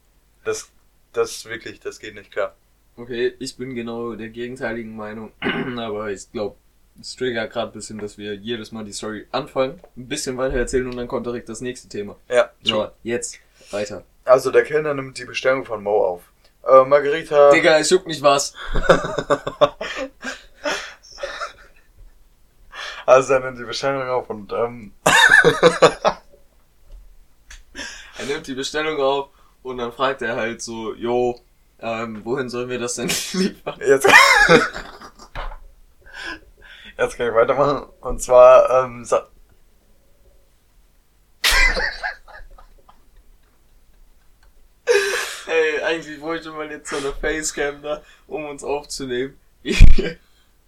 Das, 0.45 0.71
das 1.13 1.45
wirklich, 1.47 1.81
das 1.81 1.99
geht 1.99 2.15
nicht 2.15 2.31
klar. 2.33 2.55
Okay, 2.97 3.35
ich 3.39 3.57
bin 3.57 3.75
genau 3.75 4.15
der 4.15 4.29
gegenteiligen 4.29 4.95
Meinung, 4.97 5.33
aber 5.79 6.11
ich 6.11 6.31
glaube, 6.31 6.57
es 7.01 7.17
triggert 7.17 7.51
gerade 7.53 7.71
ein 7.71 7.73
bisschen, 7.73 7.99
dass 7.99 8.19
wir 8.19 8.35
jedes 8.35 8.71
Mal 8.71 8.85
die 8.85 8.93
Story 8.93 9.27
anfangen, 9.33 9.81
ein 9.97 10.09
bisschen 10.09 10.37
weiter 10.37 10.57
erzählen 10.57 10.87
und 10.87 10.97
dann 10.97 11.09
kommt 11.09 11.25
direkt 11.27 11.49
das 11.49 11.63
nächste 11.63 11.89
Thema. 11.89 12.17
Ja, 12.29 12.51
So, 12.63 12.89
jetzt 13.03 13.39
weiter. 13.71 14.05
also 14.27 14.51
der 14.51 14.65
Kellner 14.65 14.93
nimmt 14.93 15.17
die 15.17 15.25
Bestellung 15.25 15.65
von 15.65 15.83
Mo 15.83 16.05
auf. 16.05 16.23
Äh, 16.65 16.85
Margarita. 16.85 17.51
Digga, 17.51 17.79
es 17.79 17.89
juckt 17.91 18.07
nicht 18.07 18.23
was. 18.23 18.55
Also 23.07 23.35
er 23.35 23.41
nimmt 23.41 23.59
die 23.59 23.65
Bestellung 23.65 24.09
auf 24.09 24.31
und 24.31 24.53
ähm. 24.53 24.93
er 28.19 28.25
nimmt 28.27 28.47
die 28.47 28.55
Bestellung 28.55 29.01
auf 29.01 29.31
und 29.63 29.79
dann 29.79 29.93
fragt 29.93 30.23
er 30.23 30.37
halt 30.37 30.63
so, 30.63 30.95
jo, 30.95 31.41
ähm, 31.81 32.25
wohin 32.25 32.49
sollen 32.49 32.69
wir 32.69 32.79
das 32.79 32.95
denn 32.95 33.09
liefern? 33.33 33.79
Jetzt, 33.81 34.09
Jetzt 37.03 37.17
kann 37.17 37.29
ich 37.29 37.35
weitermachen. 37.35 37.89
Und 38.01 38.23
zwar, 38.23 38.85
ähm, 38.85 39.05
sa 39.05 39.29
Ey, 45.47 45.83
eigentlich 45.83 46.21
wollte 46.21 46.51
man 46.53 46.71
jetzt 46.71 46.91
so 46.91 46.97
eine 46.97 47.13
Facecam 47.13 47.83
da, 47.83 48.03
um 48.27 48.47
uns 48.47 48.63
aufzunehmen. 48.63 49.39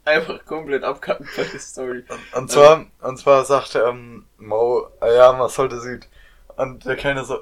Einfach 0.04 0.44
komplett 0.44 0.84
abkacken 0.84 1.26
bei 1.36 1.44
der 1.44 1.60
Story. 1.60 2.04
Und, 2.08 2.38
und 2.42 2.50
zwar, 2.50 2.84
und 3.00 3.18
zwar 3.18 3.44
sagt 3.44 3.74
ähm, 3.74 4.26
Mo, 4.38 4.88
äh, 5.00 5.16
ja, 5.16 5.32
Masolte 5.32 5.80
Süd. 5.80 6.08
Und 6.56 6.84
der 6.84 6.96
Kellner 6.96 7.24
so, 7.24 7.38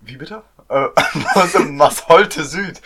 wie 0.00 0.16
bitte? 0.16 0.42
Äh, 0.68 0.88
Masolte 1.68 2.44
Süd. 2.44 2.80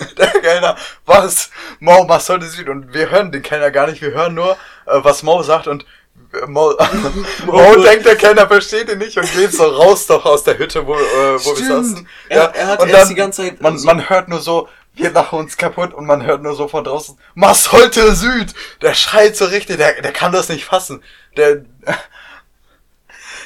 Der 0.18 0.26
Kellner, 0.28 0.76
was? 1.06 1.50
Mo, 1.80 2.04
Masolte 2.04 2.46
Süd. 2.46 2.68
Und 2.68 2.92
wir 2.94 3.10
hören 3.10 3.30
den 3.32 3.42
Kellner 3.42 3.70
gar 3.70 3.86
nicht, 3.86 4.02
wir 4.02 4.10
hören 4.12 4.34
nur, 4.34 4.52
äh, 4.86 4.98
was 5.02 5.22
Mo 5.22 5.42
sagt 5.42 5.66
und 5.68 5.86
äh, 6.32 6.46
Mo, 6.46 6.74
Mo 7.46 7.76
denkt, 7.82 8.06
der 8.06 8.16
Kellner 8.16 8.46
versteht 8.48 8.88
ihn 8.90 8.98
nicht 8.98 9.16
und 9.18 9.32
geht 9.34 9.52
so 9.52 9.64
raus 9.64 10.06
doch 10.06 10.24
aus 10.24 10.42
der 10.44 10.58
Hütte, 10.58 10.86
wo, 10.86 10.94
äh, 10.94 10.98
wo 11.44 11.56
wir 11.56 11.66
saßen. 11.66 12.08
Er- 12.28 12.54
er 12.54 12.66
hat 12.68 12.80
und 12.82 12.92
dann, 12.92 13.08
die 13.08 13.14
ganze 13.14 13.42
Zeit 13.42 13.60
man, 13.60 13.78
so- 13.78 13.86
man 13.86 14.08
hört 14.08 14.28
nur 14.28 14.40
so, 14.40 14.68
wir 14.98 15.10
lachen 15.10 15.38
uns 15.38 15.56
kaputt 15.56 15.94
und 15.94 16.06
man 16.06 16.24
hört 16.24 16.42
nur 16.42 16.54
so 16.54 16.68
von 16.68 16.84
draußen, 16.84 17.18
Masolte 17.34 18.14
Süd! 18.14 18.54
Der 18.82 18.94
schreit 18.94 19.36
so 19.36 19.46
richtig, 19.46 19.76
der, 19.76 20.02
der 20.02 20.12
kann 20.12 20.32
das 20.32 20.48
nicht 20.48 20.64
fassen. 20.64 21.02
Der, 21.36 21.64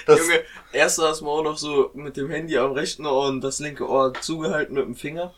das, 0.06 0.18
Junge, 0.20 0.42
erst 0.72 0.96
saß 0.96 1.20
man 1.20 1.30
auch 1.30 1.42
noch 1.42 1.58
so 1.58 1.90
mit 1.94 2.16
dem 2.16 2.30
Handy 2.30 2.56
am 2.58 2.72
rechten 2.72 3.06
Ohr 3.06 3.28
und 3.28 3.40
das 3.40 3.60
linke 3.60 3.88
Ohr 3.88 4.12
zugehalten 4.14 4.74
mit 4.74 4.84
dem 4.84 4.94
Finger. 4.94 5.34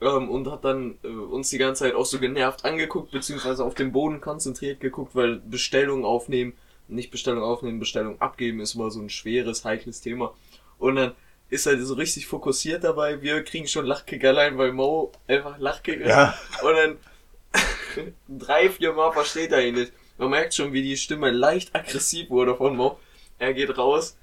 Ähm, 0.00 0.28
und 0.28 0.50
hat 0.50 0.64
dann 0.64 0.98
äh, 1.02 1.08
uns 1.08 1.50
die 1.50 1.58
ganze 1.58 1.84
Zeit 1.84 1.94
auch 1.94 2.04
so 2.04 2.18
genervt 2.18 2.64
angeguckt, 2.64 3.12
beziehungsweise 3.12 3.64
auf 3.64 3.74
den 3.74 3.92
Boden 3.92 4.20
konzentriert 4.20 4.80
geguckt, 4.80 5.14
weil 5.14 5.36
Bestellung 5.36 6.04
aufnehmen, 6.04 6.52
nicht 6.88 7.10
Bestellung 7.10 7.42
aufnehmen, 7.42 7.78
Bestellung 7.78 8.20
abgeben 8.20 8.60
ist 8.60 8.74
immer 8.74 8.90
so 8.90 9.00
ein 9.00 9.08
schweres, 9.08 9.64
heikles 9.64 10.00
Thema. 10.00 10.34
Und 10.78 10.96
dann 10.96 11.14
ist 11.50 11.66
er 11.66 11.80
so 11.84 11.94
richtig 11.94 12.26
fokussiert 12.26 12.84
dabei. 12.84 13.22
Wir 13.22 13.42
kriegen 13.44 13.66
schon 13.66 13.86
Lachkick 13.86 14.24
allein, 14.24 14.58
weil 14.58 14.72
Mo 14.72 15.12
einfach 15.28 15.58
Lachkick 15.58 16.00
ist. 16.00 16.08
Ja. 16.08 16.38
Und 16.62 16.74
dann 16.74 16.98
drei, 18.28 18.70
vier 18.70 18.92
Mal 18.92 19.12
versteht 19.12 19.52
er 19.52 19.64
ihn 19.64 19.74
nicht. 19.74 19.92
Man 20.18 20.30
merkt 20.30 20.54
schon, 20.54 20.72
wie 20.72 20.82
die 20.82 20.96
Stimme 20.96 21.30
leicht 21.30 21.74
aggressiv 21.74 22.30
wurde 22.30 22.56
von 22.56 22.76
Mo. 22.76 22.98
Er 23.38 23.52
geht 23.54 23.76
raus. 23.76 24.16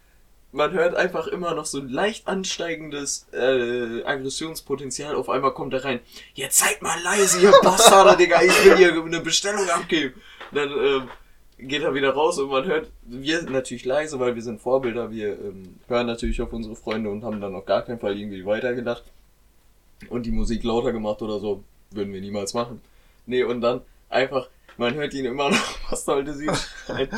Man 0.53 0.73
hört 0.73 0.95
einfach 0.95 1.27
immer 1.27 1.53
noch 1.53 1.65
so 1.65 1.79
ein 1.79 1.87
leicht 1.87 2.27
ansteigendes 2.27 3.27
äh, 3.31 4.03
Aggressionspotenzial. 4.03 5.15
Auf 5.15 5.29
einmal 5.29 5.53
kommt 5.53 5.73
er 5.73 5.85
rein. 5.85 6.01
Jetzt 6.33 6.57
seid 6.57 6.81
mal 6.81 7.01
leise, 7.03 7.39
ihr 7.39 7.53
Bastarde, 7.61 8.17
Digga. 8.17 8.41
Ich 8.41 8.65
will 8.65 8.75
hier 8.75 8.91
eine 8.91 9.21
Bestellung 9.21 9.69
abgeben. 9.69 10.21
Dann 10.51 10.69
ähm, 10.71 11.09
geht 11.61 11.83
er 11.83 11.93
wieder 11.93 12.11
raus 12.11 12.37
und 12.39 12.49
man 12.49 12.65
hört, 12.65 12.91
wir 13.03 13.39
sind 13.39 13.51
natürlich 13.51 13.85
leise, 13.85 14.19
weil 14.19 14.35
wir 14.35 14.41
sind 14.41 14.61
Vorbilder. 14.61 15.11
Wir 15.11 15.29
ähm, 15.39 15.75
hören 15.87 16.07
natürlich 16.07 16.41
auf 16.41 16.51
unsere 16.53 16.75
Freunde 16.75 17.09
und 17.09 17.23
haben 17.23 17.39
dann 17.41 17.55
auf 17.55 17.65
gar 17.65 17.83
keinen 17.83 17.99
Fall 17.99 18.17
irgendwie 18.17 18.45
weitergedacht. 18.45 19.03
Und 20.09 20.25
die 20.25 20.31
Musik 20.31 20.63
lauter 20.63 20.91
gemacht 20.91 21.21
oder 21.21 21.39
so. 21.39 21.63
Würden 21.91 22.13
wir 22.13 22.21
niemals 22.21 22.53
machen. 22.53 22.81
Nee, 23.25 23.43
und 23.43 23.61
dann 23.61 23.81
einfach, 24.09 24.49
man 24.77 24.93
hört 24.95 25.13
ihn 25.13 25.25
immer 25.25 25.49
noch, 25.51 25.91
was 25.91 26.05
sollte 26.05 26.33
sie 26.33 26.49
schreien. 26.85 27.09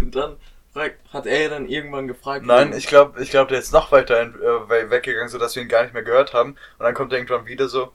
Und 0.00 0.14
dann 0.14 0.36
fragt, 0.72 0.98
hat 1.12 1.26
er 1.26 1.48
dann 1.48 1.68
irgendwann 1.68 2.06
gefragt. 2.06 2.44
Nein, 2.46 2.72
ich 2.76 2.86
glaube, 2.86 3.22
ich 3.22 3.30
glaub, 3.30 3.48
der 3.48 3.58
ist 3.58 3.72
noch 3.72 3.92
weiter 3.92 4.22
in, 4.22 4.34
äh, 4.34 4.68
we- 4.68 4.90
weggegangen, 4.90 5.28
so 5.28 5.38
dass 5.38 5.56
wir 5.56 5.62
ihn 5.62 5.68
gar 5.68 5.82
nicht 5.82 5.94
mehr 5.94 6.02
gehört 6.02 6.34
haben. 6.34 6.50
Und 6.78 6.84
dann 6.84 6.94
kommt 6.94 7.12
er 7.12 7.18
irgendwann 7.18 7.46
wieder 7.46 7.68
so, 7.68 7.92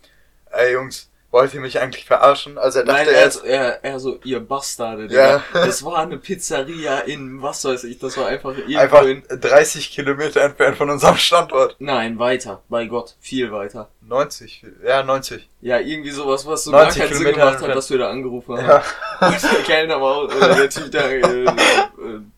ey 0.52 0.74
Jungs, 0.74 1.11
wollt 1.32 1.54
ihr 1.54 1.62
mich 1.62 1.80
eigentlich 1.80 2.06
verarschen? 2.06 2.58
Also 2.58 2.80
er 2.80 2.86
dachte 2.86 3.06
Nein, 3.06 3.14
er, 3.16 3.46
er, 3.46 3.84
er 3.86 4.00
so, 4.00 4.20
ihr 4.24 4.40
Bastarde, 4.42 5.08
Digga. 5.08 5.28
Ja. 5.38 5.44
Das 5.66 5.84
war 5.84 5.98
eine 6.00 6.18
Pizzeria 6.18 7.00
in, 7.00 7.42
was 7.42 7.64
weiß 7.66 7.86
ich, 7.86 7.98
das 8.00 8.18
war 8.18 8.28
einfach 8.28 8.52
irgendwo 8.58 8.78
einfach 8.80 9.04
in, 9.04 9.24
30 9.30 9.92
Kilometer 9.92 10.42
entfernt 10.42 10.78
von 10.78 10.90
unserem 10.90 11.16
Standort. 11.18 11.76
nein, 11.80 12.20
weiter, 12.20 12.62
bei 12.70 12.86
Gott, 12.86 13.16
viel 13.22 13.52
weiter. 13.52 13.90
90, 14.02 14.66
ja 14.86 15.04
90. 15.04 15.48
Ja, 15.62 15.80
irgendwie 15.80 16.10
sowas, 16.12 16.46
was 16.46 16.66
so 16.66 16.72
90 16.72 16.98
gar 17.00 17.08
keinen 17.08 17.16
Sinn 17.18 17.26
Kilometer 17.28 17.46
gemacht 17.56 17.68
hat, 17.70 17.76
dass 17.78 17.90
wir 17.90 17.98
da 17.98 18.10
angerufen 18.10 18.58
haben. 18.58 18.68
Ja. 18.68 18.84
Und 19.28 19.44
der 19.44 19.64
Kellner 19.64 20.02
war, 20.02 20.16
auch- 20.18 20.24
oder 20.36 20.56
der 20.56 20.70
Typ, 20.70 20.92
der, 20.92 21.12
äh, 21.12 21.44
äh, 21.46 21.50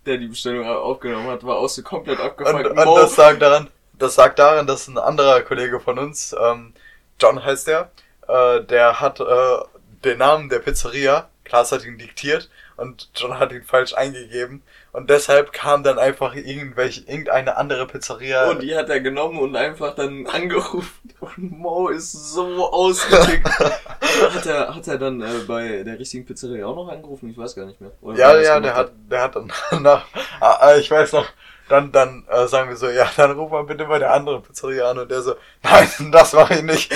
der 0.05 0.17
die 0.17 0.27
Bestellung 0.27 0.67
aufgenommen 0.67 1.27
hat, 1.29 1.43
war 1.43 1.55
auch 1.57 1.69
so 1.69 1.81
komplett 1.81 2.19
Und, 2.19 2.25
abgefuckt. 2.25 2.67
und 2.67 2.75
Mo- 2.85 2.97
das 2.99 3.15
sagt 3.15 3.41
daran, 3.41 3.69
das 3.97 4.13
sagt 4.15 4.37
daran, 4.37 4.67
dass 4.67 4.87
ein 4.87 4.97
anderer 4.99 5.41
Kollege 5.41 5.79
von 5.79 5.97
uns, 5.97 6.35
ähm, 6.39 6.73
John 7.19 7.43
heißt 7.43 7.67
der, 7.67 7.89
äh, 8.27 8.63
der 8.63 8.99
hat 8.99 9.19
äh, 9.19 9.57
den 10.03 10.19
Namen 10.19 10.49
der 10.49 10.59
Pizzeria, 10.59 11.29
Klaas 11.43 11.71
hat 11.71 11.85
ihn 11.85 11.97
diktiert 11.97 12.49
und 12.77 13.09
John 13.15 13.39
hat 13.39 13.51
ihn 13.51 13.63
falsch 13.63 13.93
eingegeben 13.93 14.63
und 14.93 15.09
deshalb 15.09 15.51
kam 15.51 15.83
dann 15.83 15.97
einfach 15.97 16.35
irgendwelche 16.35 17.01
irgendeine 17.01 17.57
andere 17.57 17.87
Pizzeria. 17.87 18.49
Und 18.51 18.61
die 18.61 18.75
hat 18.75 18.89
er 18.89 19.01
genommen 19.01 19.39
und 19.39 19.55
einfach 19.55 19.95
dann 19.95 20.27
angerufen. 20.31 21.09
Und 21.19 21.51
Mo 21.51 21.89
ist 21.89 22.11
so 22.11 22.71
ausgetickt. 22.71 23.47
hat 24.33 24.45
er, 24.45 24.75
hat 24.75 24.87
er 24.87 24.99
dann 24.99 25.21
äh, 25.21 25.39
bei 25.47 25.83
der 25.83 25.97
richtigen 25.97 26.25
Pizzeria 26.25 26.67
auch 26.67 26.75
noch 26.75 26.89
angerufen? 26.89 27.31
Ich 27.31 27.37
weiß 27.37 27.55
gar 27.55 27.65
nicht 27.65 27.81
mehr. 27.81 27.91
Oder 28.01 28.19
ja, 28.19 28.39
ja, 28.39 28.59
der 28.59 28.75
hat, 28.75 28.91
der 29.09 29.21
hat 29.23 29.35
dann 29.35 29.51
nach, 29.81 30.05
ah, 30.39 30.75
ich 30.77 30.91
weiß 30.91 31.13
noch, 31.13 31.25
dann, 31.69 31.91
dann 31.91 32.25
äh, 32.29 32.47
sagen 32.47 32.69
wir 32.69 32.77
so, 32.77 32.87
ja, 32.87 33.09
dann 33.17 33.31
ruf 33.31 33.49
mal 33.49 33.63
bitte 33.63 33.85
bei 33.85 33.97
der 33.97 34.13
anderen 34.13 34.43
Pizzeria 34.43 34.91
an 34.91 34.99
und 34.99 35.09
der 35.09 35.23
so, 35.23 35.33
nein, 35.63 35.89
das 36.11 36.33
mache 36.33 36.53
ich 36.55 36.61
nicht. 36.61 36.93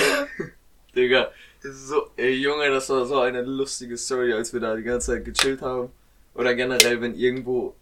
Digga, 0.98 1.30
so, 1.62 2.10
ey 2.16 2.34
Junge, 2.34 2.68
das 2.70 2.88
war 2.90 3.06
so 3.06 3.20
eine 3.20 3.42
lustige 3.42 3.96
Story, 3.96 4.32
als 4.32 4.52
wir 4.52 4.60
da 4.60 4.76
die 4.76 4.82
ganze 4.82 5.12
Zeit 5.12 5.24
gechillt 5.24 5.62
haben. 5.62 5.90
Oder 6.34 6.54
generell, 6.54 7.00
wenn 7.00 7.14
irgendwo. 7.14 7.74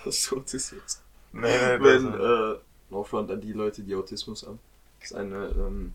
Was 0.04 0.32
ist 0.54 0.72
jetzt? 0.72 1.02
Nee, 1.32 1.42
nee, 1.42 1.84
Wenn, 1.84 2.12
das, 2.12 2.58
äh, 2.98 3.04
front 3.04 3.30
an 3.30 3.40
die 3.40 3.52
Leute, 3.52 3.82
die 3.82 3.94
Autismus 3.94 4.46
haben. 4.46 4.58
Das 5.00 5.10
ist 5.10 5.16
eine, 5.16 5.92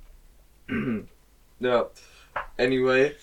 ähm, 0.69 1.07
ja, 1.59 1.89
anyway. 2.57 3.15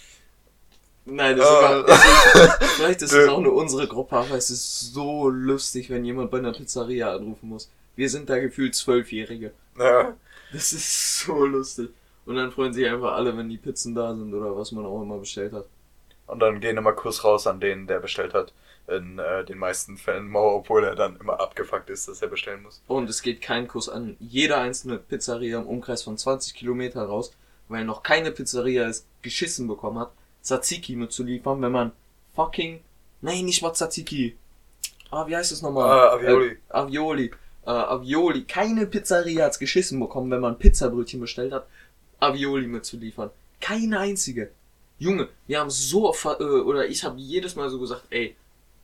Nein, 1.04 1.36
das 1.36 1.46
ist 1.48 1.52
Äh. 1.52 1.56
sogar, 1.56 1.88
ist, 1.88 2.64
vielleicht 2.76 3.02
ist 3.02 3.12
es 3.12 3.28
auch 3.28 3.40
nur 3.40 3.54
unsere 3.54 3.88
Gruppe, 3.88 4.16
aber 4.16 4.36
es 4.36 4.50
ist 4.50 4.92
so 4.92 5.28
lustig, 5.28 5.90
wenn 5.90 6.04
jemand 6.04 6.30
bei 6.30 6.38
einer 6.38 6.52
Pizzeria 6.52 7.14
anrufen 7.14 7.48
muss. 7.48 7.70
Wir 7.96 8.08
sind 8.08 8.28
da 8.30 8.38
gefühlt 8.38 8.74
Zwölfjährige. 8.74 9.52
ja. 9.78 10.14
Das 10.52 10.72
ist 10.74 11.20
so 11.20 11.46
lustig. 11.46 11.88
Und 12.24 12.36
dann 12.36 12.52
freuen 12.52 12.72
sich 12.72 12.86
einfach 12.86 13.12
alle, 13.12 13.36
wenn 13.36 13.48
die 13.48 13.56
Pizzen 13.58 13.94
da 13.94 14.14
sind 14.14 14.32
oder 14.32 14.56
was 14.56 14.72
man 14.72 14.86
auch 14.86 15.02
immer 15.02 15.18
bestellt 15.18 15.52
hat. 15.52 15.66
Und 16.26 16.40
dann 16.40 16.60
gehen 16.60 16.76
immer 16.76 16.92
Kuss 16.92 17.24
raus 17.24 17.46
an 17.46 17.60
den, 17.60 17.86
der 17.86 18.00
bestellt 18.00 18.34
hat. 18.34 18.52
In 18.88 19.18
äh, 19.18 19.44
den 19.44 19.58
meisten 19.58 19.96
Fällen, 19.96 20.34
obwohl 20.34 20.84
er 20.84 20.96
dann 20.96 21.16
immer 21.16 21.40
abgefuckt 21.40 21.88
ist, 21.88 22.08
dass 22.08 22.20
er 22.20 22.28
bestellen 22.28 22.62
muss. 22.62 22.82
Und 22.88 23.08
es 23.08 23.22
geht 23.22 23.40
kein 23.40 23.68
Kuss 23.68 23.88
an 23.88 24.16
jede 24.18 24.56
einzelne 24.56 24.98
Pizzeria 24.98 25.60
im 25.60 25.66
Umkreis 25.66 26.02
von 26.02 26.18
20 26.18 26.54
Kilometer 26.54 27.04
raus, 27.04 27.32
weil 27.68 27.84
noch 27.84 28.02
keine 28.02 28.32
Pizzeria 28.32 28.88
es 28.88 29.06
geschissen 29.22 29.68
bekommen 29.68 30.00
hat, 30.00 30.10
Tzatziki 30.42 30.96
mitzuliefern, 30.96 31.62
wenn 31.62 31.70
man 31.70 31.92
fucking, 32.34 32.80
nein, 33.20 33.44
nicht 33.44 33.62
mal 33.62 33.72
Tzatziki. 33.72 34.36
Ah, 35.10 35.26
wie 35.28 35.36
heißt 35.36 35.52
das 35.52 35.62
nochmal? 35.62 35.88
Ah, 35.88 36.12
Avioli. 36.14 36.48
Äh, 36.48 36.56
Avioli. 36.70 37.30
Äh, 37.64 37.70
Avioli. 37.70 38.44
Keine 38.44 38.86
Pizzeria 38.86 39.44
hat's 39.44 39.58
geschissen 39.60 40.00
bekommen, 40.00 40.30
wenn 40.30 40.40
man 40.40 40.58
Pizzabrötchen 40.58 41.20
bestellt 41.20 41.52
hat, 41.52 41.66
Avioli 42.22 42.66
mitzuliefern. 42.66 43.30
Keine 43.60 43.98
einzige. 43.98 44.50
Junge, 44.98 45.28
wir 45.46 45.60
haben 45.60 45.70
so, 45.70 46.08
oft 46.08 46.24
äh, 46.24 46.44
oder 46.44 46.86
ich 46.86 47.04
habe 47.04 47.18
jedes 47.18 47.56
Mal 47.56 47.68
so 47.70 47.80
gesagt, 47.80 48.04
ey, 48.10 48.36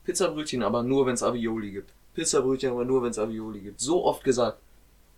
Pizzabrötchen 0.05 0.63
aber 0.63 0.83
nur, 0.83 1.07
wenn's 1.07 1.23
Avioli 1.23 1.71
gibt. 1.71 1.93
Pizzabrötchen 2.15 2.71
aber 2.71 2.85
nur, 2.85 3.03
wenn's 3.03 3.19
Avioli 3.19 3.61
gibt. 3.61 3.81
So 3.81 4.05
oft 4.05 4.25
gesagt. 4.25 4.59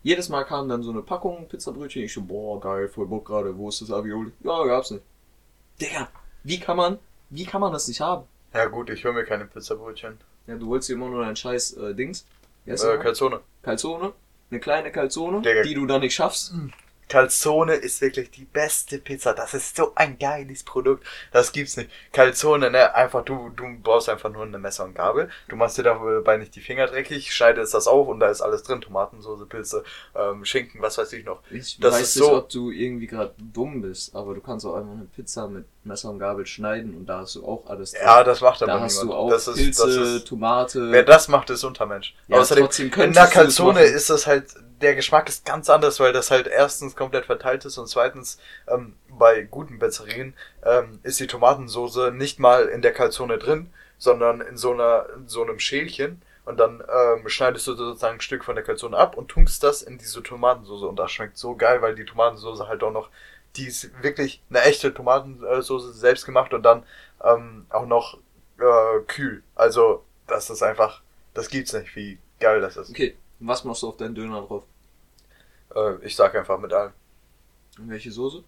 Jedes 0.03 0.29
Mal 0.29 0.45
kam 0.45 0.69
dann 0.69 0.83
so 0.83 0.91
eine 0.91 1.03
Packung 1.03 1.49
Pizzabrötchen. 1.49 2.03
Ich 2.03 2.13
so, 2.13 2.23
boah, 2.23 2.61
geil, 2.61 2.89
voll 2.89 3.07
Bock 3.07 3.27
gerade. 3.27 3.57
Wo 3.57 3.69
ist 3.69 3.81
das 3.81 3.91
Avioli? 3.91 4.33
Ja, 4.43 4.65
gab's 4.65 4.91
nicht. 4.91 5.05
Digga, 5.81 6.09
wie 6.45 6.59
kann 6.59 6.77
man, 6.77 6.99
wie 7.31 7.45
kann 7.45 7.61
man 7.61 7.73
das 7.73 7.89
nicht 7.89 8.01
haben? 8.01 8.25
Ja 8.53 8.67
gut, 8.67 8.91
ich 8.91 9.05
höre 9.05 9.13
mir 9.13 9.25
keine 9.25 9.45
Pizzabrötchen. 9.47 10.19
Ja, 10.47 10.57
du 10.57 10.69
holst 10.69 10.89
dir 10.89 10.95
immer 10.95 11.09
nur 11.09 11.25
dein 11.25 11.37
scheiß 11.37 11.75
äh, 11.75 11.95
Dings. 11.95 12.27
Äh? 12.67 12.77
Calzone. 12.77 13.41
Calzone. 13.63 14.13
Eine 14.51 14.61
kleine 14.61 14.91
Calzone, 14.91 15.43
Digga. 15.43 15.63
die 15.63 15.75
du 15.75 15.87
dann 15.87 16.01
nicht 16.01 16.15
schaffst. 16.15 16.53
Calzone 17.11 17.75
ist 17.75 18.01
wirklich 18.01 18.31
die 18.31 18.45
beste 18.45 18.99
Pizza. 18.99 19.35
Das 19.35 19.53
ist 19.53 19.77
so 19.77 19.93
ein 19.97 20.17
geiles 20.19 20.63
Produkt. 20.63 21.05
Das 21.33 21.51
gibt's 21.53 21.77
nicht. 21.77 21.91
Calzone, 22.13 22.71
ne, 22.71 22.95
einfach 22.95 23.25
du, 23.25 23.51
du 23.55 23.65
brauchst 23.83 24.09
einfach 24.09 24.31
nur 24.31 24.45
eine 24.45 24.59
Messer 24.59 24.85
und 24.85 24.95
Gabel. 24.95 25.29
Du 25.49 25.57
machst 25.57 25.77
dir 25.77 25.83
dabei 25.83 26.37
nicht 26.37 26.55
die 26.55 26.61
Finger 26.61 26.87
dreckig, 26.87 27.35
schneidest 27.35 27.75
das 27.75 27.87
auf 27.89 28.07
und 28.09 28.21
da 28.21 28.29
ist 28.31 28.41
alles 28.41 28.63
drin. 28.63 28.81
Tomatensoße, 28.81 29.45
Pilze, 29.47 29.85
ähm, 30.15 30.45
Schinken, 30.45 30.81
was 30.81 30.97
weiß 30.99 31.13
ich 31.13 31.25
noch. 31.25 31.43
Ich 31.51 31.79
Das 31.81 31.95
weiß 31.95 32.01
ist 32.03 32.17
nicht, 32.17 32.25
so- 32.25 32.37
ob 32.37 32.49
du 32.49 32.71
irgendwie 32.71 33.09
gerade 33.09 33.35
dumm 33.39 33.83
bist, 33.83 34.15
aber 34.15 34.35
du 34.35 34.41
kannst 34.41 34.65
auch 34.65 34.77
einfach 34.77 34.93
eine 34.93 35.07
Pizza 35.15 35.49
mit 35.49 35.65
Messer 35.85 36.11
und 36.11 36.21
Gabel 36.21 36.47
schneiden 36.47 36.95
und 36.95 37.07
da 37.07 37.19
hast 37.21 37.35
du 37.35 37.45
auch 37.45 37.67
alles 37.69 37.91
drin. 37.93 38.03
Ja, 38.05 38.23
das 38.23 38.41
macht 38.41 38.63
aber 38.63 38.73
da 38.73 38.81
hast 38.81 39.03
niemand. 39.03 39.11
du 39.11 39.17
auch 39.17 39.31
das 39.31 39.49
ist, 39.49 39.57
Pilze, 39.57 39.87
das 39.87 39.97
ist, 39.97 40.27
Tomate. 40.29 40.93
wer 40.93 41.03
das 41.03 41.27
macht, 41.29 41.51
ist 41.51 41.65
Untermensch. 41.65 42.15
Ja, 42.29 42.37
Außerdem, 42.39 42.65
trotzdem 42.65 42.93
in 42.93 43.13
der 43.13 43.27
Calzone 43.27 43.83
ist 43.83 44.11
das 44.11 44.27
halt, 44.27 44.55
der 44.81 44.95
Geschmack 44.95 45.29
ist 45.29 45.45
ganz 45.45 45.69
anders, 45.69 46.01
weil 46.01 46.13
das 46.13 46.31
halt 46.31 46.47
erstens 46.47 46.97
komplett 46.97 47.27
verteilt 47.27 47.65
ist 47.65 47.79
und 47.79 47.89
zweitens, 47.89 48.39
ähm, 48.69 48.97
bei 49.09 49.43
guten 49.43 49.79
Pizzerien, 49.79 50.35
ähm, 50.65 51.01
ist 51.03 51.21
die 51.21 51.27
Tomatensoße 51.27 52.13
nicht 52.13 52.39
mal 52.39 52.67
in 52.67 52.83
der 52.83 52.93
Calzone 52.93 53.39
drin, 53.39 53.71
sondern 53.99 54.41
in 54.41 54.57
so 54.57 54.73
einer, 54.73 55.07
in 55.17 55.29
so 55.29 55.43
einem 55.43 55.59
Schälchen, 55.59 56.23
und 56.51 56.57
dann 56.59 56.83
ähm, 56.93 57.29
schneidest 57.29 57.67
du 57.67 57.75
sozusagen 57.75 58.17
ein 58.17 58.21
Stück 58.21 58.45
von 58.45 58.57
der 58.57 58.65
Calzone 58.65 58.97
ab 58.97 59.17
und 59.17 59.29
tunkst 59.29 59.63
das 59.63 59.83
in 59.83 59.99
diese 59.99 60.23
Tomatensauce 60.23 60.83
und 60.83 60.97
das 60.97 61.13
schmeckt 61.13 61.37
so 61.37 61.55
geil, 61.55 61.81
weil 61.83 61.95
die 61.95 62.05
Tomatensauce 62.05 62.67
halt 62.67 62.83
auch 62.83 62.93
noch, 62.93 63.09
die 63.57 63.67
ist 63.67 63.91
wirklich 64.03 64.43
eine 64.51 64.63
echte 64.63 64.93
Tomatensauce 64.93 65.95
selbst 65.95 66.27
gemacht 66.27 66.53
und 66.53 66.63
dann 66.63 66.85
ähm, 67.23 67.67
auch 67.69 67.87
noch 67.87 68.19
äh, 68.59 69.01
kühl. 69.07 69.43
Also 69.55 70.05
das 70.27 70.51
ist 70.51 70.63
einfach, 70.63 71.03
das 71.35 71.51
gibt's 71.51 71.73
nicht, 71.73 71.95
wie 71.95 72.19
geil 72.41 72.61
das 72.61 72.77
ist. 72.77 72.91
Okay, 72.91 73.17
was 73.39 73.65
machst 73.65 73.83
du 73.83 73.89
auf 73.89 73.97
deinen 73.97 74.15
Döner 74.15 74.43
drauf? 74.43 74.65
Äh, 75.75 76.05
ich 76.05 76.17
sag 76.17 76.35
einfach 76.35 76.59
mit 76.59 76.73
allem. 76.73 76.93
Und 77.79 77.91
welche 77.91 78.11
Soße? 78.11 78.43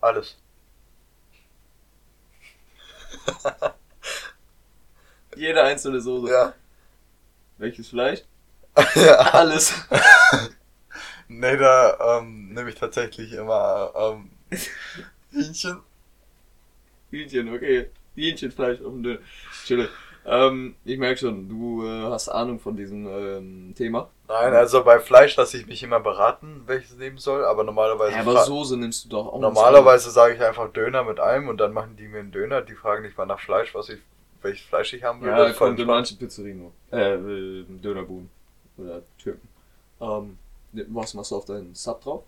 Alles. 0.00 0.36
Jede 5.36 5.62
einzelne 5.62 6.00
Soße. 6.00 6.32
Ja. 6.32 6.54
Welches 7.58 7.88
Fleisch? 7.88 8.22
ja. 8.94 9.16
Alles. 9.16 9.74
Nee, 11.30 11.58
da 11.58 12.18
ähm, 12.18 12.54
nehme 12.54 12.70
ich 12.70 12.76
tatsächlich 12.76 13.32
immer 13.34 13.92
ähm, 13.94 14.30
Hähnchen. 15.30 15.82
Hühnchen, 17.10 17.54
okay. 17.54 17.90
Hähnchenfleisch 18.14 18.80
auf 18.80 18.92
dem 18.92 19.02
Döner. 19.02 19.18
Chille. 19.64 19.90
Ähm, 20.30 20.74
ich 20.84 20.98
merke 20.98 21.18
schon, 21.18 21.48
du 21.48 21.86
äh, 21.86 22.02
hast 22.10 22.28
Ahnung 22.28 22.60
von 22.60 22.76
diesem 22.76 23.06
ähm, 23.06 23.74
Thema. 23.74 24.10
Nein, 24.28 24.52
also 24.52 24.84
bei 24.84 25.00
Fleisch 25.00 25.36
lasse 25.36 25.56
ich 25.56 25.66
mich 25.66 25.82
immer 25.82 26.00
beraten, 26.00 26.64
welches 26.66 26.96
nehmen 26.96 27.16
soll, 27.16 27.44
aber 27.44 27.64
normalerweise 27.64 28.14
Ja, 28.14 28.20
aber 28.20 28.44
Soße 28.44 28.76
nimmst 28.76 29.06
du 29.06 29.08
doch 29.08 29.26
auch 29.28 29.32
nicht 29.34 29.40
normalerweise 29.40 30.10
sage 30.10 30.34
ich 30.34 30.42
einfach 30.42 30.70
Döner 30.70 31.02
mit 31.04 31.18
allem 31.18 31.48
und 31.48 31.56
dann 31.58 31.72
machen 31.72 31.96
die 31.96 32.08
mir 32.08 32.18
einen 32.18 32.30
Döner, 32.30 32.60
die 32.60 32.74
fragen 32.74 33.02
nicht 33.02 33.16
mal 33.16 33.24
nach 33.24 33.40
Fleisch, 33.40 33.74
was 33.74 33.88
ich 33.88 34.00
welches 34.42 34.66
Fleisch 34.66 34.92
ich 34.92 35.02
haben 35.02 35.22
will. 35.22 35.30
Ja, 35.30 35.52
kommt 35.52 35.80
in 35.80 35.86
manchen 35.86 36.18
Pizzerien 36.18 36.58
nur. 36.58 36.72
Äh, 36.92 37.14
äh, 37.14 37.64
Dönerbuden. 37.82 38.30
Oder 38.76 39.02
Türken. 39.18 39.48
Ähm, 40.00 40.38
was 40.72 41.14
machst 41.14 41.30
du 41.30 41.36
auf 41.36 41.44
deinen 41.44 41.74
Sub 41.74 42.02
drauf? 42.02 42.22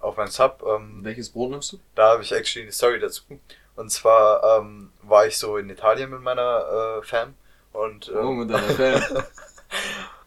Auf 0.00 0.16
mein 0.16 0.28
Sub, 0.28 0.62
ähm, 0.68 1.00
Welches 1.02 1.30
Brot 1.30 1.50
nimmst 1.50 1.72
du? 1.72 1.78
da 1.94 2.12
habe 2.12 2.22
ich 2.22 2.32
actually 2.32 2.66
eine 2.66 2.72
Story 2.72 3.00
dazu. 3.00 3.22
Und 3.76 3.90
zwar 3.90 4.58
ähm, 4.58 4.92
war 5.02 5.26
ich 5.26 5.38
so 5.38 5.56
in 5.58 5.70
Italien 5.70 6.10
mit 6.10 6.22
meiner 6.22 6.98
äh, 7.00 7.02
Fam 7.06 7.34
und 7.72 8.10
Oh, 8.10 8.18
ähm, 8.18 8.38
mit 8.38 8.50
deiner 8.50 8.62
Fan. 8.74 9.24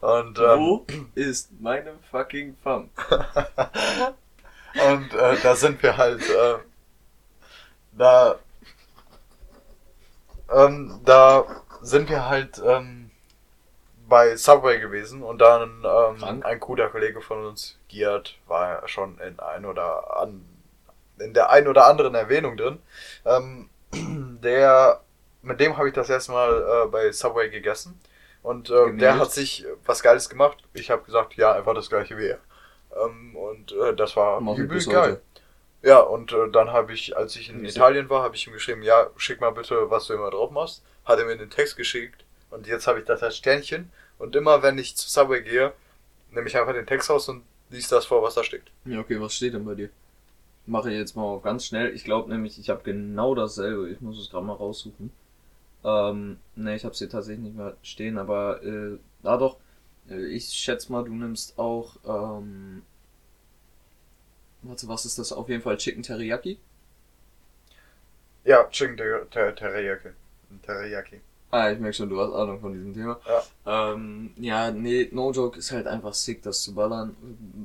und 0.00 0.38
ähm, 0.38 0.58
Wo 0.58 0.86
ist 1.14 1.50
meine 1.60 1.94
fucking 2.10 2.56
Fam? 2.62 2.90
Und 4.74 5.14
äh, 5.14 5.36
da 5.42 5.56
sind 5.56 5.82
wir 5.82 5.96
halt, 5.96 6.22
äh, 6.30 6.58
da, 7.92 8.36
ähm, 10.48 11.00
da 11.04 11.44
sind 11.82 12.08
wir 12.08 12.28
halt 12.28 12.62
ähm, 12.64 13.10
bei 14.08 14.36
Subway 14.36 14.78
gewesen 14.78 15.22
und 15.22 15.38
dann 15.38 15.84
ähm, 15.84 16.42
ein 16.44 16.60
guter 16.60 16.88
Kollege 16.88 17.20
von 17.20 17.46
uns, 17.46 17.78
Giat, 17.88 18.36
war 18.46 18.86
schon 18.86 19.18
in 19.18 19.38
ein 19.40 19.64
oder 19.64 20.18
an, 20.20 20.44
in 21.20 21.34
der 21.34 21.50
ein 21.50 21.68
oder 21.68 21.86
anderen 21.86 22.14
Erwähnung 22.14 22.56
drin. 22.56 22.78
Ähm, 23.24 23.68
der, 24.42 25.00
mit 25.42 25.60
dem 25.60 25.76
habe 25.76 25.88
ich 25.88 25.94
das 25.94 26.10
erste 26.10 26.32
Mal 26.32 26.84
äh, 26.84 26.88
bei 26.88 27.12
Subway 27.12 27.50
gegessen 27.50 28.00
und 28.42 28.70
äh, 28.70 28.96
der 28.96 29.18
hat 29.18 29.32
sich 29.32 29.66
was 29.84 30.02
Geiles 30.02 30.28
gemacht. 30.28 30.58
Ich 30.72 30.90
habe 30.90 31.02
gesagt, 31.02 31.34
ja, 31.34 31.52
einfach 31.52 31.74
das 31.74 31.88
gleiche 31.88 32.16
wie 32.16 32.28
er. 32.28 32.38
Ähm, 33.04 33.36
und 33.36 33.72
äh, 33.72 33.94
das 33.94 34.16
war 34.16 34.40
Mach 34.40 34.56
übel 34.56 34.82
geil. 34.84 35.02
heute. 35.02 35.22
Ja, 35.82 36.00
und 36.00 36.32
äh, 36.32 36.50
dann 36.50 36.72
habe 36.72 36.92
ich, 36.92 37.16
als 37.16 37.36
ich 37.36 37.50
in? 37.50 37.64
Italien 37.64 38.10
war, 38.10 38.22
habe 38.22 38.36
ich 38.36 38.46
ihm 38.46 38.52
geschrieben, 38.52 38.82
ja, 38.82 39.08
schick 39.16 39.40
mal 39.40 39.50
bitte, 39.50 39.90
was 39.90 40.06
du 40.06 40.14
immer 40.14 40.30
drauf 40.30 40.50
machst. 40.50 40.82
Hat 41.04 41.18
er 41.18 41.24
mir 41.24 41.36
den 41.36 41.50
Text 41.50 41.76
geschickt 41.76 42.24
und 42.50 42.66
jetzt 42.66 42.86
habe 42.86 43.00
ich 43.00 43.06
das 43.06 43.22
als 43.22 43.36
Sternchen. 43.36 43.90
Und 44.18 44.36
immer, 44.36 44.62
wenn 44.62 44.76
ich 44.78 44.96
zu 44.96 45.08
Subway 45.08 45.42
gehe, 45.42 45.72
nehme 46.30 46.46
ich 46.46 46.56
einfach 46.56 46.74
den 46.74 46.86
Text 46.86 47.08
raus 47.08 47.28
und 47.28 47.42
lies 47.70 47.88
das 47.88 48.04
vor, 48.04 48.22
was 48.22 48.34
da 48.34 48.44
steht. 48.44 48.64
Ja, 48.84 49.00
okay, 49.00 49.18
was 49.20 49.34
steht 49.34 49.54
denn 49.54 49.64
bei 49.64 49.74
dir? 49.74 49.88
Mache 50.70 50.92
ich 50.92 50.98
jetzt 50.98 51.16
mal 51.16 51.40
ganz 51.40 51.64
schnell. 51.64 51.92
Ich 51.96 52.04
glaube 52.04 52.30
nämlich, 52.30 52.56
ich 52.56 52.70
habe 52.70 52.84
genau 52.84 53.34
dasselbe. 53.34 53.90
Ich 53.90 54.00
muss 54.00 54.20
es 54.20 54.30
gerade 54.30 54.46
mal 54.46 54.52
raussuchen. 54.52 55.10
Ähm, 55.82 56.38
ne, 56.54 56.76
ich 56.76 56.84
habe 56.84 56.92
es 56.92 57.00
hier 57.00 57.08
tatsächlich 57.08 57.42
nicht 57.42 57.56
mehr 57.56 57.76
stehen, 57.82 58.18
aber 58.18 58.62
äh, 58.62 58.96
da 59.24 59.36
doch. 59.36 59.56
Äh, 60.08 60.26
ich 60.26 60.48
schätze 60.50 60.92
mal, 60.92 61.02
du 61.02 61.12
nimmst 61.12 61.58
auch, 61.58 61.96
ähm, 62.04 62.82
warte, 64.62 64.86
was 64.86 65.06
ist 65.06 65.18
das? 65.18 65.32
Auf 65.32 65.48
jeden 65.48 65.60
Fall 65.60 65.76
Chicken 65.76 66.04
Teriyaki. 66.04 66.60
Ja, 68.44 68.68
Chicken 68.70 68.96
Ter 68.96 69.28
Ter 69.28 69.52
Teriyaki. 69.52 70.10
Teriyaki. 70.62 71.20
Ah, 71.50 71.72
ich 71.72 71.80
merke 71.80 71.96
schon, 71.96 72.10
du 72.10 72.20
hast 72.20 72.32
Ahnung 72.32 72.60
von 72.60 72.72
diesem 72.72 72.94
Thema. 72.94 73.18
Ja. 73.26 73.92
Ähm, 73.92 74.34
ja, 74.36 74.70
nee, 74.70 75.08
no 75.10 75.32
joke 75.32 75.58
ist 75.58 75.72
halt 75.72 75.88
einfach 75.88 76.14
sick, 76.14 76.42
das 76.42 76.62
zu 76.62 76.76
ballern. 76.76 77.16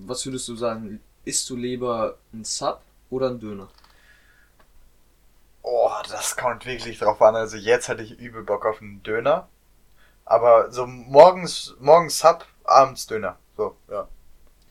Was 0.08 0.26
würdest 0.26 0.48
du 0.48 0.56
sagen? 0.56 1.00
Isst 1.24 1.48
du 1.52 1.56
lieber 1.56 2.18
ein 2.34 2.44
Sub 2.44 2.82
oder 3.10 3.30
ein 3.30 3.40
Döner? 3.40 3.70
Oh, 5.62 5.90
das 6.10 6.38
kommt 6.38 6.66
wirklich 6.66 7.00
drauf 7.00 7.22
an. 7.22 7.36
Also 7.36 7.58
jetzt 7.58 7.88
hätte 7.88 8.04
ich 8.04 8.20
übel 8.20 8.44
Bock 8.44 8.66
auf 8.66 8.82
einen 8.82 9.02
Döner. 9.04 9.48
Aber 10.26 10.72
so 10.72 10.86
morgens, 10.88 11.76
morgens 11.80 12.20
Sub, 12.20 12.46
abends 12.64 13.08
Döner. 13.08 13.38
So, 13.58 13.76
ja. 13.90 14.08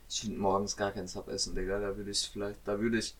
Ich 0.08 0.24
würde 0.24 0.36
morgens 0.38 0.76
gar 0.76 0.92
keinen 0.92 1.08
Sub 1.08 1.28
essen, 1.28 1.54
Digga. 1.54 1.80
Da 1.80 1.96
würde 1.96 2.10
ich 2.10 2.30
vielleicht, 2.32 2.58
da 2.64 2.78
würde 2.78 2.98
ich 2.98 3.14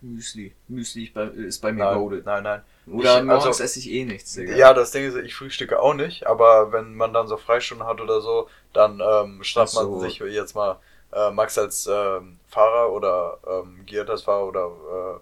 Müsli. 0.00 0.54
Müsli 0.68 1.04
ist 1.06 1.14
bei, 1.14 1.24
ist 1.24 1.60
bei 1.60 1.72
mir 1.72 1.84
Nein, 1.84 1.98
goaded. 1.98 2.24
nein, 2.24 2.42
nein. 2.44 2.62
Oder 2.86 3.18
Ich- 3.18 3.24
morgens 3.24 3.46
also- 3.46 3.62
esse 3.64 3.78
ich 3.80 3.90
eh 3.90 4.04
nichts, 4.04 4.32
Digga. 4.34 4.54
Ja, 4.54 4.72
das 4.72 4.92
Ding 4.92 5.04
ist, 5.04 5.16
ich 5.16 5.34
frühstücke 5.34 5.80
auch 5.80 5.94
nicht, 5.94 6.26
aber 6.26 6.72
wenn 6.72 6.94
man 6.94 7.12
dann 7.12 7.26
so 7.26 7.36
Freistunden 7.36 7.86
hat 7.86 8.00
oder 8.00 8.20
so, 8.20 8.48
dann 8.72 9.00
ähm, 9.00 9.42
schnappt 9.42 9.70
so. 9.70 9.90
man 9.90 10.00
sich 10.00 10.18
jetzt 10.20 10.54
mal 10.54 10.78
äh, 11.12 11.30
Max 11.30 11.58
als 11.58 11.86
ähm, 11.86 12.38
Fahrer 12.48 12.92
oder 12.92 13.38
ähm, 13.46 13.84
Giert 13.86 14.10
als 14.10 14.22
Fahrer 14.22 14.46
oder 14.46 14.66
äh, 14.66 15.20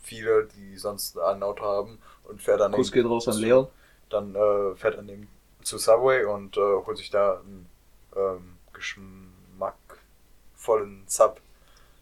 viele, 0.00 0.46
die 0.46 0.76
sonst 0.76 1.18
ein 1.18 1.42
Auto 1.42 1.64
haben 1.64 1.98
und 2.24 2.42
fährt 2.42 2.60
dann 2.60 2.72
Kuss 2.72 2.92
geht 2.92 3.06
raus 3.06 3.28
an 3.28 3.38
Leon. 3.38 3.68
Dann 4.10 4.34
äh, 4.34 4.74
fährt 4.76 4.96
er 4.96 5.02
eben 5.02 5.28
zu 5.62 5.78
Subway 5.78 6.24
und 6.24 6.56
äh, 6.56 6.60
holt 6.60 6.96
sich 6.98 7.10
da 7.10 7.40
einen 7.40 7.68
ähm, 8.16 8.56
geschmackvollen 8.72 11.04
Sub, 11.06 11.40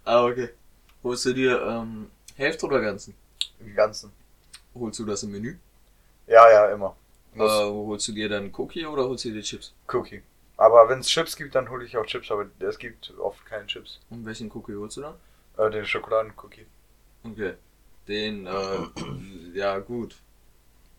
Ah, 0.04 0.24
okay. 0.24 0.50
Holst 1.02 1.24
du 1.24 1.32
dir 1.32 1.60
ähm, 1.62 2.10
Hälfte 2.36 2.66
oder 2.66 2.80
ganzen? 2.80 3.16
im 3.58 3.74
Ganzen. 3.74 4.12
Holst 4.74 4.98
du 5.00 5.04
das 5.04 5.22
im 5.24 5.32
Menü? 5.32 5.56
Ja, 6.26 6.48
ja, 6.50 6.70
immer. 6.70 6.96
Äh, 7.34 7.40
holst 7.40 8.06
du 8.08 8.12
dir 8.12 8.28
dann 8.28 8.52
Cookie 8.56 8.86
oder 8.86 9.04
holst 9.08 9.24
du 9.24 9.32
dir 9.32 9.42
Chips? 9.42 9.74
Cookie. 9.92 10.22
Aber 10.56 10.88
wenn 10.88 11.00
es 11.00 11.08
Chips 11.08 11.36
gibt, 11.36 11.54
dann 11.54 11.68
hole 11.68 11.84
ich 11.84 11.96
auch 11.96 12.06
Chips, 12.06 12.30
aber 12.30 12.46
es 12.60 12.78
gibt 12.78 13.12
oft 13.18 13.44
keine 13.46 13.66
Chips. 13.66 14.00
Und 14.10 14.24
welchen 14.24 14.50
Cookie 14.52 14.74
holst 14.74 14.96
du 14.96 15.02
dann? 15.02 15.14
Äh, 15.58 15.70
den 15.70 15.84
Schokoladencookie. 15.84 16.66
Okay. 17.24 17.54
Den, 18.08 18.46
äh, 18.46 18.78
ja 19.54 19.78
gut. 19.78 20.16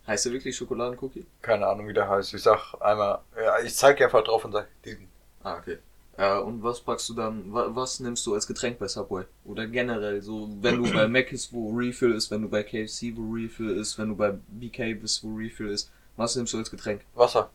Heißt 0.06 0.26
der 0.26 0.34
wirklich 0.34 0.56
Schokoladencookie? 0.56 1.26
Keine 1.42 1.68
Ahnung, 1.68 1.88
wie 1.88 1.94
der 1.94 2.08
heißt. 2.08 2.34
Ich 2.34 2.44
sag 2.44 2.76
einmal, 2.80 3.20
ja, 3.36 3.60
ich 3.60 3.76
zeige 3.76 4.06
einfach 4.06 4.24
drauf 4.24 4.46
und 4.46 4.52
sag 4.52 4.68
diesen. 4.84 5.08
Ah, 5.44 5.58
okay. 5.58 5.80
Ja, 6.18 6.40
und 6.40 6.64
was 6.64 6.82
packst 6.82 7.10
du 7.10 7.14
dann, 7.14 7.54
wa 7.54 7.68
was 7.76 8.00
nimmst 8.00 8.26
du 8.26 8.34
als 8.34 8.48
Getränk 8.48 8.80
bei 8.80 8.88
Subway? 8.88 9.26
Oder 9.46 9.68
generell, 9.68 10.22
so, 10.22 10.50
wenn 10.62 10.82
du 10.82 10.92
bei 10.92 11.08
Mac 11.08 11.32
ist, 11.32 11.54
wo 11.54 11.76
Refill 11.76 12.14
ist, 12.14 12.32
wenn 12.32 12.42
du 12.42 12.50
bei 12.50 12.64
KFC, 12.64 13.16
wo 13.16 13.34
Refill 13.34 13.70
ist, 13.78 14.00
wenn 14.00 14.10
du 14.10 14.16
bei 14.16 14.32
BK 14.48 14.96
bist, 14.96 15.24
wo 15.24 15.36
Refill 15.36 15.70
ist, 15.70 15.92
was 16.16 16.36
nimmst 16.36 16.54
du 16.54 16.58
als 16.58 16.72
Getränk? 16.72 17.02
Wasser. 17.14 17.52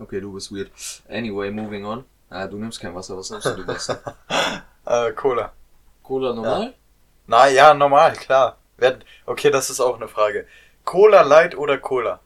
Okay, 0.00 0.20
du 0.20 0.32
bist 0.32 0.50
weird. 0.50 0.70
Anyway, 1.08 1.50
moving 1.50 1.84
on. 1.84 2.04
Ah, 2.30 2.46
du 2.46 2.56
nimmst 2.56 2.80
kein 2.80 2.94
Wasser, 2.94 3.16
was 3.18 3.30
nimmst 3.30 3.46
du, 3.46 3.54
du 3.56 3.66
Basti? 3.66 3.92
Äh, 4.86 5.12
Cola. 5.12 5.52
Cola 6.02 6.32
normal? 6.32 6.74
Na 7.26 7.46
ja, 7.48 7.74
normal, 7.74 8.14
klar. 8.16 8.56
Okay, 9.26 9.50
das 9.50 9.68
ist 9.68 9.78
auch 9.78 9.96
eine 9.96 10.08
Frage. 10.08 10.46
Cola 10.84 11.20
Light 11.20 11.54
oder 11.56 11.78
Cola? 11.78 12.18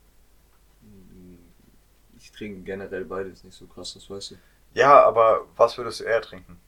Ich 2.16 2.30
trinke 2.30 2.60
generell 2.62 3.04
beides 3.04 3.42
nicht 3.44 3.58
so 3.58 3.66
krass, 3.66 3.92
das 3.94 4.08
weißt 4.08 4.30
du. 4.30 4.34
Ja, 4.74 5.04
aber 5.04 5.46
was 5.56 5.76
würdest 5.76 6.00
du 6.00 6.04
eher 6.04 6.22
trinken? 6.22 6.58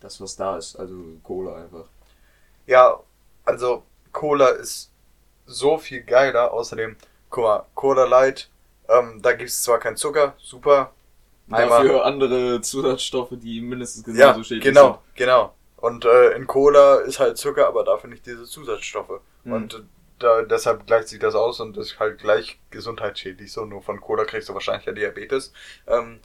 Das, 0.00 0.20
was 0.20 0.36
da 0.36 0.58
ist, 0.58 0.76
also 0.76 0.94
Cola 1.24 1.56
einfach. 1.56 1.86
Ja, 2.66 3.00
also 3.44 3.82
Cola 4.12 4.48
ist 4.50 4.92
so 5.46 5.78
viel 5.78 6.02
geiler. 6.02 6.52
Außerdem, 6.52 6.96
guck 7.30 7.44
mal, 7.44 7.66
Cola 7.74 8.04
Light, 8.04 8.50
ähm, 8.88 9.20
da 9.22 9.32
gibt 9.32 9.50
es 9.50 9.62
zwar 9.62 9.78
keinen 9.78 9.96
Zucker, 9.96 10.34
super. 10.38 10.92
Einmal- 11.50 11.82
Dafür 11.84 12.04
andere 12.04 12.60
Zusatzstoffe, 12.60 13.32
die 13.32 13.60
mindestens 13.60 14.04
genauso 14.04 14.38
Ja, 14.40 14.44
schädlich 14.44 14.64
genau, 14.64 15.02
genau. 15.14 15.54
Und 15.76 16.04
äh, 16.04 16.32
in 16.32 16.46
Cola 16.46 16.96
ist 16.96 17.20
halt 17.20 17.38
Zucker, 17.38 17.66
aber 17.68 17.84
dafür 17.84 18.10
nicht 18.10 18.26
diese 18.26 18.44
Zusatzstoffe. 18.44 19.20
Mhm. 19.44 19.52
Und 19.52 19.74
äh, 19.74 19.78
da, 20.18 20.42
deshalb 20.42 20.86
gleicht 20.86 21.08
sich 21.08 21.20
das 21.20 21.34
aus 21.34 21.60
und 21.60 21.76
ist 21.78 21.98
halt 22.00 22.18
gleich 22.18 22.58
gesundheitsschädlich. 22.70 23.52
So, 23.52 23.64
nur 23.64 23.80
von 23.82 24.00
Cola 24.00 24.24
kriegst 24.24 24.48
du 24.48 24.54
wahrscheinlich 24.54 24.86
ja 24.86 24.92
Diabetes. 24.92 25.52
Ähm, 25.86 26.18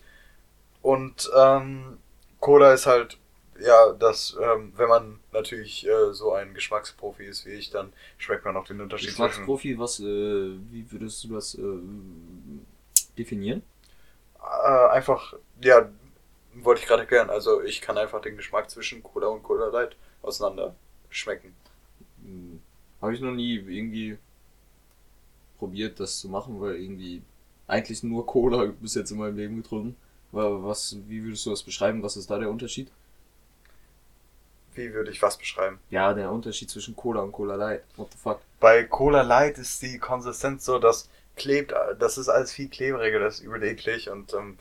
und 0.81 1.31
ähm, 1.37 1.99
Cola 2.39 2.73
ist 2.73 2.87
halt, 2.87 3.17
ja, 3.59 3.93
das, 3.93 4.35
ähm, 4.41 4.73
wenn 4.75 4.89
man 4.89 5.19
natürlich 5.31 5.85
äh, 5.87 6.13
so 6.13 6.33
ein 6.33 6.53
Geschmacksprofi 6.53 7.25
ist 7.25 7.45
wie 7.45 7.51
ich, 7.51 7.69
dann 7.69 7.93
schmeckt 8.17 8.45
man 8.45 8.57
auch 8.57 8.65
den. 8.65 8.81
Unterschied 8.81 9.09
zwischen. 9.09 9.19
Geschmacksprofi, 9.19 9.77
was, 9.79 9.99
äh, 9.99 10.03
wie 10.71 10.91
würdest 10.91 11.23
du 11.23 11.29
das, 11.35 11.55
äh, 11.55 11.61
definieren? 13.17 13.63
Einfach, 14.91 15.33
ja, 15.61 15.89
wollte 16.55 16.81
ich 16.81 16.87
gerade 16.87 17.01
erklären. 17.03 17.29
Also 17.29 17.61
ich 17.63 17.81
kann 17.81 17.97
einfach 17.97 18.21
den 18.21 18.37
Geschmack 18.37 18.69
zwischen 18.69 19.01
Cola 19.03 19.27
und 19.27 19.43
Cola 19.43 19.67
Light 19.67 19.95
auseinander 20.21 20.75
schmecken. 21.09 21.55
Hm, 22.23 22.61
Habe 23.01 23.13
ich 23.13 23.21
noch 23.21 23.31
nie 23.33 23.55
irgendwie 23.55 24.17
probiert, 25.57 25.99
das 25.99 26.19
zu 26.19 26.29
machen, 26.29 26.59
weil 26.61 26.75
irgendwie 26.75 27.21
eigentlich 27.67 28.03
nur 28.03 28.25
Cola 28.25 28.65
bis 28.81 28.95
jetzt 28.95 29.11
in 29.11 29.17
meinem 29.17 29.37
Leben 29.37 29.57
getrunken. 29.57 29.95
Wa- 30.31 30.63
Was, 30.63 30.97
wie 31.07 31.23
würdest 31.23 31.45
du 31.45 31.51
das 31.51 31.63
beschreiben? 31.63 32.03
Was 32.03 32.17
ist 32.17 32.29
da 32.29 32.39
der 32.39 32.49
Unterschied? 32.49 32.89
Wie 34.75 34.93
würde 34.93 35.11
ich 35.11 35.21
was 35.21 35.37
beschreiben? 35.37 35.79
Ja, 35.89 36.13
der 36.13 36.31
Unterschied 36.31 36.69
zwischen 36.69 36.95
Cola 36.95 37.21
und 37.21 37.31
Cola 37.31 37.55
Light. 37.55 37.83
What 37.95 38.11
the 38.11 38.17
fuck? 38.17 38.39
Bei 38.59 38.83
Cola 38.83 39.21
Light 39.21 39.57
ist 39.57 39.81
die 39.81 39.99
Konsistenz 39.99 40.65
so, 40.65 40.79
dass 40.79 41.09
klebt, 41.35 41.73
das 41.99 42.17
ist 42.17 42.29
alles 42.29 42.51
viel 42.51 42.69
klebriger, 42.69 43.19
das 43.19 43.35
ist 43.35 43.45
übel 43.45 43.63
eklig 43.63 44.09
und 44.09 44.33
ähm, 44.33 44.57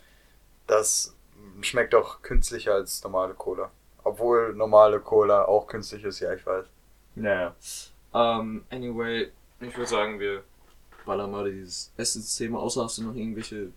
das 0.67 1.15
schmeckt 1.61 1.95
auch 1.95 2.23
künstlicher 2.23 2.75
als 2.75 3.03
normale 3.03 3.35
Cola. 3.35 3.71
Obwohl 4.05 4.55
normale 4.55 5.01
Cola 5.01 5.45
auch 5.45 5.67
künstlich 5.67 6.05
ist, 6.05 6.21
ja, 6.21 6.33
ich 6.33 6.45
weiß. 6.45 6.67
Naja. 7.15 7.55
Ähm, 8.15 8.65
anyway, 8.71 9.31
ich 9.61 9.77
würde 9.77 9.89
sagen, 9.89 10.19
wir 10.19 10.43
ballern 11.05 11.31
mal 11.31 11.51
dieses 11.51 11.93
Essensthema. 11.97 12.59
Außer 12.59 12.85
hast 12.85 12.99
du 12.99 13.05
noch 13.05 13.15
irgendwelche 13.15 13.71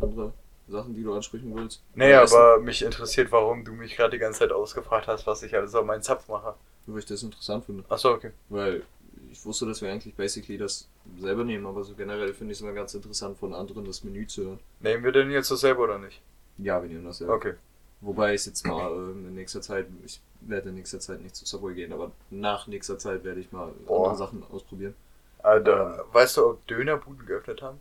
andere 0.00 0.32
Sachen, 0.68 0.94
die 0.94 1.02
du 1.02 1.14
ansprechen 1.14 1.54
willst? 1.54 1.82
Nee, 1.94 2.06
Oder 2.12 2.22
Essen? 2.22 2.36
aber 2.36 2.60
mich 2.60 2.82
interessiert, 2.82 3.30
warum 3.30 3.64
du 3.64 3.72
mich 3.72 3.96
gerade 3.96 4.10
die 4.10 4.18
ganze 4.18 4.40
Zeit 4.40 4.52
ausgefragt 4.52 5.06
hast, 5.06 5.26
was 5.26 5.42
ich 5.42 5.54
alles 5.54 5.74
auf 5.74 5.84
meinen 5.84 6.02
Zapf 6.02 6.28
mache. 6.28 6.54
Weil 6.86 6.98
ich 6.98 7.06
das 7.06 7.22
interessant 7.22 7.64
finde. 7.64 7.84
Achso, 7.88 8.12
okay. 8.12 8.30
Weil 8.48 8.82
ich 9.30 9.44
wusste, 9.44 9.66
dass 9.66 9.82
wir 9.82 9.90
eigentlich 9.90 10.14
basically 10.14 10.58
das 10.58 10.88
selber 11.18 11.44
nehmen, 11.44 11.66
aber 11.66 11.84
so 11.84 11.94
generell 11.94 12.32
finde 12.32 12.52
ich 12.52 12.58
es 12.58 12.62
immer 12.62 12.72
ganz 12.72 12.94
interessant, 12.94 13.38
von 13.38 13.54
anderen 13.54 13.84
das 13.84 14.04
Menü 14.04 14.26
zu 14.26 14.44
hören. 14.44 14.60
Nehmen 14.80 15.04
wir 15.04 15.12
den 15.12 15.30
jetzt 15.30 15.48
so 15.48 15.56
selber 15.56 15.84
oder 15.84 15.98
nicht? 15.98 16.20
Ja, 16.58 16.80
wir 16.82 16.88
nehmen 16.88 17.04
das 17.04 17.18
selber. 17.18 17.34
Okay. 17.34 17.54
Wobei 18.00 18.34
ich 18.34 18.46
jetzt 18.46 18.66
mal 18.66 18.92
ähm, 18.92 19.26
in 19.28 19.34
nächster 19.34 19.62
Zeit, 19.62 19.86
ich 20.04 20.20
werde 20.40 20.68
in 20.68 20.76
nächster 20.76 21.00
Zeit 21.00 21.20
nicht 21.22 21.34
zu 21.34 21.44
Subway 21.44 21.74
gehen, 21.74 21.92
aber 21.92 22.12
nach 22.30 22.66
nächster 22.66 22.98
Zeit 22.98 23.24
werde 23.24 23.40
ich 23.40 23.52
mal 23.52 23.72
Boah. 23.86 24.10
andere 24.10 24.18
Sachen 24.26 24.42
ausprobieren. 24.52 24.94
Alter, 25.42 26.04
weißt 26.12 26.36
du, 26.36 26.46
ob 26.50 26.66
Dönerbuden 26.66 27.26
geöffnet 27.26 27.62
haben? 27.62 27.80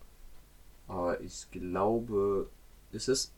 Aber 0.88 1.20
ich 1.22 1.48
glaube, 1.52 2.48
ist 2.96 3.08
es, 3.10 3.32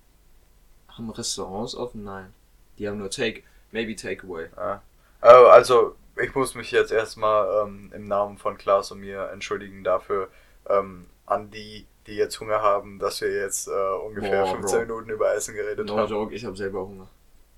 haben 0.87 1.09
Restaurants 1.09 1.75
offen? 1.75 2.03
Nein. 2.03 2.33
Die 2.77 2.87
haben 2.87 2.97
nur 2.97 3.09
Take, 3.09 3.43
maybe 3.71 3.95
Takeaway. 3.95 4.47
Ja. 4.55 4.81
Äh, 5.21 5.27
also, 5.27 5.95
ich 6.21 6.33
muss 6.35 6.55
mich 6.55 6.71
jetzt 6.71 6.91
erstmal 6.91 7.65
ähm, 7.67 7.91
im 7.93 8.05
Namen 8.07 8.37
von 8.37 8.57
Klaas 8.57 8.91
und 8.91 8.99
mir 8.99 9.29
entschuldigen 9.31 9.83
dafür, 9.83 10.29
ähm, 10.69 11.07
an 11.25 11.51
die, 11.51 11.85
die 12.07 12.15
jetzt 12.15 12.39
Hunger 12.39 12.61
haben, 12.61 12.99
dass 12.99 13.21
wir 13.21 13.31
jetzt 13.31 13.67
äh, 13.67 13.71
ungefähr 14.05 14.43
Boah, 14.43 14.55
15 14.55 14.77
Bro. 14.79 14.85
Minuten 14.87 15.09
über 15.09 15.33
Essen 15.33 15.55
geredet 15.55 15.87
No 15.87 15.97
haben. 15.97 16.09
joke, 16.09 16.33
ich 16.33 16.45
habe 16.45 16.55
selber 16.55 16.85
Hunger. 16.85 17.07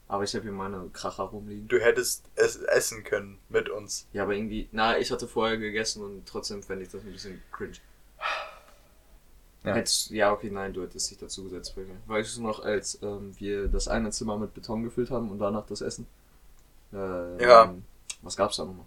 Aber 0.07 0.23
ich 0.23 0.33
habe 0.33 0.41
hier 0.43 0.51
meine 0.51 0.89
Kracher 0.91 1.23
rumliegen. 1.23 1.67
Du 1.67 1.79
hättest 1.79 2.25
es 2.35 2.55
essen 2.55 3.03
können 3.03 3.37
mit 3.47 3.69
uns. 3.69 4.07
Ja, 4.11 4.23
aber 4.23 4.33
irgendwie, 4.33 4.67
na, 4.71 4.97
ich 4.97 5.11
hatte 5.11 5.27
vorher 5.27 5.57
gegessen 5.57 6.03
und 6.03 6.25
trotzdem 6.27 6.63
fände 6.63 6.83
ich 6.83 6.89
das 6.89 7.03
ein 7.03 7.11
bisschen 7.11 7.43
cringe. 7.51 7.73
Ja. 9.63 9.73
Hättest, 9.75 10.09
ja, 10.11 10.31
okay, 10.31 10.49
nein, 10.49 10.71
du 10.73 10.81
hättest 10.83 11.11
dich 11.11 11.17
dazu 11.17 11.43
gesetzt. 11.43 11.75
Bei 11.75 11.81
mir. 11.81 11.97
Weißt 12.07 12.37
du 12.37 12.43
noch, 12.43 12.63
als 12.63 12.97
ähm, 13.03 13.33
wir 13.39 13.67
das 13.67 13.87
eine 13.89 14.09
Zimmer 14.11 14.37
mit 14.37 14.53
Beton 14.53 14.83
gefüllt 14.83 15.11
haben 15.11 15.29
und 15.31 15.39
danach 15.39 15.65
das 15.65 15.81
Essen? 15.81 16.07
Ähm, 16.93 17.37
Ja. 17.39 17.73
Was 18.21 18.35
gab's 18.35 18.57
da 18.57 18.65
nochmal? 18.65 18.85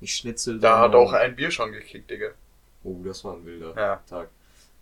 Nicht 0.00 0.14
Schnitzel. 0.16 0.58
Da 0.60 0.78
hat 0.78 0.92
sondern- 0.92 1.00
auch 1.08 1.12
ein 1.12 1.36
Bier 1.36 1.50
schon 1.50 1.72
gekickt, 1.72 2.10
Digga. 2.10 2.28
Oh, 2.84 2.96
das 3.04 3.24
war 3.24 3.34
ein 3.34 3.44
wilder 3.44 3.74
Ja. 3.76 4.00
Tag. 4.08 4.28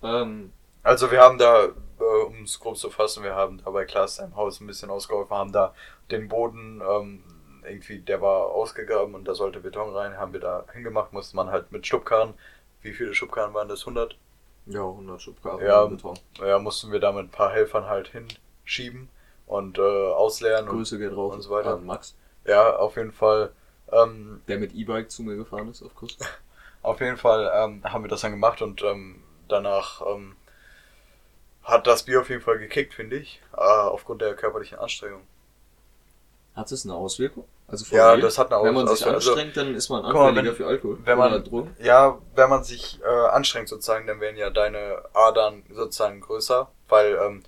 Ähm, 0.03 0.53
Also 0.83 1.11
wir 1.11 1.20
haben 1.20 1.38
da, 1.38 1.64
äh, 1.64 2.24
um 2.27 2.42
es 2.42 2.61
grob 2.61 2.77
zu 2.77 2.90
fassen, 2.90 3.22
wir 3.22 3.35
haben 3.35 3.62
da 3.64 3.70
bei 3.70 3.87
Klaas 3.87 4.16
seinem 4.16 4.37
Haus 4.37 4.61
ein 4.61 4.66
bisschen 4.66 4.90
ausgeholfen, 4.90 5.35
haben 5.35 5.50
da 5.53 5.74
den 6.11 6.29
Boden, 6.29 6.83
ähm, 6.87 7.22
irgendwie, 7.62 8.00
der 8.00 8.20
war 8.20 8.48
ausgegraben 8.48 9.14
und 9.14 9.24
da 9.27 9.35
sollte 9.35 9.61
Beton 9.61 9.94
rein, 9.96 10.18
haben 10.18 10.35
wir 10.35 10.40
da 10.40 10.66
hingemacht, 10.74 11.14
musste 11.14 11.37
man 11.37 11.48
halt 11.50 11.72
mit 11.72 11.87
Schubkarren, 11.87 12.35
wie 12.83 12.92
viele 12.92 13.14
Schubkarren 13.14 13.55
waren 13.55 13.68
das? 13.68 13.87
100? 13.87 14.18
Ja, 14.66 14.81
100 14.83 15.20
Schubkarren 15.20 15.64
Ja. 15.64 15.87
Beton. 15.87 16.18
Ja, 16.40 16.59
mussten 16.59 16.92
wir 16.92 17.00
da 17.00 17.12
mit 17.12 17.24
ein 17.27 17.31
paar 17.31 17.53
Helfern 17.53 17.87
halt 17.87 18.09
hinschieben 18.09 19.09
und 19.46 19.79
äh, 19.79 19.83
ausleeren 19.83 20.68
und 20.68 20.77
Grüße 20.77 20.98
geht 20.98 21.14
raus 21.14 21.35
und 21.35 21.42
so 21.42 21.50
weiter. 21.50 21.74
an 21.74 21.85
Max, 21.87 22.16
ja, 22.46 22.77
auf 22.77 22.96
jeden 22.96 23.12
Fall, 23.12 23.53
ähm, 23.92 24.42
der 24.48 24.59
mit 24.59 24.74
E-Bike 24.74 25.11
zu 25.11 25.22
mir 25.22 25.37
gefahren 25.37 25.68
ist, 25.70 25.83
auf 25.83 25.94
Kurs. 25.94 26.16
auf 26.83 27.00
jeden 27.00 27.16
Fall 27.16 27.50
ähm, 27.55 27.83
haben 27.85 28.05
wir 28.05 28.09
das 28.09 28.22
dann 28.22 28.33
gemacht 28.33 28.62
und 28.62 28.83
ähm, 28.83 29.22
danach 29.48 30.03
ähm, 30.07 30.37
hat 31.62 31.87
das 31.87 32.03
Bier 32.05 32.20
auf 32.20 32.29
jeden 32.29 32.42
Fall 32.42 32.59
gekickt, 32.59 32.94
finde 32.94 33.16
ich, 33.16 33.40
äh, 33.53 33.61
aufgrund 33.61 34.22
der 34.22 34.35
körperlichen 34.35 34.79
Anstrengung. 34.79 35.22
Hat 36.55 36.70
es 36.70 36.85
eine 36.85 36.94
Auswirkung? 36.94 37.44
Also 37.66 37.85
von 37.87 37.96
Ja, 37.96 38.16
das 38.16 38.38
hat 38.38 38.53
eine 38.53 38.62
Wenn 38.64 38.74
man 38.74 38.87
sich. 38.88 39.07
Also, 39.07 39.31
anstrengt, 39.31 39.57
dann 39.57 39.74
ist 39.74 39.88
man 39.88 40.03
guck 40.03 40.14
mal, 40.14 40.29
anfälliger 40.29 40.50
wenn- 40.50 40.57
für 40.57 40.66
Alkohol 40.66 40.98
wenn 41.05 41.18
oder 41.18 41.29
man, 41.31 41.44
Drogen. 41.44 41.77
ja, 41.81 42.18
wenn 42.35 42.50
man 42.50 42.62
sich 42.64 43.00
äh, 43.03 43.07
anstrengt 43.29 43.68
sozusagen, 43.68 44.07
dann 44.07 44.20
werden 44.20 44.37
ja 44.37 44.50
deine 44.50 45.03
Adern 45.14 45.62
sozusagen 45.70 46.20
größer, 46.20 46.70
weil 46.88 47.18
ähm, 47.22 47.42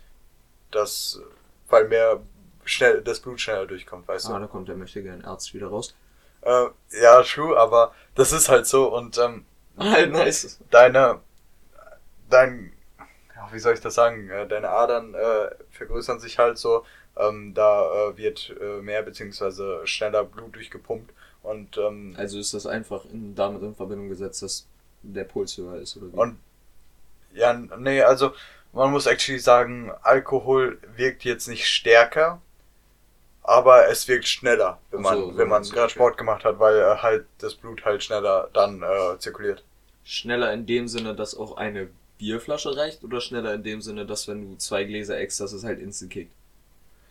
das, 0.71 1.21
weil 1.69 1.87
mehr 1.89 2.21
schnell 2.65 3.03
das 3.03 3.21
Blut 3.21 3.41
schneller 3.41 3.67
durchkommt, 3.67 4.09
weißt 4.09 4.29
Ah, 4.31 4.35
du. 4.35 4.41
da 4.41 4.47
kommt 4.47 4.69
der 4.69 4.77
möchte 4.77 5.03
gern 5.03 5.25
Arzt 5.25 5.55
wieder 5.55 5.69
raus. 5.69 5.95
Äh, 6.43 6.67
ja, 7.01 7.23
true, 7.23 7.59
aber 7.59 7.93
das 8.15 8.33
ist 8.33 8.49
halt 8.49 8.67
so 8.67 8.95
und 8.95 9.19
ähm, 9.19 9.45
Ah, 9.77 10.07
nice. 10.07 10.59
deine, 10.71 11.21
dein, 12.31 12.73
ja, 13.35 13.49
wie 13.53 13.59
soll 13.59 13.75
ich 13.75 13.81
das 13.81 13.95
sagen, 13.95 14.31
äh, 14.31 14.47
deine 14.47 14.71
Adern 14.71 15.15
äh, 15.15 15.51
vergrößern 15.71 16.21
sich 16.21 16.39
halt 16.39 16.59
so, 16.59 16.85
ähm, 17.17 17.55
da 17.55 18.11
äh, 18.11 18.17
wird 18.17 18.55
äh, 18.61 18.81
mehr 18.83 19.03
beziehungsweise 19.03 19.87
schneller 19.87 20.25
Blut 20.25 20.55
durchgepumpt 20.55 21.13
und 21.43 21.79
ähm, 21.79 22.15
Also 22.19 22.39
ist 22.39 22.55
das 22.55 22.67
einfach 22.67 23.05
in, 23.07 23.35
damit 23.35 23.63
in 23.63 23.75
Verbindung 23.75 24.09
gesetzt, 24.09 24.43
dass 24.43 24.67
der 25.03 25.25
Puls 25.25 25.57
höher 25.57 25.77
ist 25.77 25.97
oder 25.97 26.13
wie? 26.13 26.17
Und 26.17 26.39
ja, 27.35 27.53
nee, 27.55 28.03
also 28.03 28.33
man 28.73 28.91
muss 28.91 29.07
actually 29.07 29.39
sagen, 29.39 29.93
Alkohol 30.03 30.79
wirkt 30.97 31.25
jetzt 31.25 31.49
nicht 31.49 31.67
stärker, 31.67 32.41
aber 33.43 33.89
es 33.89 34.09
wirkt 34.09 34.27
schneller, 34.27 34.81
wenn 34.91 35.03
man, 35.03 35.15
so, 35.17 35.31
so 35.33 35.39
wenn 35.39 35.49
man 35.49 35.63
gerade 35.63 35.85
okay. 35.85 35.93
Sport 35.93 36.19
gemacht 36.19 36.45
hat, 36.45 36.59
weil 36.59 36.79
äh, 36.79 36.97
halt 36.97 37.27
das 37.39 37.55
Blut 37.55 37.85
halt 37.85 38.03
schneller 38.03 38.51
dann 38.53 38.83
äh, 38.83 39.19
zirkuliert. 39.19 39.65
schneller 40.05 40.53
in 40.53 40.67
dem 40.67 40.89
Sinne, 40.89 41.15
dass 41.15 41.37
auch 41.37 41.57
eine 41.57 41.89
Bierflasche 42.19 42.77
reicht 42.77 43.05
oder 43.05 43.21
schneller 43.21 43.55
in 43.55 43.63
dem 43.63 43.83
Sinne, 43.83 44.07
dass 44.07 44.29
wenn 44.29 44.51
du 44.51 44.57
zwei 44.59 44.85
Gläser 44.85 45.19
eckst, 45.19 45.41
dass 45.41 45.53
es 45.53 45.65
halt 45.65 45.81
instant 45.81 46.13
kickt? 46.13 46.33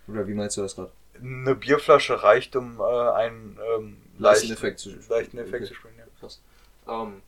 Oder 0.08 0.28
wie 0.28 0.34
meinst 0.34 0.58
du 0.58 0.62
das 0.62 0.76
gerade? 0.76 0.92
Eine 1.22 1.56
Bierflasche 1.56 2.22
reicht, 2.24 2.56
um 2.56 2.80
äh, 2.80 2.84
einen 2.84 3.58
ähm, 3.78 3.98
Leichten 4.18 4.48
leicht- 4.50 4.58
Effekt 4.60 4.80
zu 4.80 4.90
leichten 5.10 5.38
Effekt 5.38 5.56
okay. 5.56 5.66
zu 5.66 5.74
springen. 5.76 5.96
Ja. 6.00 6.06
Krass. 6.20 6.42
Ähm, 6.88 7.22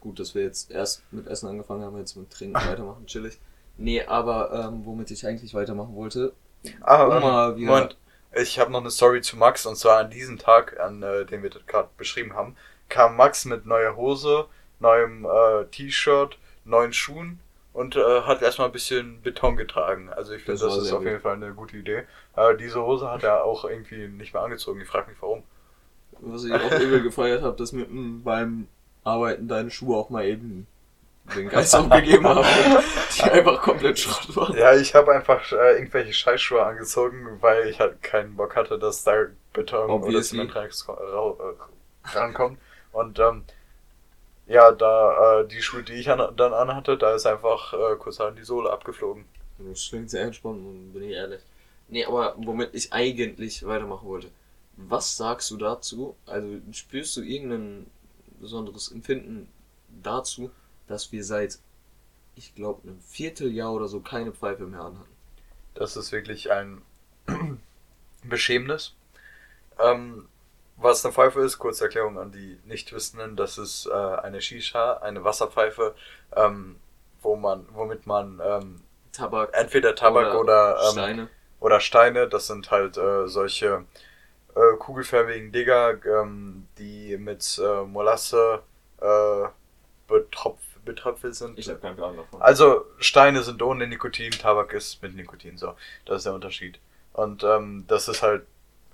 gut, 0.00 0.18
dass 0.20 0.34
wir 0.34 0.42
jetzt 0.42 0.70
erst 0.70 1.02
mit 1.12 1.26
Essen 1.26 1.48
angefangen 1.48 1.82
haben, 1.84 1.96
jetzt 1.98 2.16
mit 2.16 2.30
Trinken 2.30 2.54
weitermachen, 2.68 3.06
chillig. 3.06 3.38
Nee, 3.76 4.02
aber 4.04 4.52
ähm, 4.52 4.84
womit 4.84 5.10
ich 5.10 5.26
eigentlich 5.26 5.54
weitermachen 5.54 5.94
wollte, 5.94 6.32
Ah, 6.82 7.04
um 7.04 7.56
ähm. 7.58 7.64
Moment, 7.64 7.96
ich 8.34 8.58
habe 8.58 8.70
noch 8.70 8.80
eine 8.80 8.90
Story 8.90 9.22
zu 9.22 9.36
Max 9.38 9.64
und 9.64 9.76
zwar 9.76 9.98
an 9.98 10.10
diesem 10.10 10.38
Tag, 10.38 10.78
an 10.78 11.02
äh, 11.02 11.24
den 11.24 11.42
wir 11.42 11.48
gerade 11.48 11.88
beschrieben 11.96 12.34
haben, 12.34 12.54
kam 12.90 13.16
Max 13.16 13.46
mit 13.46 13.64
neuer 13.64 13.96
Hose, 13.96 14.44
neuem 14.78 15.24
äh, 15.24 15.64
T-Shirt, 15.70 16.36
neuen 16.66 16.92
Schuhen 16.92 17.40
und 17.72 17.96
äh, 17.96 18.22
hat 18.22 18.42
erstmal 18.42 18.68
ein 18.68 18.72
bisschen 18.72 19.20
Beton 19.22 19.56
getragen. 19.56 20.08
Also 20.10 20.32
ich 20.32 20.42
finde, 20.44 20.60
Das 20.60 20.74
das, 20.74 20.84
ist 20.86 20.92
auf 20.92 20.98
gut. 20.98 21.08
jeden 21.08 21.20
Fall 21.20 21.34
eine 21.34 21.52
gute 21.54 21.76
Idee. 21.76 22.04
Aber 22.34 22.54
diese 22.54 22.82
Hose 22.82 23.10
hat 23.10 23.22
er 23.22 23.44
auch 23.44 23.64
irgendwie 23.64 24.08
nicht 24.08 24.34
mehr 24.34 24.42
angezogen. 24.42 24.80
Ich 24.80 24.88
frage 24.88 25.10
mich 25.10 25.20
warum. 25.20 25.42
Was 26.20 26.44
ich 26.44 26.52
auch 26.52 26.78
übel 26.80 27.02
gefeiert 27.02 27.42
habe, 27.42 27.56
dass 27.56 27.72
mit 27.72 27.88
m, 27.88 28.22
beim 28.24 28.66
Arbeiten 29.04 29.48
deine 29.48 29.70
Schuhe 29.70 29.96
auch 29.96 30.10
mal 30.10 30.24
eben 30.26 30.66
den 31.34 31.48
Geist 31.48 31.74
aufgegeben 31.76 32.26
haben. 32.28 32.44
Die 33.16 33.22
einfach 33.22 33.62
komplett 33.62 33.98
Schrott 33.98 34.36
waren. 34.36 34.56
Ja, 34.56 34.74
ich 34.74 34.94
habe 34.94 35.12
einfach 35.12 35.50
äh, 35.52 35.76
irgendwelche 35.76 36.12
Scheißschuhe 36.12 36.62
angezogen, 36.64 37.38
weil 37.40 37.68
ich 37.68 37.80
halt 37.80 38.02
keinen 38.02 38.36
Bock 38.36 38.56
hatte, 38.56 38.78
dass 38.78 39.04
da 39.04 39.14
Beton 39.52 39.84
oder 39.90 39.94
Obviously. 40.06 40.38
Zement 40.38 40.56
rein- 40.56 40.70
rau- 40.88 41.38
äh, 41.54 42.16
rankommt. 42.18 42.58
Und 42.92 43.18
ähm, 43.20 43.44
ja, 44.50 44.72
da 44.72 45.42
äh, 45.42 45.48
die 45.48 45.62
Schuhe, 45.62 45.84
die 45.84 45.92
ich 45.92 46.10
an, 46.10 46.36
dann 46.36 46.52
anhatte, 46.52 46.98
da 46.98 47.14
ist 47.14 47.24
einfach 47.24 47.72
äh, 47.72 47.94
kurz 47.96 48.20
an 48.20 48.34
die 48.34 48.42
Sohle 48.42 48.70
abgeflogen. 48.70 49.24
Das 49.58 49.88
klingt 49.88 50.10
sehr 50.10 50.24
entspannt, 50.24 50.92
bin 50.92 51.04
ich 51.04 51.12
ehrlich. 51.12 51.40
Nee, 51.86 52.04
aber 52.04 52.34
womit 52.36 52.74
ich 52.74 52.92
eigentlich 52.92 53.64
weitermachen 53.64 54.08
wollte. 54.08 54.28
Was 54.76 55.16
sagst 55.16 55.52
du 55.52 55.56
dazu? 55.56 56.16
Also 56.26 56.48
spürst 56.72 57.16
du 57.16 57.22
irgendein 57.22 57.86
besonderes 58.40 58.90
Empfinden 58.90 59.48
dazu, 60.02 60.50
dass 60.88 61.12
wir 61.12 61.22
seit, 61.22 61.60
ich 62.34 62.52
glaube, 62.56 62.82
einem 62.82 63.00
Vierteljahr 63.02 63.72
oder 63.72 63.86
so 63.86 64.00
keine 64.00 64.32
Pfeife 64.32 64.66
mehr 64.66 64.80
anhatten? 64.80 65.16
Das 65.74 65.96
ist 65.96 66.10
wirklich 66.10 66.50
ein 66.50 66.82
Beschämnis. 68.24 68.94
Ähm, 69.78 70.26
was 70.82 71.04
eine 71.04 71.12
Pfeife 71.12 71.40
ist, 71.40 71.58
kurze 71.58 71.84
Erklärung 71.84 72.18
an 72.18 72.32
die 72.32 72.58
Nichtwissenden, 72.64 73.36
das 73.36 73.58
ist 73.58 73.86
äh, 73.86 73.92
eine 73.92 74.40
Shisha, 74.40 74.94
eine 74.98 75.24
Wasserpfeife, 75.24 75.94
ähm, 76.34 76.76
wo 77.22 77.36
man, 77.36 77.66
womit 77.72 78.06
man 78.06 78.40
ähm, 78.42 78.80
Tabak. 79.12 79.50
entweder 79.52 79.94
Tabak 79.94 80.34
oder, 80.34 80.78
ähm, 80.84 80.92
Steine. 80.92 81.28
oder 81.60 81.80
Steine, 81.80 82.28
das 82.28 82.46
sind 82.46 82.70
halt 82.70 82.96
äh, 82.96 83.28
solche 83.28 83.84
äh, 84.54 84.76
kugelförmigen 84.78 85.52
Digger, 85.52 86.04
ähm, 86.04 86.66
die 86.78 87.16
mit 87.18 87.60
äh, 87.62 87.82
Molasse 87.84 88.62
äh, 89.00 89.48
betropf 90.06 90.60
betröpfelt 90.82 91.34
sind. 91.34 91.58
Ich 91.58 91.68
habe 91.68 91.78
keinen 91.78 91.96
Plan 91.96 92.16
davon. 92.16 92.40
Also 92.40 92.86
Steine 92.98 93.42
sind 93.42 93.62
ohne 93.62 93.86
Nikotin, 93.86 94.30
Tabak 94.30 94.72
ist 94.72 95.02
mit 95.02 95.14
Nikotin, 95.14 95.58
so. 95.58 95.74
Das 96.06 96.18
ist 96.18 96.24
der 96.24 96.32
Unterschied. 96.32 96.80
Und 97.12 97.44
ähm, 97.44 97.84
das 97.86 98.08
ist 98.08 98.22
halt 98.22 98.46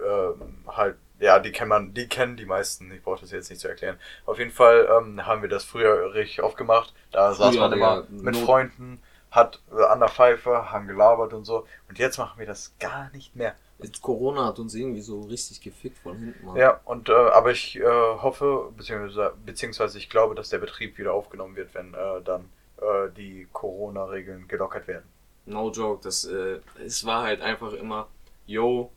ähm, 0.06 0.58
halt, 0.66 0.96
ja, 1.18 1.38
die 1.38 1.50
kennt 1.52 1.70
man, 1.70 1.94
die 1.94 2.08
kennen 2.08 2.36
die 2.36 2.44
meisten, 2.46 2.90
ich 2.92 3.02
brauche 3.02 3.20
das 3.20 3.30
jetzt 3.30 3.50
nicht 3.50 3.60
zu 3.60 3.68
erklären. 3.68 3.98
Auf 4.26 4.38
jeden 4.38 4.50
Fall 4.50 4.88
ähm, 4.96 5.26
haben 5.26 5.42
wir 5.42 5.48
das 5.48 5.64
früher 5.64 6.14
richtig 6.14 6.42
oft 6.42 6.56
gemacht. 6.56 6.94
Da 7.10 7.32
saß 7.32 7.54
Früher, 7.54 7.60
man 7.68 7.72
immer 7.72 8.06
mit 8.10 8.34
Not- 8.34 8.44
Freunden, 8.44 9.02
hat 9.30 9.60
äh, 9.76 9.82
an 9.84 10.00
der 10.00 10.08
Pfeife, 10.08 10.70
haben 10.70 10.86
gelabert 10.86 11.32
und 11.32 11.44
so. 11.44 11.66
Und 11.88 11.98
jetzt 11.98 12.18
machen 12.18 12.38
wir 12.38 12.46
das 12.46 12.74
gar 12.78 13.10
nicht 13.12 13.34
mehr. 13.34 13.54
Jetzt 13.78 14.00
Corona 14.00 14.46
hat 14.46 14.58
uns 14.58 14.74
irgendwie 14.74 15.02
so 15.02 15.20
richtig 15.22 15.60
gefickt 15.60 15.98
von 15.98 16.16
hinten. 16.16 16.46
Mann. 16.46 16.56
Ja, 16.56 16.80
und 16.84 17.10
äh, 17.10 17.12
aber 17.12 17.50
ich 17.50 17.76
äh, 17.78 17.84
hoffe, 17.84 18.72
beziehungsweise, 18.74 19.34
beziehungsweise 19.44 19.98
ich 19.98 20.08
glaube, 20.08 20.34
dass 20.34 20.48
der 20.48 20.58
Betrieb 20.58 20.96
wieder 20.96 21.12
aufgenommen 21.12 21.56
wird, 21.56 21.74
wenn 21.74 21.92
äh, 21.92 22.22
dann 22.24 22.48
äh, 22.78 23.10
die 23.14 23.46
Corona-Regeln 23.52 24.48
gelockert 24.48 24.86
werden. 24.88 25.04
No 25.44 25.70
joke, 25.70 26.02
das, 26.02 26.24
äh, 26.24 26.60
es 26.82 27.04
war 27.04 27.24
halt 27.24 27.42
einfach 27.42 27.74
immer, 27.74 28.08
yo, 28.46 28.90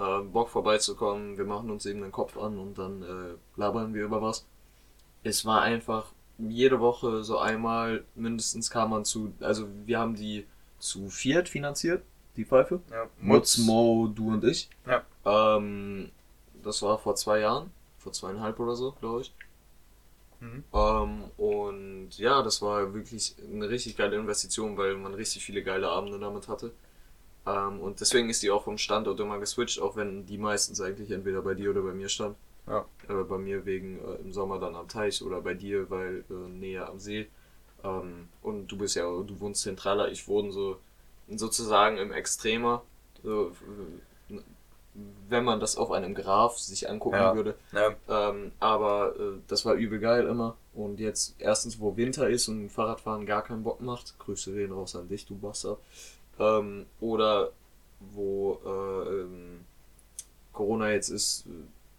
äh, 0.00 0.22
Bock 0.22 0.48
vorbeizukommen, 0.48 1.36
wir 1.36 1.44
machen 1.44 1.70
uns 1.70 1.84
eben 1.86 2.00
den 2.00 2.12
Kopf 2.12 2.36
an 2.38 2.58
und 2.58 2.78
dann 2.78 3.02
äh, 3.02 3.34
labern 3.56 3.92
wir 3.94 4.04
über 4.04 4.22
was. 4.22 4.46
Es 5.22 5.44
war 5.44 5.60
einfach 5.60 6.06
jede 6.38 6.80
Woche 6.80 7.22
so 7.22 7.38
einmal 7.38 8.04
mindestens 8.14 8.70
kam 8.70 8.90
man 8.90 9.04
zu, 9.04 9.32
also 9.40 9.66
wir 9.84 9.98
haben 9.98 10.14
die 10.14 10.46
zu 10.78 11.10
viert 11.10 11.48
finanziert, 11.48 12.02
die 12.36 12.46
Pfeife. 12.46 12.80
Ja, 12.90 13.06
Mutz, 13.20 13.58
Mo, 13.58 14.10
du 14.14 14.30
und 14.30 14.44
ich. 14.44 14.70
Ja. 14.86 15.04
Ähm, 15.26 16.10
das 16.62 16.80
war 16.80 16.98
vor 16.98 17.14
zwei 17.16 17.40
Jahren, 17.40 17.70
vor 17.98 18.12
zweieinhalb 18.12 18.58
oder 18.58 18.76
so, 18.76 18.92
glaube 18.92 19.22
ich. 19.22 19.34
Mhm. 20.40 20.64
Ähm, 20.72 21.24
und 21.36 22.18
ja, 22.18 22.42
das 22.42 22.62
war 22.62 22.94
wirklich 22.94 23.34
eine 23.52 23.68
richtig 23.68 23.98
geile 23.98 24.16
Investition, 24.16 24.78
weil 24.78 24.96
man 24.96 25.12
richtig 25.12 25.44
viele 25.44 25.62
geile 25.62 25.90
Abende 25.90 26.18
damit 26.18 26.48
hatte. 26.48 26.72
Ähm, 27.56 27.80
und 27.80 28.00
deswegen 28.00 28.28
ist 28.30 28.42
die 28.42 28.50
auch 28.50 28.64
vom 28.64 28.78
Standort 28.78 29.20
immer 29.20 29.38
geswitcht, 29.38 29.80
auch 29.80 29.96
wenn 29.96 30.26
die 30.26 30.38
meistens 30.38 30.80
eigentlich 30.80 31.10
entweder 31.10 31.42
bei 31.42 31.54
dir 31.54 31.70
oder 31.70 31.82
bei 31.82 31.92
mir 31.92 32.08
stand. 32.08 32.36
Ja. 32.66 32.84
Äh, 33.08 33.24
bei 33.24 33.38
mir 33.38 33.64
wegen 33.66 33.98
äh, 33.98 34.16
im 34.22 34.32
Sommer 34.32 34.58
dann 34.58 34.76
am 34.76 34.88
Teich 34.88 35.22
oder 35.22 35.40
bei 35.40 35.54
dir, 35.54 35.90
weil 35.90 36.24
äh, 36.30 36.48
näher 36.48 36.88
am 36.88 36.98
See. 36.98 37.28
Ähm, 37.84 38.28
und 38.42 38.68
du 38.68 38.76
bist 38.78 38.96
ja, 38.96 39.04
du 39.04 39.40
wohnst 39.40 39.62
zentraler, 39.62 40.10
ich 40.10 40.28
wohne 40.28 40.52
so 40.52 40.78
sozusagen 41.28 41.96
im 41.98 42.12
Extremer. 42.12 42.82
So, 43.22 43.52
wenn 45.28 45.44
man 45.44 45.60
das 45.60 45.76
auf 45.76 45.92
einem 45.92 46.14
Graph 46.14 46.58
sich 46.58 46.90
angucken 46.90 47.16
Ja. 47.16 47.34
würde. 47.34 47.54
Ja, 47.72 47.94
Ähm, 48.08 48.52
aber 48.58 49.14
äh, 49.18 49.38
das 49.46 49.64
war 49.64 49.74
übel 49.74 50.00
geil 50.00 50.26
immer. 50.26 50.56
Und 50.74 50.98
jetzt 51.00 51.36
erstens, 51.38 51.78
wo 51.80 51.96
Winter 51.96 52.28
ist 52.28 52.48
und 52.48 52.70
Fahrradfahren 52.70 53.24
gar 53.26 53.42
keinen 53.42 53.62
Bock 53.62 53.80
macht, 53.80 54.18
Grüße 54.18 54.52
gehen 54.52 54.72
raus 54.72 54.96
an 54.96 55.08
dich, 55.08 55.26
du 55.26 55.36
Bastard. 55.36 55.78
Ähm, 56.38 56.86
oder 57.00 57.50
wo 58.00 58.58
äh, 58.64 59.20
ähm, 59.20 59.64
Corona 60.52 60.90
jetzt 60.90 61.10
ist, 61.10 61.44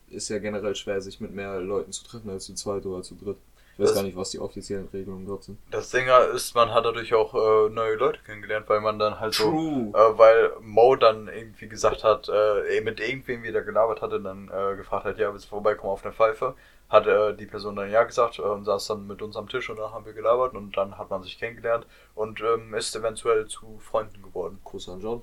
ist 0.10 0.30
ja 0.30 0.40
generell 0.40 0.76
schwer, 0.76 1.02
sich 1.02 1.22
mit 1.22 1.34
mehr 1.34 1.60
Leuten 1.60 1.92
zu 1.92 2.04
treffen 2.04 2.30
als 2.30 2.46
zu 2.46 2.54
zweit 2.54 2.86
oder 2.86 3.04
zu 3.04 3.16
dritt. 3.16 3.38
Ich 3.82 3.88
weiß 3.88 3.90
Das- 3.90 3.96
gar 3.96 4.04
nicht, 4.04 4.18
was 4.18 4.30
die 4.30 4.40
offiziellen 4.40 4.88
Regelungen 4.94 5.26
dort 5.26 5.44
sind. 5.44 5.58
das 5.72 5.90
Ding 5.90 6.08
ist, 6.34 6.54
man 6.54 6.72
hat 6.74 6.86
dadurch 6.86 7.14
auch 7.14 7.34
äh, 7.34 7.70
neue 7.70 7.96
Leute 7.96 8.20
kennengelernt, 8.26 8.70
weil 8.70 8.80
man 8.82 9.00
dann 9.00 9.20
halt 9.20 9.34
so, 9.34 9.46
True. 9.50 9.92
äh, 9.94 10.18
weil 10.18 10.52
Mo 10.62 10.96
dann 10.96 11.28
irgendwie 11.28 11.68
gesagt 11.68 12.04
hat, 12.04 12.30
äh, 12.30 12.82
mit 12.82 13.00
irgendwem 13.00 13.44
wieder 13.44 13.62
gelabert 13.62 14.02
hatte, 14.02 14.20
dann 14.22 14.50
äh, 14.50 14.76
gefragt 14.76 15.06
hat, 15.06 15.18
ja, 15.18 15.32
willst 15.34 15.46
du 15.46 15.50
vorbeikommen 15.50 15.92
auf 15.94 16.04
eine 16.04 16.14
Pfeife? 16.14 16.54
Hat 16.90 17.08
äh, 17.08 17.34
die 17.36 17.46
Person 17.46 17.76
dann 17.78 17.90
ja 17.90 18.04
gesagt 18.04 18.38
äh, 18.40 18.42
und 18.44 18.66
saß 18.66 18.88
dann 18.88 19.08
mit 19.08 19.22
uns 19.22 19.36
am 19.36 19.48
Tisch 19.50 19.70
und 19.70 19.78
dann 19.80 19.92
haben 19.94 20.06
wir 20.06 20.14
gelabert 20.14 20.54
und 20.54 20.76
dann 20.78 20.98
hat 20.98 21.10
man 21.10 21.24
sich 21.24 21.40
kennengelernt 21.40 21.88
und 22.16 22.42
ähm, 22.42 22.74
ist 22.76 22.96
eventuell 22.96 23.48
zu 23.48 23.80
Freunden 23.80 24.22
geworden. 24.22 24.60
Kuss 24.64 24.90
an 24.90 25.00
John. 25.02 25.20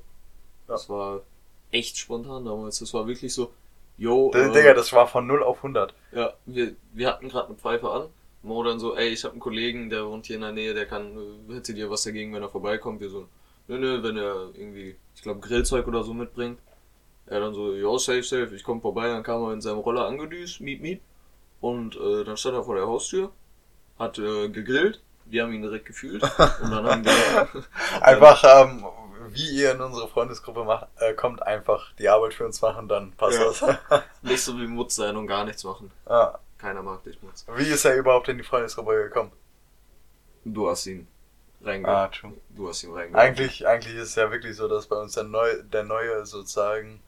Ja. 0.66 0.74
Das 0.74 0.88
war 0.88 1.20
echt 1.70 1.96
spontan 1.98 2.44
damals. 2.46 2.78
Das 2.78 2.92
war 2.94 3.06
wirklich 3.06 3.32
so, 3.34 3.52
yo, 3.98 4.30
äh, 4.34 4.50
Digga, 4.50 4.72
das 4.74 4.92
war 4.94 5.06
von 5.06 5.26
0 5.26 5.42
auf 5.42 5.58
100. 5.58 5.92
Ja, 6.12 6.32
wir, 6.46 6.72
wir 6.94 7.08
hatten 7.08 7.28
gerade 7.28 7.48
eine 7.48 7.56
Pfeife 7.56 7.90
an. 7.90 8.08
Mo 8.42 8.62
dann 8.62 8.78
so, 8.78 8.96
ey, 8.96 9.08
ich 9.08 9.24
habe 9.24 9.32
einen 9.32 9.40
Kollegen, 9.40 9.90
der 9.90 10.06
wohnt 10.06 10.26
hier 10.26 10.36
in 10.36 10.42
der 10.42 10.52
Nähe, 10.52 10.74
der 10.74 10.86
kann, 10.86 11.16
äh, 11.48 11.54
hätte 11.54 11.74
dir 11.74 11.90
was 11.90 12.04
dagegen, 12.04 12.32
wenn 12.34 12.42
er 12.42 12.48
vorbeikommt? 12.48 13.00
Wir 13.00 13.10
so, 13.10 13.26
nö, 13.66 13.78
nö, 13.78 14.02
wenn 14.02 14.16
er 14.16 14.50
irgendwie, 14.54 14.96
ich 15.14 15.22
glaube, 15.22 15.40
Grillzeug 15.40 15.86
oder 15.88 16.04
so 16.04 16.14
mitbringt. 16.14 16.58
Er 17.26 17.40
dann 17.40 17.54
so, 17.54 17.74
ja, 17.74 17.98
safe, 17.98 18.22
safe, 18.22 18.54
ich 18.54 18.62
komm 18.64 18.80
vorbei, 18.80 19.08
dann 19.08 19.22
kam 19.22 19.42
er 19.42 19.52
in 19.52 19.60
seinem 19.60 19.78
Roller 19.80 20.06
angedüst, 20.06 20.60
miep, 20.60 20.80
miep. 20.80 21.02
Und 21.60 21.96
äh, 21.96 22.24
dann 22.24 22.36
stand 22.36 22.54
er 22.56 22.62
vor 22.62 22.76
der 22.76 22.86
Haustür, 22.86 23.32
hat 23.98 24.18
äh, 24.18 24.48
gegrillt, 24.48 25.02
wir 25.26 25.42
haben 25.42 25.52
ihn 25.52 25.62
direkt 25.62 25.86
gefühlt. 25.86 26.22
und 26.62 26.70
dann 26.70 26.86
haben 26.86 27.04
wir, 27.04 27.48
Einfach, 28.00 28.44
ähm, 28.62 28.86
wie 29.30 29.60
ihr 29.60 29.72
in 29.72 29.80
unsere 29.80 30.08
Freundesgruppe 30.08 30.64
macht, 30.64 30.86
äh, 31.00 31.12
kommt, 31.12 31.42
einfach 31.42 31.92
die 31.98 32.08
Arbeit 32.08 32.32
für 32.32 32.46
uns 32.46 32.62
machen, 32.62 32.88
dann 32.88 33.12
passt 33.12 33.38
Ja. 33.38 33.44
das. 33.90 34.04
nicht 34.22 34.40
so 34.42 34.56
wie 34.58 34.66
Mutz 34.66 34.94
sein 34.94 35.16
und 35.16 35.26
gar 35.26 35.44
nichts 35.44 35.64
machen. 35.64 35.90
ja. 36.08 36.38
Keiner 36.58 36.82
mag 36.82 37.02
dich, 37.04 37.22
Mutz. 37.22 37.46
Wie 37.54 37.68
ist 37.68 37.84
er 37.84 37.94
überhaupt 37.96 38.28
in 38.28 38.38
die 38.38 38.44
Freundesgruppe 38.44 38.94
gekommen? 39.04 39.32
Du 40.44 40.68
hast 40.68 40.86
ihn 40.86 41.06
reinge... 41.62 41.88
Ah, 41.88 42.08
true. 42.08 42.32
Du 42.50 42.68
hast 42.68 42.82
ihn 42.82 42.92
reinge... 42.92 43.16
Eigentlich, 43.16 43.66
eigentlich 43.66 43.94
ist 43.94 44.10
es 44.10 44.14
ja 44.16 44.30
wirklich 44.30 44.56
so, 44.56 44.66
dass 44.68 44.86
bei 44.86 44.96
uns 44.96 45.14
der 45.14 45.24
Neue, 45.24 45.62
der 45.64 45.84
Neue 45.84 46.26
sozusagen, 46.26 47.00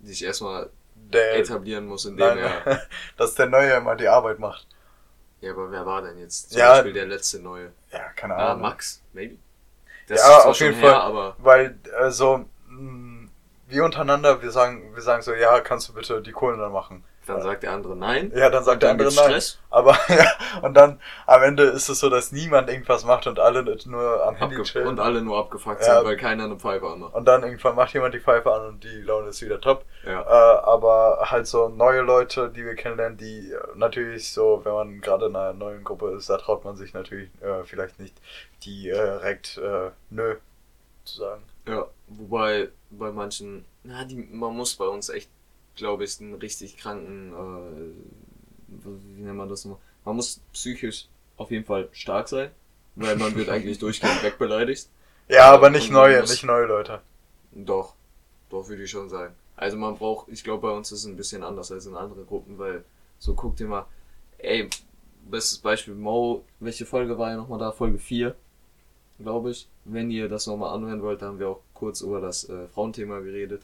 Dich 0.00 0.24
erstmal 0.24 0.70
der, 0.94 1.36
etablieren 1.36 1.86
muss, 1.86 2.04
indem 2.04 2.26
nein, 2.26 2.38
er... 2.38 2.82
dass 3.16 3.34
der 3.34 3.46
Neue 3.46 3.72
immer 3.74 3.96
die 3.96 4.08
Arbeit 4.08 4.38
macht. 4.38 4.66
Ja, 5.40 5.52
aber 5.52 5.70
wer 5.70 5.84
war 5.86 6.02
denn 6.02 6.18
jetzt 6.18 6.50
zum 6.50 6.58
Ja. 6.58 6.72
Beispiel 6.74 6.92
der 6.94 7.06
letzte 7.06 7.38
neue? 7.40 7.72
Ja, 7.92 8.08
keine 8.16 8.34
Ah, 8.34 8.50
Ahnung. 8.52 8.62
Max, 8.62 9.02
maybe. 9.12 9.36
Ja, 10.08 10.16
zwar 10.16 10.46
auf 10.46 10.60
jeden 10.60 10.74
her, 10.76 10.90
Fall. 10.90 11.00
aber 11.00 11.36
Weil, 11.38 11.78
äh, 11.98 12.10
so, 12.10 12.44
mh, 12.68 13.28
wir 13.68 13.84
untereinander, 13.84 14.40
wir 14.42 14.50
sagen, 14.50 14.94
wir 14.94 15.02
sagen 15.02 15.22
so, 15.22 15.34
ja, 15.34 15.60
kannst 15.60 15.88
du 15.88 15.92
bitte 15.92 16.22
die 16.22 16.32
Kohlen 16.32 16.58
dann 16.58 16.72
machen? 16.72 17.04
Dann 17.26 17.42
sagt 17.42 17.62
der 17.62 17.72
andere 17.72 17.96
nein. 17.96 18.32
Ja, 18.34 18.48
dann 18.50 18.64
sagt 18.64 18.82
der 18.82 18.88
dann 18.90 18.94
andere 19.00 19.08
gibt's 19.08 19.20
nein. 19.22 19.30
Stress. 19.30 19.58
Aber, 19.70 19.92
ja, 20.08 20.26
und 20.62 20.74
dann, 20.74 21.00
am 21.26 21.42
Ende 21.42 21.64
ist 21.64 21.88
es 21.88 22.00
so, 22.00 22.08
dass 22.08 22.32
niemand 22.32 22.70
irgendwas 22.70 23.04
macht 23.04 23.26
und 23.26 23.38
alle 23.38 23.62
nur 23.86 24.24
am 24.26 24.36
Handy 24.36 24.54
Abge 24.56 24.64
chillen. 24.64 24.88
und 24.88 25.00
alle 25.00 25.20
nur 25.22 25.38
abgefuckt 25.38 25.80
Ja. 25.82 25.96
sind, 25.96 26.04
weil 26.06 26.16
keiner 26.16 26.44
eine 26.44 26.56
Pfeife 26.56 26.86
anmacht. 26.88 27.14
Und 27.14 27.26
dann 27.26 27.42
irgendwann 27.42 27.74
macht 27.76 27.92
jemand 27.94 28.14
die 28.14 28.20
Pfeife 28.20 28.52
an 28.52 28.66
und 28.66 28.84
die 28.84 29.02
Laune 29.02 29.28
ist 29.28 29.42
wieder 29.42 29.60
top. 29.60 29.84
Ja. 30.04 30.22
Äh, 30.22 30.60
aber 30.64 31.26
halt 31.30 31.46
so 31.46 31.68
neue 31.68 32.00
Leute, 32.02 32.50
die 32.50 32.64
wir 32.64 32.74
kennenlernen, 32.74 33.18
die 33.18 33.52
äh, 33.52 33.58
natürlich 33.74 34.32
so, 34.32 34.60
wenn 34.64 34.72
man 34.72 35.00
gerade 35.00 35.26
in 35.26 35.36
einer 35.36 35.52
neuen 35.52 35.84
Gruppe 35.84 36.10
ist, 36.16 36.30
da 36.30 36.38
traut 36.38 36.64
man 36.64 36.76
sich 36.76 36.94
natürlich 36.94 37.28
äh, 37.42 37.64
vielleicht 37.64 37.98
nicht 38.00 38.14
direkt 38.64 39.58
äh, 39.58 39.90
nö 40.10 40.36
zu 41.04 41.18
sagen. 41.18 41.42
ja. 41.68 41.86
Wobei 42.08 42.68
bei 42.90 43.10
manchen, 43.10 43.64
na, 43.82 44.04
die, 44.04 44.16
man 44.16 44.54
muss 44.56 44.76
bei 44.76 44.84
uns 44.86 45.08
echt, 45.08 45.28
glaube 45.76 46.04
ich, 46.04 46.20
einen 46.20 46.34
richtig 46.34 46.76
kranken, 46.76 47.32
äh, 47.32 48.76
wie 49.16 49.22
nennt 49.22 49.36
man 49.36 49.48
das 49.48 49.64
nochmal? 49.64 49.80
Man 50.04 50.16
muss 50.16 50.40
psychisch 50.52 51.08
auf 51.36 51.50
jeden 51.50 51.64
Fall 51.64 51.88
stark 51.92 52.28
sein, 52.28 52.50
weil 52.94 53.16
man 53.16 53.34
wird 53.36 53.48
eigentlich 53.48 53.78
durchgehend 53.86 54.22
wegbeleidigt. 54.22 54.88
Ja, 55.28 55.52
aber 55.52 55.70
nicht 55.70 55.90
neue, 55.90 56.20
muss- 56.20 56.30
nicht 56.30 56.44
neue 56.44 56.66
Leute. 56.66 57.00
Doch, 57.52 57.94
doch 58.50 58.68
würde 58.68 58.82
ich 58.84 58.90
schon 58.90 59.08
sagen. 59.08 59.34
Also 59.56 59.76
man 59.76 59.96
braucht, 59.96 60.28
ich 60.28 60.44
glaube 60.44 60.68
bei 60.68 60.74
uns 60.74 60.92
ist 60.92 61.00
es 61.00 61.06
ein 61.06 61.16
bisschen 61.16 61.42
anders 61.42 61.72
als 61.72 61.86
in 61.86 61.96
anderen 61.96 62.26
Gruppen, 62.26 62.58
weil 62.58 62.84
so 63.18 63.34
guck 63.34 63.56
dir 63.56 63.66
mal, 63.66 63.86
ey, 64.38 64.68
bestes 65.28 65.58
Beispiel 65.58 65.94
Mo, 65.94 66.44
welche 66.60 66.84
Folge 66.86 67.18
war 67.18 67.30
ja 67.30 67.36
nochmal 67.36 67.58
da? 67.58 67.72
Folge 67.72 67.98
4, 67.98 68.34
glaube 69.18 69.50
ich. 69.50 69.66
Wenn 69.84 70.10
ihr 70.10 70.28
das 70.28 70.46
nochmal 70.46 70.74
anhören 70.74 71.02
wollt, 71.02 71.22
da 71.22 71.26
haben 71.26 71.38
wir 71.38 71.48
auch 71.48 71.60
kurz 71.74 72.00
über 72.02 72.20
das 72.20 72.48
äh, 72.48 72.68
Frauenthema 72.68 73.20
geredet. 73.20 73.62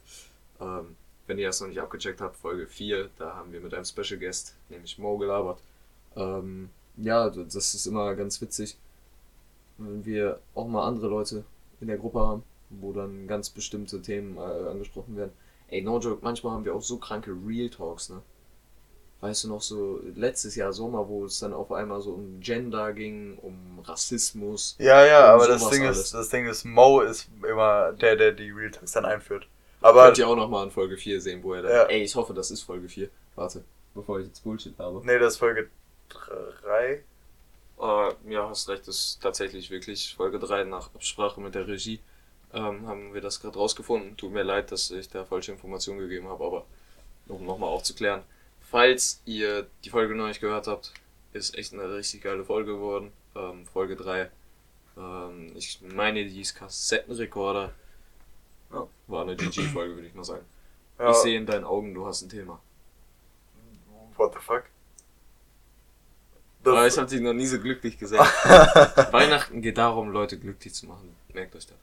Ähm, 0.60 0.96
wenn 1.32 1.38
ihr 1.38 1.46
das 1.46 1.62
noch 1.62 1.68
nicht 1.68 1.80
abgecheckt 1.80 2.20
habt, 2.20 2.36
Folge 2.36 2.66
4, 2.66 3.08
da 3.16 3.36
haben 3.36 3.54
wir 3.54 3.60
mit 3.60 3.72
einem 3.72 3.86
Special 3.86 4.20
Guest, 4.20 4.54
nämlich 4.68 4.98
Mo, 4.98 5.16
gelabert. 5.16 5.60
Ähm, 6.14 6.68
ja, 6.98 7.30
das 7.30 7.74
ist 7.74 7.86
immer 7.86 8.14
ganz 8.16 8.38
witzig, 8.42 8.76
wenn 9.78 10.04
wir 10.04 10.40
auch 10.54 10.68
mal 10.68 10.86
andere 10.86 11.08
Leute 11.08 11.44
in 11.80 11.86
der 11.86 11.96
Gruppe 11.96 12.20
haben, 12.20 12.42
wo 12.68 12.92
dann 12.92 13.26
ganz 13.26 13.48
bestimmte 13.48 14.02
Themen 14.02 14.36
äh, 14.36 14.68
angesprochen 14.68 15.16
werden. 15.16 15.32
Ey, 15.68 15.80
no 15.80 15.98
joke, 16.00 16.18
manchmal 16.20 16.52
haben 16.52 16.66
wir 16.66 16.74
auch 16.74 16.82
so 16.82 16.98
kranke 16.98 17.34
Real 17.46 17.70
Talks, 17.70 18.10
ne? 18.10 18.20
Weißt 19.22 19.44
du 19.44 19.48
noch 19.48 19.62
so, 19.62 20.00
letztes 20.14 20.54
Jahr 20.54 20.74
Sommer, 20.74 21.08
wo 21.08 21.24
es 21.24 21.38
dann 21.38 21.54
auf 21.54 21.72
einmal 21.72 22.02
so 22.02 22.10
um 22.10 22.40
Gender 22.40 22.92
ging, 22.92 23.38
um 23.38 23.78
Rassismus. 23.84 24.76
Ja, 24.78 25.02
ja, 25.06 25.32
aber 25.32 25.48
das 25.48 25.66
Ding 25.70 25.86
alles. 25.86 25.98
ist, 25.98 26.12
das 26.12 26.28
Ding 26.28 26.46
ist, 26.46 26.64
Mo 26.66 27.00
ist 27.00 27.30
immer 27.48 27.92
der, 27.92 28.16
der 28.16 28.32
die 28.32 28.50
Real 28.50 28.70
Talks 28.70 28.92
dann 28.92 29.06
einführt. 29.06 29.46
Aber 29.82 30.06
Könnt 30.06 30.18
ihr 30.18 30.28
auch 30.28 30.36
nochmal 30.36 30.64
in 30.64 30.70
Folge 30.70 30.96
4 30.96 31.20
sehen, 31.20 31.42
wo 31.42 31.54
er 31.54 31.62
dann. 31.62 31.72
Ja. 31.72 31.82
Ey, 31.84 32.02
ich 32.02 32.14
hoffe, 32.14 32.32
das 32.34 32.50
ist 32.50 32.62
Folge 32.62 32.88
4. 32.88 33.08
Warte, 33.34 33.64
bevor 33.94 34.20
ich 34.20 34.26
jetzt 34.26 34.42
Bullshit 34.44 34.78
habe. 34.78 35.02
nee, 35.04 35.18
das 35.18 35.34
ist 35.34 35.38
Folge 35.38 35.68
3. 36.08 37.02
Äh, 37.80 38.14
ja, 38.28 38.48
hast 38.48 38.68
recht, 38.68 38.86
das 38.86 38.96
ist 38.96 39.22
tatsächlich 39.22 39.70
wirklich 39.70 40.14
Folge 40.16 40.38
3 40.38 40.64
nach 40.64 40.94
Absprache 40.94 41.40
mit 41.40 41.54
der 41.54 41.66
Regie. 41.66 42.00
Ähm, 42.54 42.86
haben 42.86 43.14
wir 43.14 43.20
das 43.20 43.40
gerade 43.40 43.58
rausgefunden. 43.58 44.16
Tut 44.16 44.32
mir 44.32 44.42
leid, 44.42 44.70
dass 44.70 44.90
ich 44.90 45.08
da 45.08 45.24
falsche 45.24 45.52
Informationen 45.52 45.98
gegeben 45.98 46.28
habe, 46.28 46.44
aber 46.44 46.64
um 47.28 47.44
nochmal 47.44 47.70
aufzuklären. 47.70 48.22
Falls 48.60 49.20
ihr 49.24 49.66
die 49.84 49.90
Folge 49.90 50.14
noch 50.14 50.26
nicht 50.28 50.40
gehört 50.40 50.66
habt, 50.66 50.92
ist 51.32 51.56
echt 51.56 51.72
eine 51.72 51.92
richtig 51.94 52.22
geile 52.22 52.44
Folge 52.44 52.74
geworden. 52.74 53.12
Ähm, 53.34 53.66
Folge 53.66 53.96
3. 53.96 54.30
Ähm, 54.96 55.52
ich 55.56 55.80
meine, 55.82 56.24
die 56.24 56.40
ist 56.40 56.54
Kassettenrekorder. 56.54 57.72
Ja, 58.72 58.86
war 59.08 59.22
eine 59.22 59.36
GG-Folge, 59.36 59.94
würde 59.96 60.06
ich 60.08 60.14
mal 60.14 60.24
sagen. 60.24 60.44
Ja, 60.98 61.10
Ich 61.10 61.16
sehe 61.16 61.36
in 61.36 61.46
deinen 61.46 61.64
Augen, 61.64 61.94
du 61.94 62.06
hast 62.06 62.22
ein 62.22 62.28
Thema. 62.28 62.58
what 64.16 64.32
the 64.34 64.40
fuck? 64.40 64.64
Aber 66.64 66.86
ich 66.86 66.94
Das, 66.94 66.98
habe 66.98 67.10
dich 67.10 67.20
noch 67.20 67.32
nie 67.32 67.46
so 67.46 67.58
glücklich 67.58 67.98
gesehen. 67.98 68.20
Weihnachten 69.10 69.62
geht 69.62 69.78
darum, 69.78 70.10
Leute 70.10 70.38
glücklich 70.38 70.72
zu 70.74 70.86
machen. 70.86 71.16
Merkt 71.34 71.56
euch 71.56 71.66
das. 71.66 71.76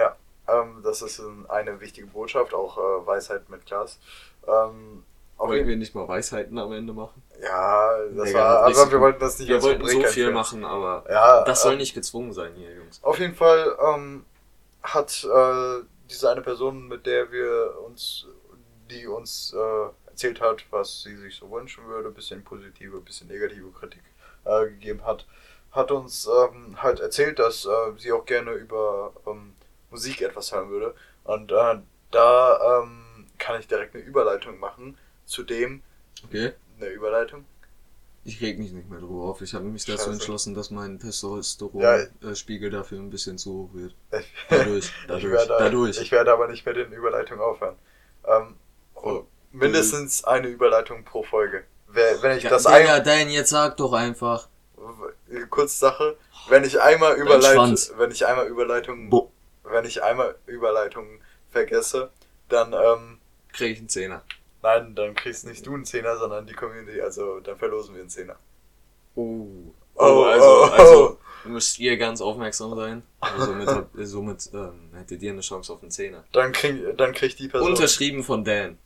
ja, 0.00 0.16
ähm, 0.48 0.80
das 0.82 1.02
ist 1.02 1.18
ein- 1.18 1.44
eine 1.50 1.80
wichtige 1.80 2.06
Botschaft, 2.06 2.54
auch 2.54 2.78
äh, 2.78 3.06
Weisheit 3.06 3.48
mit 3.50 3.66
Glas. 3.66 3.98
Ähm, 4.46 5.04
jeden, 5.56 5.68
wir 5.68 5.76
nicht 5.76 5.94
mal 5.94 6.08
Weisheiten 6.08 6.56
am 6.58 6.72
Ende 6.72 6.92
machen? 6.94 7.22
ja, 7.42 7.98
das 8.16 8.28
Digga, 8.28 8.38
war, 8.38 8.62
aber 8.64 8.90
wir 8.92 9.00
wollten 9.00 9.20
das 9.20 9.38
nicht 9.38 9.48
Wir 9.48 9.60
wollten 9.62 9.86
so 9.86 10.02
viel 10.04 10.30
machen, 10.30 10.64
aber 10.64 11.04
Ja, 11.10 11.42
das 11.44 11.62
soll 11.62 11.72
ähm, 11.72 11.78
nicht 11.78 11.92
gezwungen 11.94 12.32
sein 12.32 12.52
hier, 12.54 12.72
Jungs. 12.74 13.02
Auf 13.02 13.18
jeden 13.18 13.34
Fall 13.34 13.76
ähm, 13.94 14.24
hat 14.82 15.24
äh, 15.24 15.80
diese 16.10 16.30
eine 16.30 16.42
Person, 16.42 16.88
mit 16.88 17.06
der 17.06 17.30
wir 17.32 17.80
uns, 17.84 18.26
die 18.90 19.06
uns 19.06 19.54
äh, 19.54 20.08
erzählt 20.08 20.40
hat, 20.40 20.64
was 20.70 21.02
sie 21.02 21.16
sich 21.16 21.36
so 21.36 21.50
wünschen 21.50 21.86
würde, 21.86 22.10
bisschen 22.10 22.44
positive, 22.44 23.00
bisschen 23.00 23.28
negative 23.28 23.70
Kritik 23.70 24.02
äh, 24.44 24.66
gegeben 24.66 25.04
hat, 25.04 25.26
hat 25.72 25.90
uns 25.90 26.28
ähm, 26.28 26.80
halt 26.82 27.00
erzählt, 27.00 27.38
dass 27.38 27.66
äh, 27.66 27.70
sie 27.98 28.12
auch 28.12 28.24
gerne 28.24 28.52
über 28.52 29.12
ähm, 29.26 29.54
Musik 29.90 30.22
etwas 30.22 30.52
hören 30.52 30.70
würde. 30.70 30.94
Und 31.24 31.50
äh, 31.50 31.78
da 32.10 32.82
ähm, 32.82 33.26
kann 33.38 33.58
ich 33.58 33.66
direkt 33.66 33.94
eine 33.94 34.04
Überleitung 34.04 34.58
machen 34.60 34.96
zu 35.24 35.42
dem, 35.42 35.82
Okay? 36.24 36.52
eine 36.78 36.90
Überleitung. 36.90 37.44
Ich 38.26 38.40
reg 38.40 38.58
mich 38.58 38.72
nicht 38.72 38.88
mehr 38.88 39.00
drüber 39.00 39.24
auf. 39.24 39.42
Ich 39.42 39.52
habe 39.54 39.64
mich 39.66 39.84
dazu 39.84 39.98
Scheiße. 39.98 40.12
entschlossen, 40.12 40.54
dass 40.54 40.70
mein 40.70 40.92
Ja. 40.98 41.06
Testosteron-Spiegel 41.06 42.70
dafür 42.70 42.98
ein 42.98 43.10
bisschen 43.10 43.36
zu 43.38 43.52
hoch 43.52 43.70
wird. 43.74 43.94
Dadurch, 44.48 44.84
ich, 44.86 44.92
dadurch, 45.06 45.24
werde, 45.30 45.48
dadurch. 45.58 46.00
ich 46.00 46.10
werde 46.10 46.32
aber 46.32 46.48
nicht 46.48 46.64
mit 46.64 46.76
den 46.76 46.92
Überleitungen 46.92 47.42
aufhören. 47.42 47.76
Ähm, 48.26 48.56
Oh. 48.96 49.24
Mindestens 49.52 50.24
eine 50.24 50.48
Überleitung 50.48 51.04
pro 51.04 51.22
Folge. 51.22 51.64
Wenn 51.88 52.38
ich 52.38 52.44
Ja, 52.44 52.50
das 52.50 52.62
Digga, 52.64 52.94
ein, 52.94 53.04
Dan, 53.04 53.28
jetzt 53.28 53.50
sag 53.50 53.76
doch 53.76 53.92
einfach. 53.92 54.48
kurz 55.50 55.78
Sache, 55.78 56.16
wenn 56.48 56.64
ich 56.64 56.80
einmal 56.80 57.14
Überleitung, 57.16 57.76
wenn 57.98 58.10
ich 58.10 58.26
einmal 58.26 58.46
Überleitung, 58.46 59.10
Bo 59.10 59.30
wenn 59.64 59.84
ich 59.84 60.02
einmal 60.02 60.34
Überleitungen 60.46 61.20
vergesse, 61.50 62.10
dann 62.48 62.72
ähm, 62.72 63.18
krieg 63.52 63.72
ich 63.72 63.78
einen 63.78 63.88
Zehner. 63.88 64.22
Nein, 64.64 64.94
dann 64.94 65.14
kriegst 65.14 65.46
nicht 65.46 65.64
du 65.66 65.74
einen 65.74 65.84
Zehner, 65.84 66.16
sondern 66.16 66.46
die 66.46 66.54
Community. 66.54 67.00
Also 67.00 67.38
dann 67.40 67.56
verlosen 67.56 67.94
wir 67.94 68.00
einen 68.00 68.10
Zehner. 68.10 68.36
Oh. 69.14 69.46
Oh, 69.96 70.04
Oh, 70.06 70.24
also, 70.24 70.46
oh, 70.46 70.64
also 70.64 71.18
müsst 71.44 71.78
ihr 71.78 71.96
ganz 71.96 72.20
aufmerksam 72.20 72.74
sein. 72.74 73.02
Also 73.20 73.46
somit, 73.46 73.68
somit 74.08 74.50
ähm, 74.52 74.90
hättet 74.94 75.22
ihr 75.22 75.30
eine 75.30 75.40
Chance 75.40 75.72
auf 75.72 75.82
einen 75.82 75.92
Zehner. 75.92 76.24
Dann 76.32 76.52
krieg, 76.52 76.96
dann 76.96 77.12
kriegt 77.12 77.38
die 77.38 77.46
Person. 77.46 77.70
Unterschrieben 77.70 78.24
von 78.24 78.42
Dan. 78.42 78.78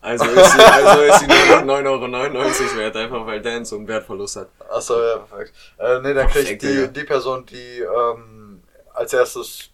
Also 0.00 0.26
ist 0.26 0.52
sie, 0.52 0.60
also 0.60 1.02
ist 1.02 1.18
sie 1.18 1.26
nur 1.26 1.80
noch 1.80 1.80
9,99 1.80 2.36
Euro 2.36 2.76
wert, 2.76 2.96
einfach 2.96 3.26
weil 3.26 3.42
Dan 3.42 3.64
so 3.64 3.76
einen 3.76 3.88
Wertverlust 3.88 4.36
hat. 4.36 4.48
Achso, 4.70 5.02
ja, 5.02 5.18
perfekt. 5.18 5.52
Äh, 5.76 6.00
nee, 6.02 6.14
dann 6.14 6.28
kriegt 6.28 6.62
die, 6.62 6.88
die 6.92 7.04
Person, 7.04 7.44
die 7.46 7.80
ähm, 7.80 8.62
als 8.94 9.12
erstes 9.12 9.70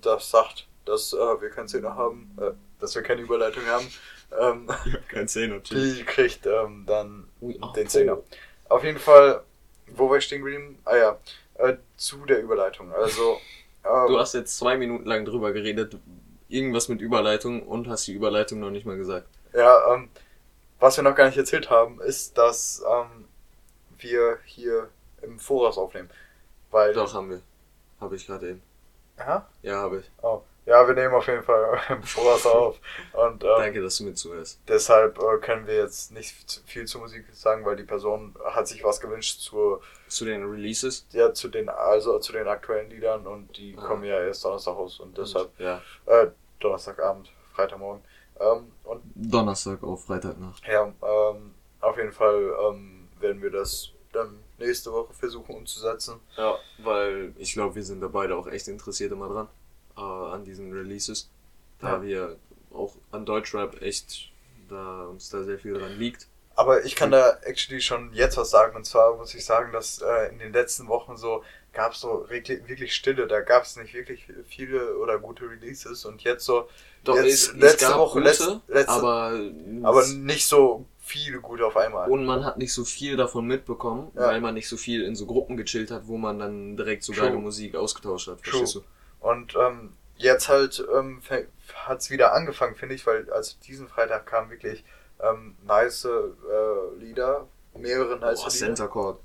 das 0.00 0.28
sagt, 0.28 0.66
dass 0.86 1.12
äh, 1.12 1.40
wir 1.40 1.50
keinen 1.50 1.68
Zehner 1.68 1.94
haben, 1.94 2.36
äh, 2.40 2.50
dass 2.80 2.94
wir 2.94 3.02
keine 3.02 3.22
Überleitung 3.22 3.64
haben, 3.66 3.86
ähm, 4.38 4.68
Kein 5.08 5.28
Zehner, 5.28 5.58
die 5.70 6.04
kriegt 6.04 6.46
ähm, 6.46 6.84
dann 6.86 7.28
Ui, 7.40 7.58
ach, 7.60 7.72
den 7.72 7.88
Zehner. 7.88 8.18
Auf 8.68 8.84
jeden 8.84 8.98
Fall, 8.98 9.42
wo 9.88 10.08
war 10.08 10.18
ich 10.18 10.24
stehen 10.24 10.42
geblieben? 10.42 10.78
Ah 10.84 10.96
ja, 10.96 11.18
äh, 11.54 11.76
zu 11.96 12.24
der 12.26 12.40
Überleitung. 12.40 12.92
Also, 12.92 13.40
ähm, 13.84 14.06
Du 14.08 14.18
hast 14.18 14.34
jetzt 14.34 14.56
zwei 14.56 14.76
Minuten 14.76 15.06
lang 15.06 15.24
drüber 15.24 15.52
geredet, 15.52 15.96
irgendwas 16.48 16.88
mit 16.88 17.00
Überleitung 17.00 17.62
und 17.62 17.88
hast 17.88 18.06
die 18.06 18.12
Überleitung 18.12 18.60
noch 18.60 18.70
nicht 18.70 18.86
mal 18.86 18.96
gesagt. 18.96 19.26
ja, 19.52 19.94
ähm, 19.94 20.08
was 20.78 20.96
wir 20.96 21.04
noch 21.04 21.14
gar 21.14 21.26
nicht 21.26 21.36
erzählt 21.36 21.68
haben, 21.68 22.00
ist, 22.00 22.38
dass 22.38 22.82
ähm, 22.88 23.26
wir 23.98 24.38
hier 24.44 24.88
im 25.20 25.38
Voraus 25.38 25.76
aufnehmen. 25.76 26.08
Weil, 26.70 26.94
Doch, 26.94 27.12
haben 27.12 27.30
wir. 27.30 27.42
Habe 28.00 28.16
ich 28.16 28.26
gerade 28.26 28.50
eben. 28.50 28.62
Aha. 29.18 29.46
Ja, 29.62 29.76
habe 29.76 29.98
ich. 29.98 30.10
Oh. 30.22 30.40
Ja, 30.66 30.86
wir 30.86 30.94
nehmen 30.94 31.14
auf 31.14 31.26
jeden 31.26 31.42
Fall 31.42 31.80
im 31.88 32.02
Voraus 32.02 32.46
auf. 32.46 32.78
Und 33.12 33.42
ähm, 33.42 33.50
Danke, 33.58 33.82
dass 33.82 33.96
du 33.96 34.04
mir 34.04 34.14
zuhörst. 34.14 34.60
deshalb 34.68 35.18
äh, 35.18 35.38
können 35.38 35.66
wir 35.66 35.74
jetzt 35.76 36.12
nicht 36.12 36.62
viel 36.66 36.84
zur 36.86 37.00
Musik 37.00 37.24
sagen, 37.32 37.64
weil 37.64 37.76
die 37.76 37.82
Person 37.84 38.34
hat 38.44 38.68
sich 38.68 38.84
was 38.84 39.00
gewünscht 39.00 39.40
zur, 39.40 39.80
Zu 40.08 40.24
den 40.26 40.44
Releases. 40.44 41.06
ja, 41.12 41.32
zu 41.32 41.48
den, 41.48 41.68
also 41.68 42.18
zu 42.18 42.32
den 42.32 42.46
aktuellen 42.46 42.90
Liedern 42.90 43.26
und 43.26 43.56
die 43.56 43.74
Ah. 43.78 43.86
kommen 43.86 44.04
ja 44.04 44.20
erst 44.20 44.44
Donnerstag 44.44 44.74
raus 44.76 45.00
und 45.00 45.16
deshalb, 45.18 45.50
Ja. 45.58 45.80
äh, 46.06 46.28
Donnerstagabend, 46.60 47.32
Freitagmorgen. 47.54 48.02
Ähm, 48.38 48.70
und 48.84 49.02
Donnerstag 49.14 49.82
auf 49.82 50.04
Freitagnacht. 50.04 50.62
ja, 50.66 50.84
ähm, 51.02 51.54
auf 51.80 51.96
jeden 51.96 52.12
Fall 52.12 52.52
ähm, 52.68 53.08
werden 53.18 53.42
wir 53.42 53.50
das 53.50 53.90
dann 54.12 54.38
nächste 54.58 54.92
Woche 54.92 55.12
versuchen 55.14 55.54
umzusetzen. 55.54 56.20
Ja, 56.36 56.54
weil 56.78 57.32
ich 57.38 57.54
glaube, 57.54 57.74
wir 57.76 57.82
sind 57.82 58.00
da 58.02 58.08
beide 58.08 58.36
auch 58.36 58.46
echt 58.46 58.68
interessiert 58.68 59.12
immer 59.12 59.28
dran. 59.28 59.48
Äh, 60.00 60.32
an 60.34 60.44
diesen 60.44 60.72
Releases. 60.72 61.28
Da 61.80 61.94
Ja. 61.94 62.02
wir 62.02 62.36
auch 62.72 62.94
an 63.10 63.24
Deutschrap 63.26 63.80
echt, 63.82 64.30
da 64.68 65.04
uns 65.06 65.28
da 65.30 65.42
sehr 65.44 65.58
viel 65.58 65.74
dran 65.74 65.98
liegt. 65.98 66.26
Aber 66.56 66.84
ich 66.84 66.94
kann 66.94 67.10
da 67.10 67.38
actually 67.42 67.80
schon 67.80 68.12
jetzt 68.12 68.36
was 68.36 68.50
sagen. 68.50 68.76
Und 68.76 68.84
zwar 68.84 69.16
muss 69.16 69.34
ich 69.34 69.44
sagen, 69.44 69.72
dass 69.72 70.02
äh, 70.02 70.30
in 70.32 70.38
den 70.38 70.52
letzten 70.52 70.88
Wochen 70.88 71.16
so 71.16 71.42
gab 71.72 71.92
es 71.92 72.00
so 72.00 72.26
wirklich, 72.28 72.94
Stille. 72.94 73.26
Da 73.26 73.40
gab 73.40 73.62
es 73.64 73.76
nicht 73.76 73.94
wirklich 73.94 74.26
viele 74.46 74.96
oder 74.98 75.18
gute 75.18 75.48
Releases. 75.48 76.04
Und 76.04 76.22
jetzt 76.22 76.44
so, 76.44 76.68
Doch, 77.02 77.16
Jetzt, 77.16 77.26
es, 77.26 77.54
letzte 77.54 77.86
es 77.86 77.94
Woche, 77.94 78.18
gute, 78.18 78.60
letzte- 78.68 78.88
aber, 78.88 79.40
aber 79.84 80.06
nicht 80.08 80.46
so 80.46 80.84
viele 80.98 81.40
gute 81.40 81.64
auf 81.64 81.76
einmal. 81.78 82.10
und 82.10 82.26
man 82.26 82.44
hat 82.44 82.58
nicht 82.58 82.74
so 82.74 82.84
viel 82.84 83.16
davon 83.16 83.46
mitbekommen, 83.46 84.10
Ja. 84.14 84.26
weil 84.28 84.40
man 84.42 84.52
nicht 84.52 84.68
so 84.68 84.76
viel 84.76 85.02
in 85.04 85.16
so 85.16 85.24
Gruppen 85.24 85.56
gechillt 85.56 85.90
hat, 85.90 86.06
wo 86.08 86.18
man 86.18 86.38
dann 86.38 86.76
direkt 86.76 87.02
so 87.04 87.14
True. 87.14 87.24
geile 87.24 87.38
Musik 87.38 87.74
ausgetauscht 87.74 88.28
hat. 88.28 88.42
True. 88.42 88.50
Verstehst 88.50 88.74
du? 88.74 88.82
Und 89.20 89.54
ähm, 89.56 89.92
jetzt 90.16 90.48
halt 90.48 90.84
ähm, 90.94 91.22
hat 91.74 92.00
es 92.00 92.10
wieder 92.10 92.34
angefangen, 92.34 92.74
finde 92.74 92.94
ich, 92.94 93.06
weil 93.06 93.30
also 93.32 93.56
diesen 93.66 93.88
Freitag 93.88 94.26
kamen 94.26 94.50
wirklich 94.50 94.84
ähm, 95.22 95.56
nice 95.66 96.04
äh, 96.06 96.98
Lieder, 96.98 97.46
mehrere 97.74 98.18
nice 98.18 98.40
Boah, 98.40 98.48
Lieder. 98.48 98.66
Center 98.66 98.88
Court 98.88 99.20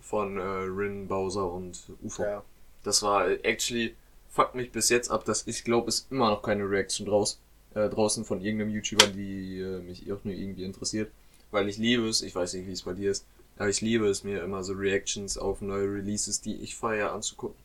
von 0.00 0.38
äh, 0.38 0.42
Rin, 0.42 1.08
Bowser 1.08 1.50
und 1.50 1.78
UFO. 2.02 2.22
Ja. 2.22 2.44
Das 2.82 3.02
war 3.02 3.28
äh, 3.28 3.40
actually, 3.42 3.94
fuckt 4.28 4.54
mich 4.54 4.72
bis 4.72 4.88
jetzt 4.88 5.10
ab, 5.10 5.24
dass 5.24 5.46
ich 5.46 5.64
glaube, 5.64 5.88
ist 5.88 6.10
immer 6.10 6.30
noch 6.30 6.42
keine 6.42 6.68
Reaction 6.68 7.06
draus, 7.06 7.40
äh, 7.74 7.88
draußen 7.88 8.24
von 8.24 8.40
irgendeinem 8.40 8.70
YouTuber, 8.70 9.06
die 9.08 9.60
äh, 9.60 9.80
mich 9.80 10.10
auch 10.12 10.24
nur 10.24 10.34
irgendwie 10.34 10.64
interessiert. 10.64 11.10
Weil 11.50 11.68
ich 11.68 11.78
liebe 11.78 12.08
es, 12.08 12.22
ich 12.22 12.34
weiß 12.34 12.54
nicht, 12.54 12.66
wie 12.66 12.72
es 12.72 12.82
bei 12.82 12.94
dir 12.94 13.10
ist, 13.10 13.26
aber 13.58 13.68
ich 13.68 13.80
liebe 13.80 14.08
es 14.08 14.24
mir 14.24 14.42
immer 14.42 14.64
so 14.64 14.72
Reactions 14.72 15.38
auf 15.38 15.60
neue 15.60 15.84
Releases, 15.84 16.40
die 16.40 16.56
ich 16.56 16.74
feiere, 16.74 17.12
anzugucken. 17.12 17.63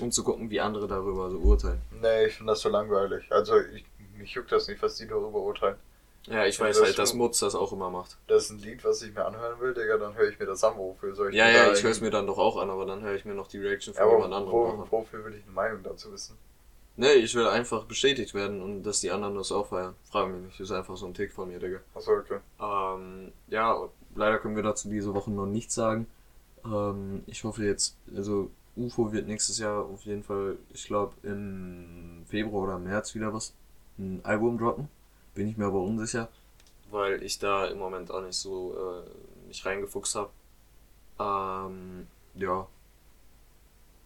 Um 0.00 0.10
zu 0.10 0.22
gucken, 0.24 0.50
wie 0.50 0.60
andere 0.60 0.86
darüber 0.88 1.30
so 1.30 1.38
urteilen. 1.38 1.80
Nee, 2.00 2.26
ich 2.26 2.34
finde 2.34 2.52
das 2.52 2.60
so 2.60 2.68
langweilig. 2.68 3.24
Also 3.30 3.58
ich, 3.60 3.84
mich 4.18 4.32
juckt 4.32 4.52
das 4.52 4.68
nicht, 4.68 4.82
was 4.82 4.96
die 4.96 5.06
darüber 5.06 5.40
urteilen. 5.40 5.76
Ja, 6.26 6.44
ich 6.44 6.58
weiß 6.58 6.82
halt, 6.82 6.98
dass. 6.98 7.14
Mutz 7.14 7.38
das 7.38 7.54
auch 7.54 7.72
immer 7.72 7.88
macht. 7.88 8.16
Das 8.26 8.44
ist 8.44 8.50
ein 8.50 8.58
Lied, 8.58 8.84
was 8.84 9.00
ich 9.02 9.14
mir 9.14 9.24
anhören 9.24 9.60
will, 9.60 9.72
Digga, 9.74 9.96
dann 9.96 10.14
höre 10.16 10.28
ich 10.28 10.38
mir 10.38 10.46
das 10.46 10.64
an. 10.64 10.76
Wofür 10.76 11.14
soll 11.14 11.30
ich 11.30 11.36
Ja, 11.36 11.48
ja, 11.48 11.72
ich 11.72 11.82
höre 11.84 11.92
es 11.92 12.00
mir 12.00 12.10
dann 12.10 12.26
doch 12.26 12.38
auch 12.38 12.56
an, 12.56 12.68
aber 12.68 12.84
dann 12.84 13.00
höre 13.02 13.14
ich 13.14 13.24
mir 13.24 13.34
noch 13.34 13.46
die 13.46 13.58
Reaction 13.58 13.94
von 13.94 14.04
Ja, 14.04 14.12
jemand 14.12 14.34
anderem 14.34 14.76
machen. 14.78 14.88
wofür 14.90 15.24
will 15.24 15.34
ich 15.34 15.44
eine 15.44 15.52
Meinung 15.52 15.82
dazu 15.84 16.12
wissen? 16.12 16.36
Nee, 16.96 17.12
ich 17.12 17.34
will 17.34 17.46
einfach 17.46 17.84
bestätigt 17.84 18.34
werden 18.34 18.60
und 18.62 18.82
dass 18.82 19.00
die 19.02 19.10
anderen 19.12 19.36
das 19.36 19.52
auch 19.52 19.68
feiern. 19.68 19.94
Frag 20.10 20.28
mich 20.28 20.42
nicht, 20.46 20.58
ist 20.60 20.72
einfach 20.72 20.96
so 20.96 21.06
ein 21.06 21.14
Tick 21.14 21.30
von 21.30 21.48
mir, 21.48 21.60
Digga. 21.60 21.78
Achso, 21.94 22.12
okay. 22.12 22.38
Ähm, 22.60 23.32
ja, 23.48 23.88
leider 24.16 24.38
können 24.38 24.56
wir 24.56 24.62
dazu 24.64 24.88
diese 24.88 25.14
Woche 25.14 25.30
noch 25.30 25.46
nichts 25.46 25.74
sagen. 25.74 26.06
Ähm, 26.64 27.22
ich 27.26 27.44
hoffe 27.44 27.64
jetzt, 27.64 27.96
also 28.16 28.50
UFO 28.76 29.12
wird 29.12 29.26
nächstes 29.26 29.58
Jahr 29.58 29.84
auf 29.84 30.02
jeden 30.04 30.22
Fall, 30.22 30.58
ich 30.72 30.84
glaube 30.86 31.14
im 31.22 32.24
Februar 32.26 32.64
oder 32.64 32.78
März 32.78 33.14
wieder 33.14 33.32
was, 33.32 33.54
ein 33.98 34.20
Album 34.24 34.58
droppen. 34.58 34.88
Bin 35.34 35.48
ich 35.48 35.56
mir 35.56 35.66
aber 35.66 35.80
unsicher, 35.80 36.28
weil 36.90 37.22
ich 37.22 37.38
da 37.38 37.66
im 37.66 37.78
Moment 37.78 38.10
auch 38.10 38.22
nicht 38.22 38.36
so 38.36 38.74
äh, 38.74 39.48
mich 39.48 39.64
reingefuchst 39.64 40.14
habe. 40.14 40.30
Ähm, 41.18 42.06
ja. 42.34 42.66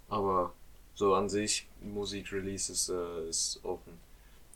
Aber 0.08 0.52
so 0.94 1.14
an 1.14 1.28
sich, 1.28 1.68
Musik-Releases 1.80 2.88
äh, 2.88 3.28
ist 3.28 3.60
auch 3.64 3.80
ein 3.86 3.98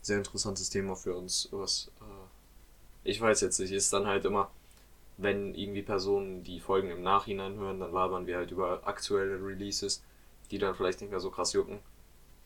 sehr 0.01 0.17
interessantes 0.17 0.69
Thema 0.69 0.95
für 0.95 1.15
uns, 1.15 1.47
was 1.51 1.91
äh, 2.01 3.09
ich 3.09 3.21
weiß 3.21 3.41
jetzt 3.41 3.59
nicht, 3.59 3.71
ist 3.71 3.93
dann 3.93 4.07
halt 4.07 4.25
immer, 4.25 4.51
wenn 5.17 5.55
irgendwie 5.55 5.81
Personen 5.81 6.43
die 6.43 6.59
Folgen 6.59 6.89
im 6.89 7.01
Nachhinein 7.01 7.55
hören, 7.55 7.79
dann 7.79 7.93
labern 7.93 8.27
wir 8.27 8.37
halt 8.37 8.51
über 8.51 8.85
aktuelle 8.85 9.41
Releases, 9.41 10.03
die 10.51 10.57
dann 10.57 10.75
vielleicht 10.75 11.01
nicht 11.01 11.09
mehr 11.09 11.19
so 11.19 11.31
krass 11.31 11.53
jucken. 11.53 11.79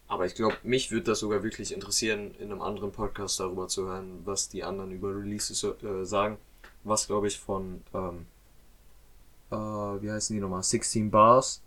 Aber 0.08 0.26
ich 0.26 0.36
glaube, 0.36 0.56
mich 0.64 0.92
würde 0.92 1.06
das 1.06 1.20
sogar 1.20 1.44
wirklich 1.44 1.72
interessieren, 1.72 2.34
in 2.40 2.52
einem 2.52 2.62
anderen 2.62 2.92
Podcast 2.92 3.40
darüber 3.40 3.68
zu 3.68 3.88
hören, 3.88 4.22
was 4.26 4.50
die 4.50 4.64
anderen 4.64 4.92
über 4.92 5.16
Releases 5.16 5.64
äh, 5.64 6.04
sagen. 6.04 6.38
Was, 6.84 7.08
glaube 7.08 7.28
ich, 7.28 7.40
von, 7.40 7.82
ähm, 7.94 8.26
äh, 9.52 9.56
wie 9.56 10.12
heißen 10.12 10.36
die 10.36 10.42
nochmal, 10.42 10.64
16 10.64 11.12
Bars 11.12 11.62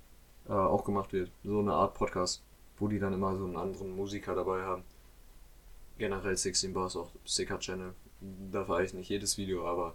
äh, 0.48 0.53
auch 0.53 0.84
gemacht 0.84 1.12
wird. 1.12 1.30
So 1.44 1.61
eine 1.61 1.72
Art 1.72 1.94
Podcast, 1.94 2.42
wo 2.78 2.88
die 2.88 2.98
dann 2.98 3.12
immer 3.12 3.36
so 3.36 3.44
einen 3.44 3.57
anderen 3.57 3.94
Musiker 3.94 4.34
dabei 4.34 4.62
haben. 4.62 4.82
Generell 5.98 6.36
16 6.36 6.72
Bars 6.72 6.96
auch 6.96 7.11
sicker 7.24 7.61
Channel. 7.61 7.94
Da 8.50 8.64
fahre 8.64 8.84
ich 8.84 8.94
nicht 8.94 9.09
jedes 9.09 9.38
Video, 9.38 9.66
aber 9.66 9.94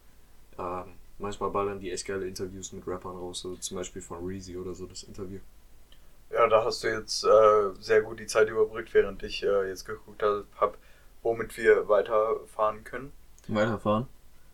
ähm, 0.58 0.94
manchmal 1.20 1.50
ballern 1.50 1.80
die 1.80 1.92
echt 1.92 2.06
geile 2.06 2.28
Interviews 2.28 2.72
mit 2.72 2.88
Rappern 2.88 3.18
raus, 3.18 3.40
so 3.42 3.56
zum 3.56 3.78
Beispiel 3.78 4.02
von 4.02 4.26
Reezy 4.26 4.58
oder 4.58 4.74
so 4.74 4.86
das 4.86 5.04
Interview. 5.04 5.40
Ja, 6.30 6.48
da 6.48 6.64
hast 6.64 6.84
du 6.84 6.90
jetzt 6.90 7.24
äh, 7.24 7.74
sehr 7.80 8.02
gut 8.02 8.20
die 8.20 8.28
Zeit 8.28 8.50
überbrückt, 8.50 8.94
während 8.94 9.24
ich 9.24 9.44
äh, 9.44 9.70
jetzt 9.70 9.86
geguckt 9.86 10.22
habe, 10.22 10.78
womit 11.24 11.56
wir 11.58 11.88
weiterfahren 11.88 12.84
können. 12.84 13.14
Weiterfahren? 13.48 14.08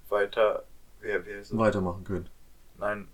Weiter. 0.10 0.64
Wer, 1.00 1.26
wer 1.26 1.40
ist 1.40 1.52
es? 1.52 1.58
Weitermachen 1.58 2.04
können. 2.04 2.30
Nein. 2.78 3.08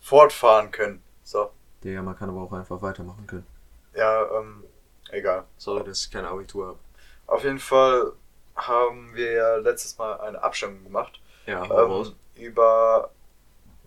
Fortfahren 0.00 0.70
können. 0.70 1.02
So. 1.22 1.50
Ja, 1.82 2.02
man 2.02 2.16
kann 2.16 2.28
aber 2.28 2.42
auch 2.42 2.52
einfach 2.52 2.82
weitermachen 2.82 3.26
können. 3.26 3.46
Ja, 3.94 4.38
ähm, 4.38 4.64
egal. 5.10 5.44
Sorry, 5.56 5.84
dass 5.84 6.04
ich 6.04 6.10
kein 6.10 6.24
Abitur 6.24 6.68
habe. 6.68 6.78
Auf 7.26 7.42
jeden 7.42 7.58
Fall 7.58 8.12
haben 8.54 9.14
wir 9.14 9.32
ja 9.32 9.56
letztes 9.56 9.96
Mal 9.98 10.20
eine 10.20 10.42
Abstimmung 10.42 10.84
gemacht. 10.84 11.20
Ja. 11.46 11.64
Ähm, 11.64 12.12
über 12.34 13.10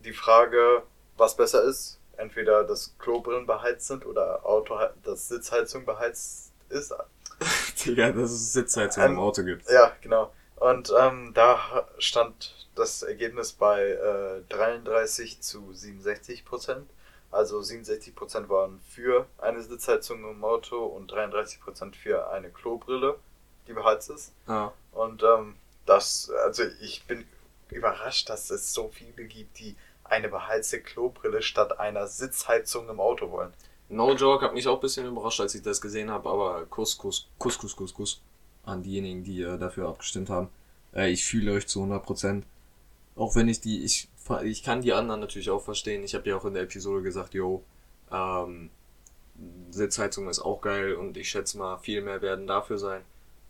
die 0.04 0.14
Frage, 0.14 0.84
was 1.18 1.36
besser 1.36 1.64
ist. 1.64 1.99
Entweder 2.16 2.64
dass 2.64 2.95
Klobrillen 2.99 3.47
beheizt 3.47 3.88
sind 3.88 4.06
oder 4.06 4.45
Auto, 4.45 4.78
dass 5.04 5.28
Sitzheizung 5.30 5.86
beheizt 5.86 6.51
ist. 6.70 6.93
Digga, 7.86 8.12
dass 8.12 8.32
es 8.32 8.54
Sitzheizung 8.54 9.04
im 9.04 9.20
Auto 9.20 9.43
gibt. 9.43 9.70
Ja, 9.70 9.93
genau. 10.01 10.32
Und 10.58 10.93
ähm, 10.97 11.32
da 11.34 11.88
stand 11.97 12.68
das 12.76 13.04
Ergebnis 13.04 13.51
bei 13.54 13.82
äh, 13.82 14.41
33 14.49 15.41
zu 15.41 15.74
67 15.74 16.45
Prozent. 16.45 16.89
Also 17.32 17.62
67 17.62 18.16
Prozent 18.16 18.47
waren 18.47 18.80
für 18.88 19.26
eine 19.39 19.62
Sitzheizung 19.62 20.24
im 20.30 20.43
Auto 20.43 20.86
und 20.86 21.12
33 21.12 21.60
Prozent 21.60 21.95
für 21.95 22.30
eine 22.30 22.49
Klobrille, 22.49 23.16
die 23.68 23.74
beheizt 23.74 24.12
ist. 24.12 24.34
Ja. 24.47 24.72
Und 24.91 25.24
ähm, 25.24 25.56
das, 25.86 26.32
also 26.45 26.64
ich 26.82 27.06
bin 27.06 27.26
überrascht, 27.74 28.30
dass 28.30 28.49
es 28.49 28.74
so 28.74 28.89
viele 28.89 29.26
gibt, 29.26 29.59
die 29.59 29.76
eine 30.03 30.30
beheizte 30.30 30.82
Klobrille 30.82 31.41
statt 31.41 31.80
einer 31.80 32.07
Sitzheizung 32.07 32.89
im 32.89 32.99
Auto 32.99 33.32
wollen. 33.32 33.53
No 33.89 34.13
joke, 34.13 34.45
hat 34.45 34.53
mich 34.53 34.67
auch 34.67 34.76
ein 34.76 34.82
bisschen 34.82 35.05
überrascht, 35.05 35.41
als 35.41 35.55
ich 35.55 35.61
das 35.61 35.82
gesehen 35.82 36.09
habe, 36.09 36.30
aber 36.30 36.65
Kuss, 36.65 36.97
Kuss, 36.97 37.28
Kuss, 37.38 37.57
Kuss, 37.57 37.76
Kuss, 37.76 37.93
Kuss 37.93 38.21
an 38.63 38.82
diejenigen, 38.82 39.24
die 39.24 39.41
äh, 39.41 39.57
dafür 39.57 39.89
abgestimmt 39.89 40.30
haben. 40.30 40.49
Äh, 40.93 41.11
ich 41.11 41.26
fühle 41.26 41.53
euch 41.53 41.67
zu 41.67 41.80
100 41.80 42.03
Prozent. 42.03 42.45
Auch 43.15 43.36
wenn 43.36 43.47
ich 43.47 43.61
die, 43.61 43.84
ich, 43.84 44.09
ich 44.43 44.63
kann 44.63 44.82
die 44.82 44.93
anderen 44.93 45.19
natürlich 45.19 45.49
auch 45.49 45.61
verstehen. 45.61 46.03
Ich 46.03 46.15
habe 46.15 46.30
ja 46.30 46.38
auch 46.38 46.45
in 46.45 46.53
der 46.53 46.63
Episode 46.63 47.03
gesagt, 47.03 47.34
yo, 47.34 47.63
ähm, 48.11 48.69
Sitzheizung 49.69 50.30
ist 50.30 50.39
auch 50.39 50.61
geil 50.61 50.95
und 50.95 51.17
ich 51.17 51.30
schätze 51.30 51.57
mal, 51.57 51.78
viel 51.78 52.01
mehr 52.01 52.21
werden 52.21 52.47
dafür 52.47 52.78
sein. 52.78 53.01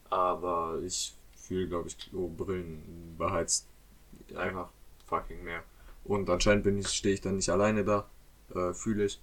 Aber 0.10 0.80
ich 0.84 1.14
fühle, 1.36 1.68
glaube 1.68 1.90
ich, 1.90 1.98
Brillen 2.12 3.16
beheizt 3.18 3.68
einfach 4.38 4.70
fucking 5.08 5.44
mehr. 5.44 5.64
Und 6.06 6.30
anscheinend 6.30 6.64
bin 6.64 6.78
ich, 6.78 6.88
stehe 6.90 7.14
ich 7.16 7.22
dann 7.22 7.38
nicht 7.38 7.50
alleine 7.50 7.84
da, 7.84 8.06
äh, 8.54 8.74
fühle 8.74 9.06
ich. 9.06 9.20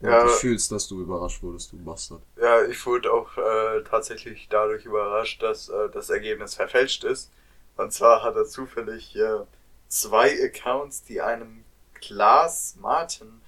Und 0.00 0.08
Ja. 0.10 0.22
du 0.22 0.28
fühlst, 0.28 0.72
dass 0.72 0.88
du 0.88 1.00
überrascht 1.00 1.42
wurdest, 1.42 1.72
du 1.72 1.78
Bastard. 1.78 2.20
Ja, 2.40 2.64
ich 2.64 2.84
wurde 2.84 3.12
auch 3.12 3.36
äh, 3.38 3.82
tatsächlich 3.82 4.48
dadurch 4.50 4.84
überrascht, 4.84 5.42
dass 5.42 5.68
äh, 5.68 5.88
das 5.90 6.10
Ergebnis 6.10 6.54
verfälscht 6.54 7.04
ist. 7.04 7.30
Und 7.76 7.92
zwar 7.92 8.22
hat 8.22 8.36
er 8.36 8.46
zufällig 8.46 9.16
äh, 9.16 9.40
zwei 9.88 10.32
Accounts, 10.44 11.02
die 11.04 11.20
einem 11.20 11.64
Klaas 11.94 12.76
Martin 12.80 13.40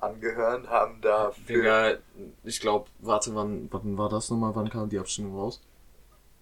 angehören, 0.00 0.68
haben 0.68 1.00
dafür 1.00 1.98
ich 2.44 2.60
glaube, 2.60 2.90
warte, 2.98 3.34
wann, 3.34 3.68
wann 3.72 3.96
war 3.96 4.10
das 4.10 4.28
nochmal? 4.30 4.54
Wann 4.54 4.68
kam 4.68 4.88
die 4.90 4.98
Abstimmung 4.98 5.38
raus? 5.38 5.60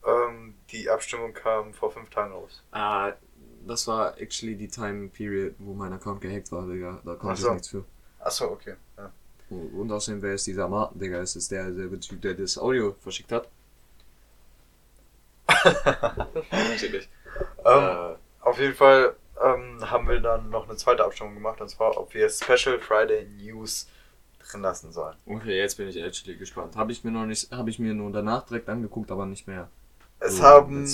ähm, 0.04 0.54
die 0.70 0.90
Abstimmung 0.90 1.32
kam 1.32 1.72
vor 1.74 1.92
fünf 1.92 2.10
Tagen 2.10 2.32
raus. 2.32 2.62
Ah, 2.72 3.12
das 3.66 3.86
war 3.86 4.18
actually 4.20 4.56
die 4.56 4.68
Time 4.68 5.08
Period, 5.08 5.54
wo 5.58 5.74
mein 5.74 5.92
Account 5.92 6.20
gehackt 6.20 6.50
war, 6.52 6.66
Digga. 6.66 7.00
Da 7.04 7.14
konnte 7.14 7.40
so. 7.40 7.48
ich 7.48 7.52
nichts 7.54 7.68
für. 7.68 7.84
Achso, 8.18 8.46
okay. 8.46 8.74
Ja. 8.96 9.10
Und 9.50 9.92
außerdem, 9.92 10.22
wer 10.22 10.34
ist 10.34 10.46
dieser 10.46 10.68
Martin, 10.68 10.98
Digga? 10.98 11.20
Ist 11.20 11.36
es 11.36 11.48
derselbe 11.48 12.00
Typ, 12.00 12.20
der 12.22 12.34
das 12.34 12.56
Audio 12.58 12.94
verschickt 13.00 13.32
hat? 13.32 13.48
Natürlich. 16.50 17.08
Ähm, 17.64 18.16
Auf 18.40 18.58
jeden 18.58 18.74
Fall 18.74 19.14
ähm, 19.42 19.78
haben 19.90 20.08
wir 20.08 20.20
dann 20.20 20.50
noch 20.50 20.68
eine 20.68 20.76
zweite 20.76 21.04
Abstimmung 21.04 21.34
gemacht, 21.34 21.60
und 21.60 21.68
zwar, 21.68 21.96
ob 21.96 22.12
wir 22.14 22.28
Special 22.28 22.78
Friday 22.80 23.26
News 23.40 23.88
drin 24.38 24.62
lassen 24.62 24.92
sollen. 24.92 25.16
Okay, 25.26 25.58
jetzt 25.58 25.76
bin 25.76 25.88
ich 25.88 25.96
actually 25.96 26.36
gespannt. 26.36 26.76
Habe 26.76 26.92
ich 26.92 27.04
mir 27.04 27.10
noch 27.10 27.26
nicht, 27.26 27.50
habe 27.52 27.70
ich 27.70 27.78
mir 27.78 27.94
nur 27.94 28.10
danach 28.10 28.44
direkt 28.44 28.68
angeguckt, 28.68 29.10
aber 29.10 29.26
nicht 29.26 29.46
mehr. 29.46 29.68
Es 30.18 30.36
So, 30.36 30.42
haben, 30.42 30.84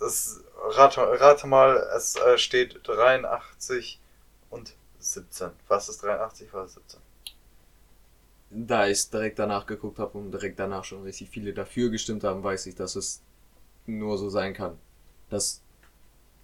es, 0.00 0.44
rate, 0.70 1.00
rate 1.20 1.46
mal, 1.46 1.76
es 1.96 2.16
äh, 2.16 2.38
steht 2.38 2.80
83 2.86 4.00
und 4.50 4.74
17. 4.98 5.50
Was 5.68 5.88
ist 5.88 6.02
83, 6.02 6.52
was 6.52 6.70
ist 6.70 6.74
17? 6.74 7.00
Da 8.50 8.86
ich 8.86 9.10
direkt 9.10 9.38
danach 9.38 9.66
geguckt 9.66 9.98
habe 9.98 10.18
und 10.18 10.30
direkt 10.30 10.58
danach 10.58 10.84
schon 10.84 11.02
richtig 11.02 11.30
viele 11.30 11.52
dafür 11.52 11.90
gestimmt 11.90 12.24
haben, 12.24 12.42
weiß 12.42 12.66
ich, 12.66 12.74
dass 12.74 12.96
es 12.96 13.20
nur 13.86 14.18
so 14.18 14.30
sein 14.30 14.54
kann, 14.54 14.78
dass 15.30 15.62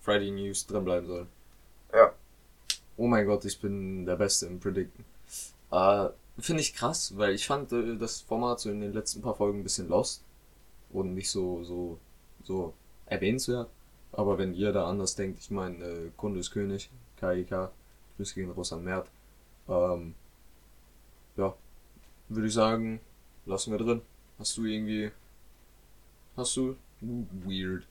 Friday 0.01 0.31
News 0.31 0.67
drin 0.67 0.85
bleiben 0.85 1.07
soll. 1.07 1.27
Ja. 1.93 2.13
Oh 2.97 3.07
mein 3.07 3.27
Gott, 3.27 3.45
ich 3.45 3.61
bin 3.61 4.05
der 4.05 4.17
Beste 4.17 4.47
im 4.47 4.61
Predicten. 4.61 5.05
Äh, 5.71 6.09
Finde 6.39 6.63
ich 6.63 6.75
krass, 6.75 7.17
weil 7.17 7.35
ich 7.35 7.47
fand 7.47 7.73
äh, 7.73 7.97
das 7.97 8.21
Format 8.21 8.61
so 8.61 8.71
in 8.71 8.81
den 8.81 8.93
letzten 8.93 9.23
paar 9.23 9.35
Folgen 9.35 9.61
ein 9.61 9.63
bisschen 9.63 9.89
lost 9.89 10.25
und 10.91 11.15
nicht 11.15 11.31
so, 11.31 11.63
so, 11.63 11.99
so 12.43 12.75
erwähnenswert. 13.07 13.69
Aber 14.13 14.39
wenn 14.39 14.55
ihr 14.55 14.73
da 14.73 14.87
anders 14.87 15.15
denkt, 15.15 15.41
ich 15.41 15.51
meine, 15.51 15.85
äh, 15.85 16.11
Kunde 16.17 16.41
ist 16.41 16.51
König, 16.51 16.91
KIK, 17.19 17.71
Grüße 18.17 18.35
gehen 18.35 18.51
raus 18.51 18.73
an 18.73 18.85
Mert. 18.85 19.09
Ähm, 19.69 20.15
ja, 21.37 21.55
würde 22.29 22.49
ich 22.49 22.55
sagen, 22.55 23.01
lassen 23.47 23.73
wir 23.73 23.79
drin. 23.79 24.03
Hast 24.39 24.57
du 24.57 24.65
irgendwie, 24.65 25.11
hast 26.37 26.57
du 26.57 26.77
weird 27.01 27.87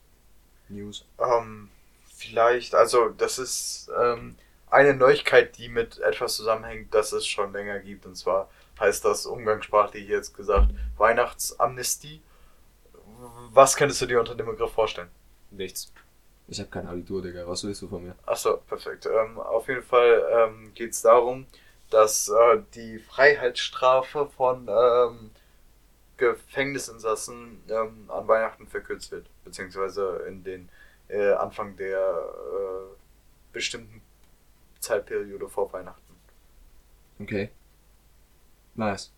News? 0.68 1.04
Ähm, 1.18 1.70
vielleicht, 2.04 2.74
also 2.74 3.08
das 3.08 3.38
ist 3.38 3.90
ähm, 4.00 4.36
eine 4.70 4.94
Neuigkeit, 4.94 5.58
die 5.58 5.68
mit 5.68 5.98
etwas 5.98 6.36
zusammenhängt, 6.36 6.94
das 6.94 7.12
es 7.12 7.26
schon 7.26 7.52
länger 7.52 7.80
gibt. 7.80 8.06
Und 8.06 8.16
zwar 8.16 8.48
heißt 8.78 9.04
das 9.04 9.26
umgangssprachlich 9.26 10.08
jetzt 10.08 10.36
gesagt 10.36 10.72
Weihnachtsamnestie. 10.96 12.22
Was 13.50 13.76
könntest 13.76 14.00
du 14.02 14.06
dir 14.06 14.20
unter 14.20 14.34
dem 14.34 14.46
Begriff 14.46 14.72
vorstellen? 14.72 15.10
Nichts. 15.50 15.92
Ich 16.52 16.60
habe 16.60 16.68
kein 16.68 16.86
Abitur, 16.86 17.22
Digga. 17.22 17.48
Was 17.48 17.64
willst 17.64 17.80
du 17.80 17.88
von 17.88 18.04
mir? 18.04 18.14
Achso, 18.26 18.58
perfekt. 18.58 19.06
Ähm, 19.06 19.40
auf 19.40 19.68
jeden 19.68 19.82
Fall 19.82 20.22
ähm, 20.30 20.70
geht 20.74 20.90
es 20.90 21.00
darum, 21.00 21.46
dass 21.88 22.28
äh, 22.28 22.60
die 22.74 22.98
Freiheitsstrafe 22.98 24.26
von 24.36 24.68
ähm, 24.68 25.30
Gefängnisinsassen 26.18 27.62
ähm, 27.70 28.04
an 28.08 28.28
Weihnachten 28.28 28.66
verkürzt 28.66 29.12
wird, 29.12 29.24
beziehungsweise 29.46 30.24
in 30.28 30.44
den 30.44 30.68
äh, 31.08 31.32
Anfang 31.32 31.74
der 31.76 31.98
äh, 31.98 32.96
bestimmten 33.54 34.02
Zeitperiode 34.78 35.48
vor 35.48 35.72
Weihnachten. 35.72 36.14
Okay. 37.18 37.48
Nice. 38.74 39.10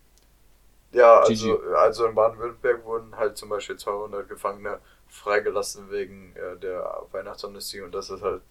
Ja, 0.92 1.18
also, 1.18 1.60
also 1.74 2.06
in 2.06 2.14
Baden-Württemberg 2.14 2.84
wurden 2.84 3.16
halt 3.16 3.36
zum 3.36 3.48
Beispiel 3.48 3.76
200 3.76 4.28
Gefangene 4.28 4.78
freigelassen 5.14 5.90
wegen 5.90 6.34
äh, 6.36 6.58
der 6.58 7.06
Weihnachtsamnestie 7.12 7.80
und 7.80 7.92
das 7.94 8.10
ist 8.10 8.22
halt 8.22 8.42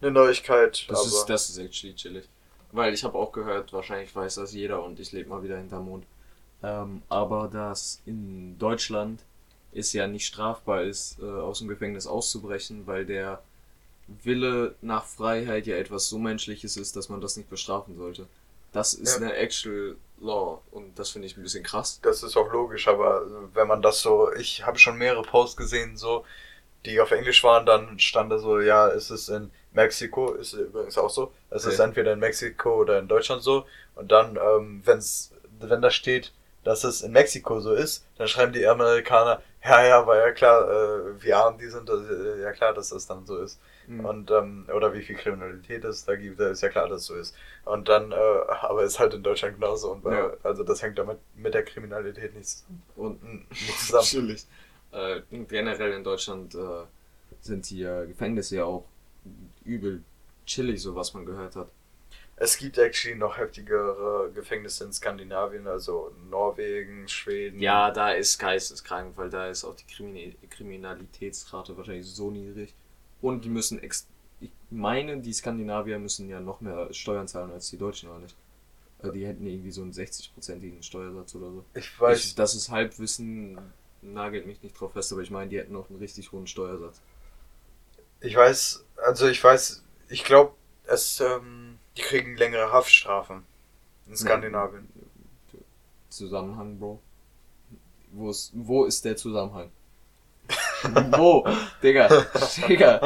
eine 0.00 0.10
Neuigkeit. 0.10 0.84
Das 0.88 1.06
ist, 1.06 1.26
das 1.26 1.48
ist 1.48 1.58
actually 1.58 1.94
chillig. 1.94 2.28
Weil 2.72 2.92
ich 2.94 3.04
habe 3.04 3.18
auch 3.18 3.32
gehört, 3.32 3.72
wahrscheinlich 3.72 4.14
weiß 4.14 4.36
das 4.36 4.52
jeder 4.52 4.82
und 4.82 4.98
ich 4.98 5.12
lebe 5.12 5.28
mal 5.28 5.42
wieder 5.42 5.58
hinterm 5.58 5.84
Mond. 5.84 6.06
Ähm, 6.62 7.02
aber 7.08 7.48
dass 7.48 8.00
in 8.06 8.58
Deutschland 8.58 9.20
es 9.72 9.92
ja 9.92 10.06
nicht 10.06 10.26
strafbar 10.26 10.82
ist, 10.82 11.18
äh, 11.20 11.24
aus 11.24 11.58
dem 11.58 11.68
Gefängnis 11.68 12.06
auszubrechen, 12.06 12.86
weil 12.86 13.06
der 13.06 13.42
Wille 14.22 14.74
nach 14.80 15.04
Freiheit 15.06 15.66
ja 15.66 15.76
etwas 15.76 16.08
so 16.08 16.18
Menschliches 16.18 16.76
ist, 16.76 16.96
dass 16.96 17.08
man 17.08 17.20
das 17.20 17.36
nicht 17.36 17.48
bestrafen 17.50 17.96
sollte. 17.96 18.26
Das 18.72 18.94
ist 18.94 19.20
Ja. 19.20 19.26
eine 19.26 19.36
actual 19.36 19.96
law 20.22 20.62
und 20.70 20.98
das 20.98 21.10
finde 21.10 21.26
ich 21.26 21.36
ein 21.36 21.42
bisschen 21.42 21.64
krass. 21.64 22.00
Das 22.02 22.22
ist 22.22 22.36
auch 22.36 22.50
logisch, 22.52 22.88
aber 22.88 23.22
wenn 23.54 23.68
man 23.68 23.82
das 23.82 24.00
so, 24.00 24.32
ich 24.32 24.64
habe 24.66 24.78
schon 24.78 24.96
mehrere 24.98 25.22
Posts 25.22 25.56
gesehen, 25.56 25.96
so, 25.96 26.24
die 26.84 27.00
auf 27.00 27.10
Englisch 27.12 27.44
waren, 27.44 27.66
dann 27.66 27.98
stand 27.98 28.32
da 28.32 28.38
so, 28.38 28.60
ja, 28.60 28.88
es 28.88 29.10
ist 29.10 29.28
in 29.28 29.50
Mexiko 29.72 30.32
ist 30.32 30.52
übrigens 30.52 30.98
auch 30.98 31.10
so. 31.10 31.32
Es 31.50 31.64
ist 31.64 31.74
Okay. 31.80 31.88
entweder 31.88 32.12
in 32.12 32.18
Mexiko 32.18 32.76
oder 32.80 32.98
in 32.98 33.08
Deutschland 33.08 33.42
so. 33.42 33.64
Und 33.94 34.12
dann, 34.12 34.36
ähm, 34.36 34.82
wenn's, 34.84 35.32
wenn 35.60 35.80
da 35.80 35.90
steht, 35.90 36.32
dass 36.64 36.84
es 36.84 37.02
in 37.02 37.12
Mexiko 37.12 37.60
so 37.60 37.72
ist, 37.72 38.04
dann 38.18 38.28
schreiben 38.28 38.52
die 38.52 38.66
Amerikaner, 38.66 39.40
ja, 39.64 39.82
ja, 39.84 40.06
war 40.06 40.16
ja 40.18 40.32
klar, 40.32 40.70
äh, 40.70 41.22
wie 41.22 41.32
arm 41.32 41.56
die 41.58 41.68
sind, 41.68 41.88
äh, 41.88 42.42
ja 42.42 42.52
klar, 42.52 42.74
dass 42.74 42.90
das 42.90 43.06
dann 43.06 43.24
so 43.26 43.38
ist. 43.38 43.58
Mhm. 43.86 44.04
Und, 44.04 44.30
ähm, 44.30 44.68
oder 44.74 44.92
wie 44.94 45.02
viel 45.02 45.16
Kriminalität 45.16 45.84
es 45.84 46.04
da 46.04 46.14
gibt, 46.16 46.38
da 46.40 46.48
ist 46.50 46.62
ja 46.62 46.68
klar, 46.68 46.88
dass 46.88 47.02
es 47.02 47.06
so 47.06 47.14
ist. 47.14 47.34
Und 47.64 47.88
dann, 47.88 48.12
äh, 48.12 48.14
aber 48.14 48.82
ist 48.84 48.98
halt 48.98 49.14
in 49.14 49.22
Deutschland 49.22 49.56
genauso. 49.56 49.92
Und 49.92 50.02
bei, 50.04 50.16
Ja. 50.16 50.32
also 50.42 50.64
das 50.64 50.82
hängt 50.82 50.98
damit 50.98 51.18
mit 51.36 51.54
der 51.54 51.64
Kriminalität 51.64 52.34
nichts, 52.34 52.64
Und 52.96 53.22
n- 53.22 53.46
nicht 53.50 53.78
zusammen. 53.80 54.06
Natürlich. 54.26 54.46
Äh, 54.92 55.22
generell 55.48 55.92
in 55.92 56.04
Deutschland 56.04 56.54
äh, 56.54 56.84
sind 57.40 57.68
die 57.70 57.82
äh, 57.82 58.06
Gefängnisse 58.06 58.56
ja 58.56 58.64
auch 58.64 58.84
übel 59.64 60.02
chillig, 60.46 60.82
so 60.82 60.94
was 60.94 61.14
man 61.14 61.24
gehört 61.26 61.56
hat. 61.56 61.68
Es 62.36 62.56
gibt 62.56 62.78
actually 62.78 63.16
noch 63.16 63.36
heftigere 63.36 64.30
Gefängnisse 64.34 64.84
in 64.84 64.92
Skandinavien, 64.92 65.66
also 65.68 66.12
Norwegen, 66.28 67.06
Schweden. 67.08 67.60
Ja, 67.60 67.90
da 67.90 68.10
ist 68.12 68.38
geisteskrank, 68.38 69.16
weil 69.16 69.30
da 69.30 69.48
ist 69.48 69.64
auch 69.64 69.76
die 69.76 69.84
Kriminalitätsrate 70.48 71.76
wahrscheinlich 71.76 72.06
so 72.06 72.30
niedrig. 72.30 72.74
Und 73.22 73.44
die 73.44 73.48
müssen 73.48 73.82
ex 73.82 74.06
ich 74.40 74.50
meine, 74.70 75.18
die 75.20 75.32
Skandinavier 75.32 75.98
müssen 76.00 76.28
ja 76.28 76.40
noch 76.40 76.60
mehr 76.60 76.92
Steuern 76.92 77.28
zahlen 77.28 77.52
als 77.52 77.70
die 77.70 77.78
Deutschen, 77.78 78.10
oder 78.10 78.18
nicht? 78.18 78.36
Äh, 79.02 79.12
Die 79.12 79.26
hätten 79.26 79.46
irgendwie 79.46 79.70
so 79.70 79.82
einen 79.82 79.92
60-prozentigen 79.92 80.82
Steuersatz 80.82 81.34
oder 81.36 81.52
so. 81.52 81.64
Ich 81.74 82.00
weiß, 82.00 82.24
Ich, 82.24 82.34
das 82.34 82.54
ist 82.56 82.68
Halbwissen, 82.70 83.58
nagelt 84.02 84.46
mich 84.46 84.62
nicht 84.62 84.78
drauf 84.80 84.92
fest, 84.94 85.12
aber 85.12 85.22
ich 85.22 85.30
meine, 85.30 85.48
die 85.50 85.58
hätten 85.58 85.72
noch 85.74 85.88
einen 85.90 85.98
richtig 86.00 86.32
hohen 86.32 86.46
Steuersatz. 86.48 87.00
ich 88.20 88.36
weiß, 88.36 88.84
also 89.04 89.28
ich 89.28 89.42
weiß, 89.42 89.82
ich 90.08 90.24
glaube, 90.24 90.54
es, 90.84 91.20
ähm, 91.20 91.78
die 91.96 92.02
kriegen 92.02 92.36
längere 92.36 92.72
Haftstrafen 92.72 93.44
in 94.06 94.16
Skandinavien. 94.16 94.88
Zusammenhang, 96.10 96.78
Bro. 96.78 97.00
Wo 98.12 98.30
ist, 98.30 98.52
wo 98.54 98.84
ist 98.84 99.04
der 99.04 99.16
Zusammenhang? 99.16 99.72
wo? 101.16 101.46
Digga, 101.82 102.08
Digga. 102.68 103.00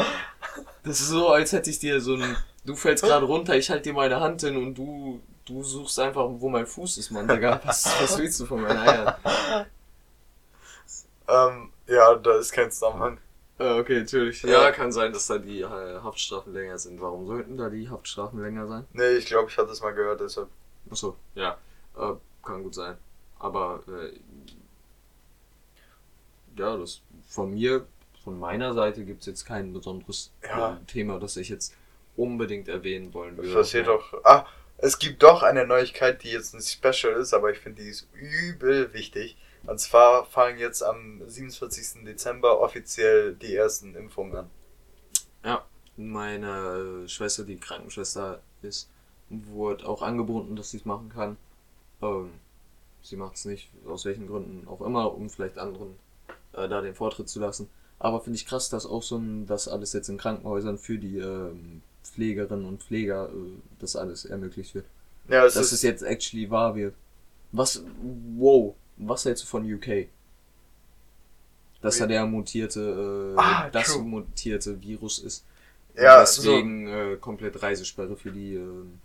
Das 0.83 1.01
ist 1.01 1.09
so, 1.09 1.29
als 1.29 1.53
hätte 1.53 1.71
ich 1.71 1.79
dir 1.79 2.01
so 2.01 2.15
ein, 2.15 2.37
du 2.65 2.77
fällst 2.77 3.05
gerade 3.05 3.27
runter, 3.27 3.57
ich 3.57 3.71
halte 3.71 3.85
dir 3.85 3.95
meine 3.95 4.21
Hand 4.21 4.43
hin 4.43 4.57
und 4.57 4.75
du, 4.75 5.21
du 5.45 5.63
suchst 5.63 5.99
einfach, 5.99 6.27
wo 6.29 6.49
mein 6.49 6.67
Fuß 6.67 6.99
ist, 6.99 7.11
Mann, 7.11 7.27
Digga. 7.27 7.61
Was, 7.65 7.87
was 8.01 8.19
willst 8.19 8.41
du 8.41 8.47
von 8.47 8.63
meinen 8.63 8.79
Eiern? 8.79 9.15
Ähm, 11.29 11.73
ja, 11.89 12.15
da 12.15 12.39
ist 12.39 12.53
kein 12.53 12.71
Zusammenhang. 12.71 13.19
Äh, 13.59 13.79
okay, 13.79 14.01
natürlich. 14.01 14.43
Ja. 14.43 14.65
Ja, 14.65 14.71
kann 14.71 14.93
sein, 14.93 15.13
dass 15.13 15.27
da 15.27 15.39
die 15.39 15.63
äh, 15.63 15.67
Haftstrafen 15.67 16.53
länger 16.53 16.79
sind. 16.79 17.01
Warum 17.01 17.27
sollten 17.27 17.57
da 17.57 17.71
die 17.71 17.89
Haftstrafen 17.89 18.41
länger 18.43 18.67
sein? 18.67 18.87
Nee, 18.93 19.17
ich 19.17 19.27
glaube, 19.27 19.49
ich 19.51 19.57
hatte 19.57 19.71
es 19.71 19.81
mal 19.81 19.95
gehört, 19.95 20.21
deshalb. 20.21 20.49
Achso, 20.91 21.17
ja. 21.35 21.57
Äh, 21.97 22.13
kann 22.45 22.63
gut 22.63 22.75
sein. 22.75 22.97
Aber 23.39 23.81
äh, 23.89 24.19
ja, 26.57 26.77
das 26.77 27.01
von 27.29 27.53
mir, 27.55 27.87
von 28.25 28.39
meiner 28.39 28.75
Seite 28.75 29.05
gibt's 29.05 29.27
jetzt 29.27 29.45
kein 29.45 29.73
besonderes 29.73 30.33
Ja. 30.43 30.75
äh, 30.75 30.85
Thema, 30.87 31.19
das 31.19 31.37
ich 31.37 31.49
jetzt 31.49 31.75
unbedingt 32.17 32.69
erwähnen 32.69 33.13
wollen 33.15 33.37
würde. 33.37 33.49
Das 33.49 33.57
passiert 33.59 33.87
doch. 33.89 34.15
Ah, 34.25 34.47
es 34.79 34.99
gibt 34.99 35.23
doch 35.23 35.43
eine 35.43 35.67
Neuigkeit, 35.67 36.23
die 36.23 36.31
jetzt 36.31 36.55
nicht 36.55 36.69
special 36.71 37.15
ist, 37.15 37.33
aber 37.35 37.51
ich 37.51 37.59
finde, 37.59 37.83
die 37.83 37.89
ist 37.89 38.09
übel 38.15 38.93
wichtig. 38.93 39.37
Und 39.67 39.81
zwar 39.81 40.25
fangen 40.27 40.59
jetzt 40.59 40.83
am 40.83 41.21
27. 41.27 42.05
Dezember 42.05 42.61
offiziell 42.61 43.35
die 43.35 43.55
ersten 43.55 43.95
Impfungen 43.97 44.37
an. 44.37 44.51
Meine 45.99 47.05
äh, 47.05 47.09
Schwester, 47.09 47.45
die 47.45 47.57
Krankenschwester 47.57 48.43
ist, 48.61 48.91
wurde 49.31 49.89
auch 49.89 50.03
angeboten, 50.03 50.55
dass 50.55 50.71
sie 50.71 50.77
es 50.77 50.85
machen 50.85 51.09
kann. 51.09 51.39
Ähm, 52.03 52.31
sie 53.03 53.17
macht 53.17 53.37
es 53.37 53.47
nicht, 53.47 53.71
aus 53.87 54.05
welchen 54.05 54.27
Gründen 54.27 54.69
auch 54.69 54.83
immer, 54.83 55.15
um 55.15 55.31
vielleicht 55.31 55.57
anderen 55.59 55.97
äh, 56.57 56.69
da 56.69 56.81
den 56.81 56.95
Vortritt 56.95 57.29
zu 57.29 57.41
lassen. 57.41 57.69
Aber 57.99 58.21
finde 58.21 58.37
ich 58.39 58.47
krass, 58.47 58.69
dass 58.69 58.87
auch 58.87 59.03
so 59.03 59.17
ein, 59.19 59.47
das 59.47 59.69
alles 59.69 59.93
jetzt 59.93 60.09
in 60.09 60.19
Krankenhäusern 60.19 60.79
für 60.79 60.99
die 60.99 61.19
ähm, 61.19 61.83
Pflegerinnen 62.05 62.67
und 62.67 62.83
Pfleger 62.83 63.29
äh, 63.31 63.33
das 63.79 63.97
alles 63.97 64.25
ermöglicht 64.25 64.75
wird. 64.75 64.87
Ja, 65.29 65.45
es 65.47 65.55
dass 65.55 65.67
ist, 65.67 65.73
es 65.73 65.83
jetzt 65.83 66.03
actually 66.03 66.51
wahr 66.51 66.75
wird. 66.77 66.95
Was, 67.53 67.83
wow, 68.37 68.75
was 68.97 69.25
hältst 69.25 69.45
du 69.45 69.49
von 69.49 69.73
UK? 69.73 70.09
Dass 71.81 71.99
da 71.99 72.07
der 72.07 72.27
mutierte, 72.27 73.35
äh, 73.37 73.41
Ah, 73.41 73.71
das 73.71 73.93
true. 73.93 74.03
mutierte 74.03 74.81
Virus 74.81 75.19
ist. 75.19 75.45
ja, 75.97 76.21
Und 76.21 76.27
so, 76.29 76.43
deswegen 76.43 76.87
äh, 76.89 77.17
komplett 77.21 77.63
Reisesperre 77.63 78.17
für 78.17 78.31
die 78.33 78.55
ähm, 78.55 78.99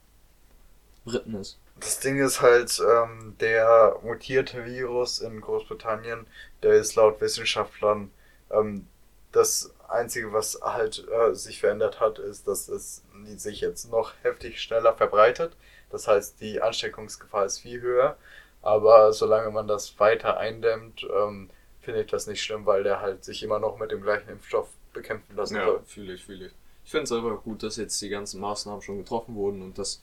Briten 1.05 1.35
ist. 1.35 1.57
das 1.79 1.99
Ding 1.99 2.19
ist 2.19 2.41
halt, 2.41 2.79
ähm, 2.87 3.35
der 3.39 3.97
mutierte 4.03 4.65
Virus 4.65 5.19
in 5.19 5.41
Großbritannien, 5.41 6.27
der 6.63 6.73
ist 6.73 6.95
laut 6.95 7.19
Wissenschaftlern, 7.21 8.11
ähm, 8.51 8.87
das 9.31 9.73
Einzige, 9.87 10.33
was 10.33 10.59
halt 10.61 11.07
äh, 11.09 11.33
sich 11.33 11.59
verändert 11.59 11.99
hat, 11.99 12.19
ist, 12.19 12.47
dass 12.47 12.67
es 12.67 13.03
sich 13.37 13.61
jetzt 13.61 13.89
noch 13.91 14.13
heftig 14.23 14.61
schneller 14.61 14.93
verbreitet. 14.93 15.55
Das 15.89 16.07
heißt, 16.07 16.39
die 16.41 16.61
Ansteckungsgefahr 16.61 17.45
ist 17.45 17.59
viel 17.59 17.81
höher. 17.81 18.17
Aber 18.61 19.11
solange 19.13 19.49
man 19.51 19.67
das 19.67 19.99
weiter 19.99 20.37
eindämmt, 20.37 21.03
ähm, 21.03 21.49
finde 21.81 22.01
ich 22.01 22.11
das 22.11 22.27
nicht 22.27 22.43
schlimm, 22.43 22.65
weil 22.65 22.83
der 22.83 22.99
halt 23.01 23.23
sich 23.23 23.41
immer 23.43 23.59
noch 23.59 23.77
mit 23.79 23.91
dem 23.91 24.01
gleichen 24.01 24.29
Impfstoff 24.29 24.67
bekämpfen 24.93 25.35
lassen 25.35 25.55
Ja, 25.55 25.65
soll. 25.65 25.81
fühle 25.85 26.13
ich, 26.13 26.23
fühle 26.25 26.47
ich. 26.47 26.53
Ich 26.85 26.91
finde 26.91 27.05
es 27.05 27.11
einfach 27.11 27.41
gut, 27.43 27.63
dass 27.63 27.77
jetzt 27.77 28.01
die 28.01 28.09
ganzen 28.09 28.39
Maßnahmen 28.41 28.81
schon 28.81 28.97
getroffen 28.97 29.35
wurden 29.35 29.61
und 29.61 29.77
das 29.77 30.01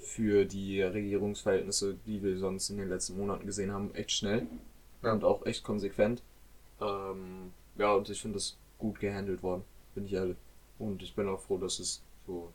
für 0.00 0.44
die 0.46 0.82
Regierungsverhältnisse, 0.82 1.96
die 2.06 2.22
wir 2.22 2.38
sonst 2.38 2.70
in 2.70 2.78
den 2.78 2.88
letzten 2.88 3.16
Monaten 3.16 3.46
gesehen 3.46 3.72
haben, 3.72 3.94
echt 3.94 4.10
schnell 4.12 4.46
Ja. 5.02 5.12
und 5.12 5.24
auch 5.24 5.44
echt 5.46 5.62
konsequent. 5.62 6.22
Ähm, 6.80 7.52
ja, 7.76 7.92
und 7.94 8.08
ich 8.08 8.20
finde 8.20 8.36
das 8.36 8.56
gut 8.78 8.98
gehandelt 8.98 9.42
worden, 9.42 9.64
bin 9.94 10.06
ich 10.06 10.12
ehrlich. 10.14 10.36
Und 10.78 11.02
ich 11.02 11.14
bin 11.14 11.28
auch 11.28 11.40
froh, 11.40 11.58
dass 11.58 11.78
es 11.78 12.02
so 12.26 12.50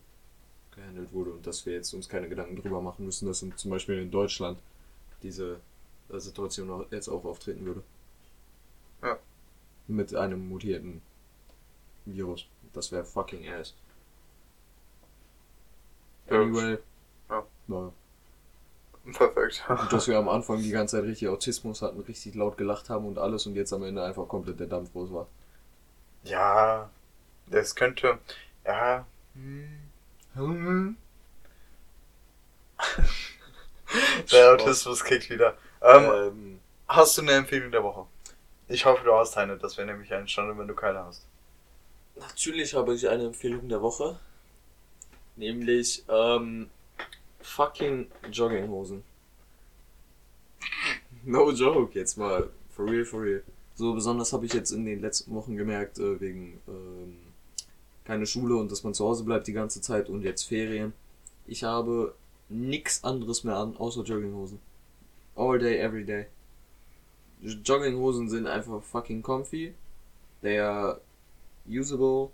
gehandelt 0.75 1.13
wurde 1.13 1.31
und 1.31 1.45
dass 1.45 1.65
wir 1.65 1.73
jetzt 1.73 1.93
uns 1.93 2.09
keine 2.09 2.27
Gedanken 2.27 2.55
drüber 2.55 2.81
machen 2.81 3.05
müssen, 3.05 3.27
dass 3.27 3.45
zum 3.55 3.71
Beispiel 3.71 3.99
in 4.01 4.11
Deutschland 4.11 4.57
diese 5.21 5.59
äh, 6.09 6.19
Situation 6.19 6.69
auch 6.69 6.91
jetzt 6.91 7.07
auch 7.07 7.23
auftreten 7.23 7.65
würde. 7.65 7.83
Ja. 9.01 9.17
Mit 9.87 10.13
einem 10.15 10.49
mutierten 10.49 11.01
Virus. 12.05 12.47
Das 12.73 12.91
wäre 12.91 13.05
fucking 13.05 13.47
ass. 13.47 13.73
Anyway. 16.29 16.79
Ja. 17.67 17.91
Na, 19.05 19.11
Perfekt. 19.11 19.63
gut, 19.77 19.93
dass 19.93 20.07
wir 20.07 20.17
am 20.17 20.29
Anfang 20.29 20.61
die 20.61 20.71
ganze 20.71 20.97
Zeit 20.97 21.05
richtig 21.05 21.27
Autismus 21.29 21.81
hatten, 21.81 21.99
richtig 22.01 22.35
laut 22.35 22.57
gelacht 22.57 22.89
haben 22.89 23.05
und 23.05 23.17
alles 23.19 23.45
und 23.45 23.55
jetzt 23.55 23.71
am 23.73 23.83
Ende 23.83 24.03
einfach 24.03 24.27
komplett 24.27 24.59
der 24.59 24.67
Dampf 24.67 24.93
raus 24.95 25.11
war. 25.11 25.27
Ja, 26.23 26.89
das 27.47 27.75
könnte. 27.75 28.17
Ja. 28.65 29.05
Hm. 29.35 30.97
Der 34.31 34.53
Autismus 34.53 35.03
kickt 35.03 35.29
wieder. 35.29 35.55
Ähm, 35.81 36.11
Ähm, 36.13 36.59
hast 36.87 37.17
du 37.17 37.21
eine 37.21 37.33
Empfehlung 37.33 37.71
der 37.71 37.83
Woche? 37.83 38.05
Ich 38.67 38.85
hoffe, 38.85 39.03
du 39.03 39.13
hast 39.13 39.37
eine. 39.37 39.57
Das 39.57 39.77
wäre 39.77 39.87
nämlich 39.87 40.11
eine 40.13 40.27
Stunde, 40.27 40.57
wenn 40.57 40.67
du 40.67 40.73
keine 40.73 41.03
hast. 41.05 41.25
Natürlich 42.15 42.73
habe 42.73 42.93
ich 42.95 43.07
eine 43.07 43.25
Empfehlung 43.25 43.69
der 43.69 43.81
Woche. 43.81 44.19
Nämlich, 45.35 46.03
ähm, 46.09 46.69
fucking 47.45 48.07
Jogginghosen. 48.31 49.03
No 51.27 51.51
joke, 51.51 51.95
jetzt 51.95 52.17
mal. 52.17 52.51
For 52.69 52.85
real, 52.85 53.03
for 53.03 53.23
real. 53.23 53.41
So 53.73 53.93
besonders 53.95 54.31
habe 54.31 54.45
ich 54.45 54.53
jetzt 54.53 54.69
in 54.69 54.85
den 54.85 55.01
letzten 55.01 55.33
Wochen 55.33 55.57
gemerkt, 55.57 55.97
äh, 55.97 56.21
wegen 56.21 56.61
ähm, 56.67 57.17
keine 58.03 58.27
Schule 58.27 58.55
und 58.57 58.71
dass 58.71 58.83
man 58.83 58.93
zu 58.93 59.03
Hause 59.05 59.23
bleibt 59.23 59.47
die 59.47 59.53
ganze 59.53 59.81
Zeit 59.81 60.07
und 60.07 60.21
jetzt 60.21 60.43
Ferien. 60.43 60.93
Ich 61.47 61.63
habe 61.63 62.13
nix 62.47 63.03
anderes 63.03 63.43
mehr 63.43 63.55
an, 63.57 63.75
außer 63.75 64.03
Jogginghosen. 64.03 64.59
All 65.35 65.57
day, 65.57 65.79
every 65.79 66.05
day. 66.05 66.27
Jogginghosen 67.41 68.29
sind 68.29 68.45
einfach 68.45 68.83
fucking 68.83 69.23
comfy. 69.23 69.73
They 70.41 70.59
are 70.59 71.01
usable. 71.67 72.29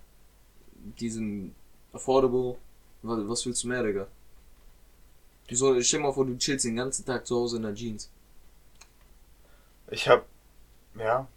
Die 0.99 1.09
sind 1.09 1.55
affordable. 1.93 2.57
Was, 3.03 3.27
was 3.27 3.45
willst 3.45 3.63
du 3.63 3.69
mehr, 3.69 3.83
Digga? 3.83 4.07
So, 5.51 5.79
stell 5.81 5.99
dir 5.99 6.05
mal 6.07 6.13
vor, 6.13 6.25
du 6.25 6.37
chillst 6.37 6.65
den 6.65 6.75
ganzen 6.77 7.05
Tag 7.05 7.25
zu 7.27 7.35
Hause 7.35 7.57
in 7.57 7.63
der 7.63 7.73
Jeans. 7.75 8.09
Ich 9.89 10.07
hab. 10.07 10.25
Ja. 10.97 11.27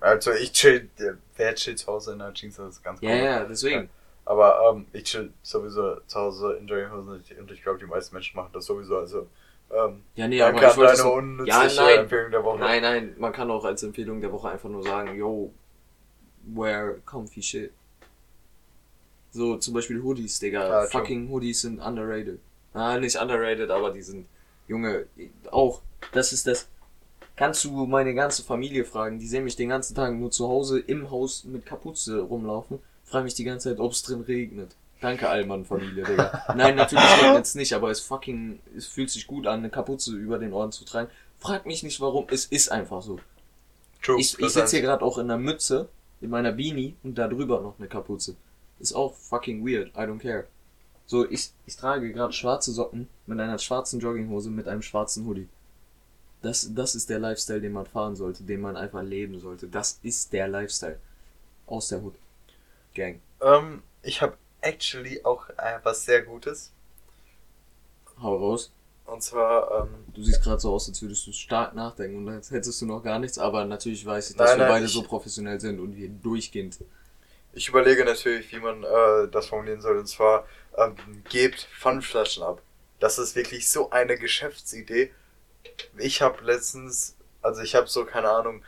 Also, 0.00 0.32
ich 0.32 0.52
chill. 0.52 0.88
Wer 1.36 1.54
chillt 1.54 1.78
zu 1.80 1.86
Hause 1.88 2.12
in 2.12 2.20
der 2.20 2.32
Jeans? 2.32 2.56
Das 2.56 2.76
ist 2.76 2.82
ganz 2.82 3.00
Ja, 3.00 3.10
komisch. 3.10 3.24
ja, 3.24 3.44
deswegen. 3.44 3.90
Aber 4.24 4.60
ähm, 4.72 4.86
ich 4.92 5.04
chill 5.04 5.32
sowieso 5.42 6.00
zu 6.06 6.18
Hause 6.18 6.54
in 6.54 6.66
Jogginghosen 6.68 7.08
und 7.12 7.30
ich- 7.30 7.38
und 7.38 7.50
ich 7.50 7.62
glaube, 7.62 7.78
die 7.78 7.86
meisten 7.86 8.14
Menschen 8.14 8.36
machen 8.36 8.50
das 8.52 8.66
sowieso. 8.66 8.98
Also, 8.98 9.26
ähm, 9.70 10.02
Ja, 10.14 10.28
nee, 10.28 10.40
aber 10.40 10.66
ich 10.70 10.76
wollte 10.76 10.96
so, 10.96 11.12
unnützliche 11.14 11.76
Ja, 11.76 11.82
nein. 11.86 11.98
Empfehlung 12.00 12.30
der 12.30 12.44
Woche. 12.44 12.58
Nein, 12.60 12.82
nein, 12.82 13.14
man 13.18 13.32
kann 13.32 13.50
auch 13.50 13.64
als 13.64 13.82
Empfehlung 13.82 14.20
der 14.20 14.32
Woche 14.32 14.48
einfach 14.50 14.68
nur 14.68 14.82
sagen, 14.82 15.14
yo, 15.16 15.52
wear 16.44 16.94
comfy 17.04 17.42
shit. 17.42 17.72
So 19.32 19.56
zum 19.58 19.74
Beispiel 19.74 20.02
Hoodies, 20.02 20.38
Digga. 20.38 20.82
Ja. 20.84 20.86
Fucking 20.88 21.28
Hoodies 21.28 21.60
sind 21.62 21.80
underrated. 21.80 22.38
Ah, 22.74 22.98
nicht 22.98 23.16
underrated, 23.20 23.70
aber 23.70 23.90
die 23.90 24.02
sind, 24.02 24.26
Junge, 24.66 25.06
auch, 25.50 25.80
das 26.12 26.32
ist 26.32 26.46
das. 26.46 26.68
Kannst 27.36 27.64
du 27.64 27.86
meine 27.86 28.14
ganze 28.14 28.42
Familie 28.42 28.84
fragen, 28.84 29.18
die 29.18 29.26
sehen 29.28 29.44
mich 29.44 29.56
den 29.56 29.68
ganzen 29.68 29.94
Tag 29.94 30.14
nur 30.14 30.30
zu 30.30 30.48
Hause 30.48 30.80
im 30.80 31.10
Haus 31.10 31.44
mit 31.44 31.64
Kapuze 31.64 32.20
rumlaufen, 32.20 32.80
fragen 33.04 33.24
mich 33.24 33.34
die 33.34 33.44
ganze 33.44 33.70
Zeit, 33.70 33.80
ob 33.80 33.92
es 33.92 34.02
drin 34.02 34.22
regnet. 34.22 34.74
Danke, 35.00 35.28
Allmann-Familie, 35.28 36.02
Digga. 36.02 36.54
Nein, 36.56 36.74
natürlich 36.74 37.22
regnet 37.22 37.44
es 37.44 37.54
nicht, 37.54 37.72
aber 37.72 37.90
es 37.90 38.00
fucking, 38.00 38.58
es 38.76 38.86
fühlt 38.86 39.10
sich 39.10 39.28
gut 39.28 39.46
an, 39.46 39.60
eine 39.60 39.70
Kapuze 39.70 40.16
über 40.16 40.38
den 40.38 40.52
Ohren 40.52 40.72
zu 40.72 40.84
tragen. 40.84 41.08
Frag 41.38 41.66
mich 41.66 41.84
nicht 41.84 42.00
warum, 42.00 42.26
es 42.30 42.46
ist 42.46 42.72
einfach 42.72 43.02
so. 43.02 43.20
True. 44.02 44.20
Ich, 44.20 44.38
ich 44.38 44.50
sitze 44.50 44.76
hier 44.76 44.82
gerade 44.82 45.04
auch 45.04 45.18
in 45.18 45.30
einer 45.30 45.38
Mütze, 45.38 45.88
in 46.20 46.30
meiner 46.30 46.50
Beanie 46.50 46.96
und 47.04 47.16
da 47.16 47.28
drüber 47.28 47.60
noch 47.60 47.78
eine 47.78 47.88
Kapuze. 47.88 48.34
Ist 48.80 48.92
auch 48.92 49.14
fucking 49.14 49.64
weird, 49.64 49.88
I 49.96 50.00
don't 50.00 50.18
care. 50.18 50.46
So, 51.08 51.28
ich, 51.28 51.52
ich 51.64 51.74
trage 51.76 52.12
gerade 52.12 52.34
schwarze 52.34 52.70
Socken 52.70 53.08
mit 53.26 53.40
einer 53.40 53.58
schwarzen 53.58 53.98
Jogginghose 53.98 54.50
mit 54.50 54.68
einem 54.68 54.82
schwarzen 54.82 55.24
Hoodie. 55.26 55.48
Das, 56.42 56.68
das 56.74 56.94
ist 56.94 57.08
der 57.08 57.18
Lifestyle, 57.18 57.62
den 57.62 57.72
man 57.72 57.86
fahren 57.86 58.14
sollte, 58.14 58.42
den 58.44 58.60
man 58.60 58.76
einfach 58.76 59.02
leben 59.02 59.40
sollte. 59.40 59.66
Das 59.68 59.98
ist 60.02 60.32
der 60.34 60.48
Lifestyle. 60.48 61.00
Aus 61.66 61.88
der 61.88 62.02
Hood. 62.02 62.14
Gang. 62.94 63.20
Ähm, 63.40 63.82
ich 64.02 64.20
habe 64.20 64.36
actually 64.60 65.24
auch 65.24 65.48
äh, 65.48 65.78
was 65.82 66.04
sehr 66.04 66.22
Gutes. 66.22 66.72
Hau 68.22 68.36
raus. 68.36 68.70
Und 69.06 69.22
zwar, 69.22 69.84
ähm, 69.84 69.88
Du 70.12 70.22
siehst 70.22 70.42
gerade 70.42 70.60
so 70.60 70.74
aus, 70.74 70.88
als 70.90 71.00
würdest 71.00 71.26
du 71.26 71.32
stark 71.32 71.74
nachdenken 71.74 72.18
und 72.18 72.28
als 72.28 72.50
hättest 72.50 72.80
du 72.82 72.86
noch 72.86 73.02
gar 73.02 73.18
nichts, 73.18 73.38
aber 73.38 73.64
natürlich 73.64 74.04
weiß 74.04 74.30
ich, 74.30 74.36
dass 74.36 74.50
Nein, 74.50 74.58
wir 74.58 74.64
nein, 74.64 74.72
beide 74.74 74.86
ich- 74.86 74.92
so 74.92 75.02
professionell 75.02 75.58
sind 75.58 75.80
und 75.80 75.96
wir 75.96 76.10
durchgehend. 76.10 76.78
Ich 77.52 77.68
überlege 77.68 78.04
natürlich, 78.04 78.52
wie 78.52 78.60
man 78.60 78.84
äh, 78.84 79.28
das 79.30 79.46
formulieren 79.46 79.80
soll. 79.80 79.98
Und 79.98 80.06
zwar, 80.06 80.46
ähm, 80.76 80.94
gebt 81.28 81.68
Pfandflaschen 81.78 82.42
ab. 82.42 82.62
Das 83.00 83.18
ist 83.18 83.36
wirklich 83.36 83.70
so 83.70 83.90
eine 83.90 84.16
Geschäftsidee. 84.16 85.12
Ich 85.96 86.22
habe 86.22 86.44
letztens, 86.44 87.16
also 87.42 87.62
ich 87.62 87.74
habe 87.74 87.86
so, 87.86 88.04
keine 88.04 88.30
Ahnung, 88.30 88.62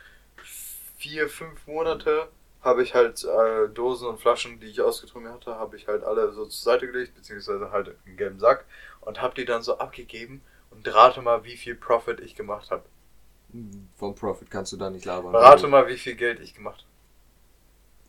vier, 0.97 1.29
fünf 1.29 1.65
Monate 1.67 2.27
habe 2.61 2.83
ich 2.83 2.93
halt 2.93 3.23
äh, 3.23 3.69
Dosen 3.69 4.07
und 4.07 4.19
Flaschen, 4.19 4.59
die 4.59 4.67
ich 4.67 4.81
ausgetrunken 4.81 5.33
hatte, 5.33 5.55
habe 5.55 5.75
ich 5.75 5.87
halt 5.87 6.03
alle 6.03 6.31
so 6.31 6.45
zur 6.45 6.73
Seite 6.73 6.85
gelegt, 6.87 7.15
beziehungsweise 7.15 7.71
halt 7.71 7.87
in 7.87 7.95
einen 8.05 8.17
gelben 8.17 8.39
Sack 8.39 8.65
und 9.01 9.19
habe 9.19 9.33
die 9.33 9.45
dann 9.45 9.63
so 9.63 9.79
abgegeben 9.79 10.41
und 10.69 10.87
rate 10.93 11.21
mal, 11.21 11.43
wie 11.43 11.57
viel 11.57 11.75
Profit 11.75 12.19
ich 12.19 12.35
gemacht 12.35 12.69
habe. 12.69 12.83
Vom 13.97 14.15
Profit 14.15 14.51
kannst 14.51 14.71
du 14.73 14.77
da 14.77 14.89
nicht 14.89 15.05
labern. 15.05 15.35
Rate 15.35 15.67
mal, 15.67 15.87
wie 15.87 15.97
viel 15.97 16.15
Geld 16.15 16.39
ich 16.39 16.53
gemacht 16.53 16.85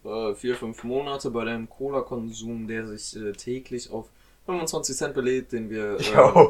äh, 0.04 0.34
vier, 0.34 0.56
fünf 0.56 0.84
Monate 0.84 1.30
bei 1.30 1.44
deinem 1.44 1.68
Cola-Konsum, 1.68 2.66
der 2.66 2.86
sich 2.86 3.16
äh, 3.16 3.32
täglich 3.32 3.90
auf 3.90 4.08
25 4.46 4.96
Cent 4.96 5.14
belädt, 5.14 5.52
den 5.52 5.70
wir 5.70 5.98
äh, 6.00 6.48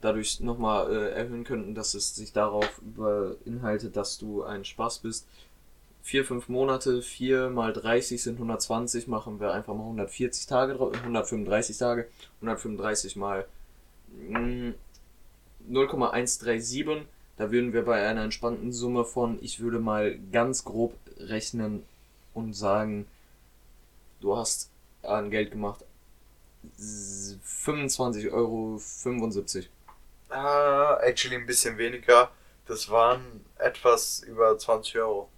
dadurch 0.00 0.40
nochmal 0.40 0.92
äh, 0.92 1.10
erhöhen 1.10 1.44
könnten, 1.44 1.74
dass 1.74 1.94
es 1.94 2.14
sich 2.14 2.32
darauf 2.32 2.80
beinhaltet, 2.82 3.96
dass 3.96 4.18
du 4.18 4.42
ein 4.42 4.64
Spaß 4.64 5.00
bist. 5.00 5.26
Vier, 6.02 6.24
fünf 6.24 6.48
Monate, 6.48 7.02
vier 7.02 7.50
mal 7.50 7.72
30 7.72 8.22
sind 8.22 8.34
120, 8.34 9.08
machen 9.08 9.40
wir 9.40 9.52
einfach 9.52 9.74
mal 9.74 9.82
140 9.82 10.46
Tage 10.46 10.74
drauf, 10.74 10.94
135 10.94 11.76
Tage, 11.78 12.06
135 12.40 13.16
mal 13.16 13.44
mm, 14.12 14.70
0,137, 15.68 17.06
da 17.36 17.50
würden 17.50 17.72
wir 17.72 17.84
bei 17.84 18.06
einer 18.08 18.22
entspannten 18.22 18.72
Summe 18.72 19.04
von, 19.04 19.38
ich 19.42 19.58
würde 19.58 19.80
mal 19.80 20.16
ganz 20.30 20.64
grob 20.64 20.94
rechnen 21.18 21.82
und 22.36 22.52
sagen, 22.52 23.06
du 24.20 24.36
hast 24.36 24.70
an 25.02 25.30
Geld 25.30 25.50
gemacht 25.50 25.84
25,75 26.78 28.32
Euro. 28.32 28.80
Ah, 30.28 30.98
actually 31.02 31.36
ein 31.36 31.46
bisschen 31.46 31.78
weniger. 31.78 32.30
Das 32.66 32.90
waren 32.90 33.44
etwas 33.58 34.20
über 34.20 34.58
20 34.58 34.98
Euro. 34.98 35.28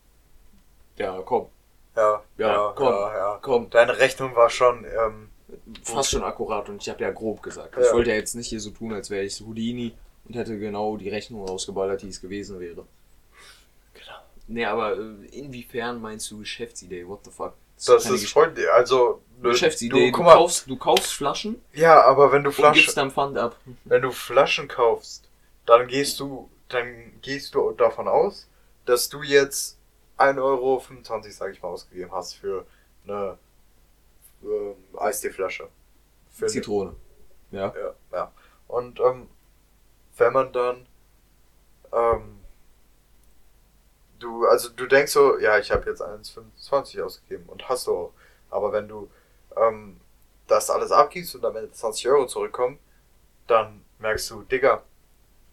Ja, 0.97 1.21
komm, 1.23 1.47
Ja, 1.95 2.23
Ja, 2.39 2.49
ja, 2.49 2.73
komm. 2.75 2.89
ja, 2.89 3.17
ja. 3.17 3.39
komm. 3.43 3.71
Deine 3.71 3.99
Rechnung 3.99 4.35
war 4.35 4.51
schon, 4.51 4.85
ähm, 4.85 5.29
Fast 5.83 6.11
schon 6.11 6.25
akkurat 6.25 6.69
und 6.69 6.83
ich 6.83 6.89
habe 6.91 7.03
ja 7.03 7.11
grob 7.11 7.43
gesagt. 7.43 7.75
Ich 7.79 7.93
wollte 7.93 8.11
ja 8.11 8.17
jetzt 8.17 8.35
nicht 8.35 8.49
hier 8.49 8.61
so 8.61 8.71
tun, 8.71 8.93
als 8.93 9.09
wäre 9.09 9.25
ich 9.25 9.41
Houdini 9.41 9.95
und 10.27 10.35
hätte 10.37 10.59
genau 10.59 10.97
die 10.99 11.09
Rechnung 11.09 11.45
rausgeballert, 11.47 12.03
die 12.03 12.09
es 12.09 12.21
gewesen 12.21 12.61
wäre. 12.61 12.85
Nee, 14.49 14.65
aber 14.65 14.97
äh, 14.99 15.27
inwiefern 15.31 16.01
meinst 16.01 16.31
du 16.31 16.39
Geschäftsidee? 16.39 17.07
What 17.07 17.25
the 17.25 17.31
fuck? 17.31 17.55
das 17.87 18.03
keine 18.05 18.15
ist 18.17 18.33
voll, 18.33 18.53
also, 18.75 19.23
Gesch- 19.41 19.51
Geschäftsidee. 19.51 20.11
Du, 20.11 20.19
mal, 20.23 20.33
kaufst, 20.35 20.69
du 20.69 20.77
kaufst 20.77 21.13
Flaschen 21.13 21.63
ja, 21.73 22.03
aber 22.03 22.33
wenn 22.33 22.43
du 22.43 22.51
Flaschen, 22.51 22.83
gibst 22.83 22.97
dann 22.97 23.13
Pfand 23.13 23.39
ab. 23.39 23.57
wenn 23.85 24.03
du 24.03 24.11
Flaschen 24.11 24.67
kaufst, 24.67 25.29
dann 25.65 25.87
gehst 25.87 26.19
du, 26.19 26.51
dann 26.69 27.21
gehst 27.21 27.55
du 27.55 27.71
davon 27.73 28.09
aus, 28.09 28.49
dass 28.85 29.09
du 29.09 29.23
jetzt 29.23 29.79
1,25 30.17 30.39
Euro, 30.43 30.83
sag 31.31 31.53
ich 31.53 31.63
mal, 31.63 31.69
ausgegeben 31.69 32.11
hast 32.11 32.35
für 32.35 32.67
eine 33.05 33.39
ähm, 34.43 34.75
Eistee-Flasche. 34.99 35.69
Für 36.31 36.45
eine- 36.47 36.53
Zitrone. 36.53 36.97
Ja. 37.53 37.73
Ja, 37.77 37.95
ja. 38.13 38.33
Und 38.67 38.99
ähm, 39.01 39.29
wenn 40.17 40.33
man 40.33 40.53
dann 40.53 40.87
ähm, 41.93 42.38
du, 44.19 44.47
also 44.47 44.71
du 44.71 44.87
denkst 44.87 45.13
so, 45.13 45.39
ja, 45.39 45.59
ich 45.59 45.71
habe 45.71 45.89
jetzt 45.89 46.03
1,25 46.03 47.03
ausgegeben 47.03 47.45
und 47.49 47.69
hast 47.69 47.87
du 47.87 47.93
auch. 47.97 48.13
Aber 48.51 48.73
wenn 48.73 48.89
du 48.89 49.11
ähm, 49.57 50.01
das 50.47 50.71
alles 50.71 50.93
abgibst 50.93 51.35
und 51.35 51.45
am 51.45 51.57
Ende 51.57 51.71
20 51.71 52.09
Euro 52.09 52.27
zurückkommen, 52.27 52.79
dann 53.47 53.85
merkst 53.99 54.31
du, 54.31 54.43
Digga, 54.43 54.83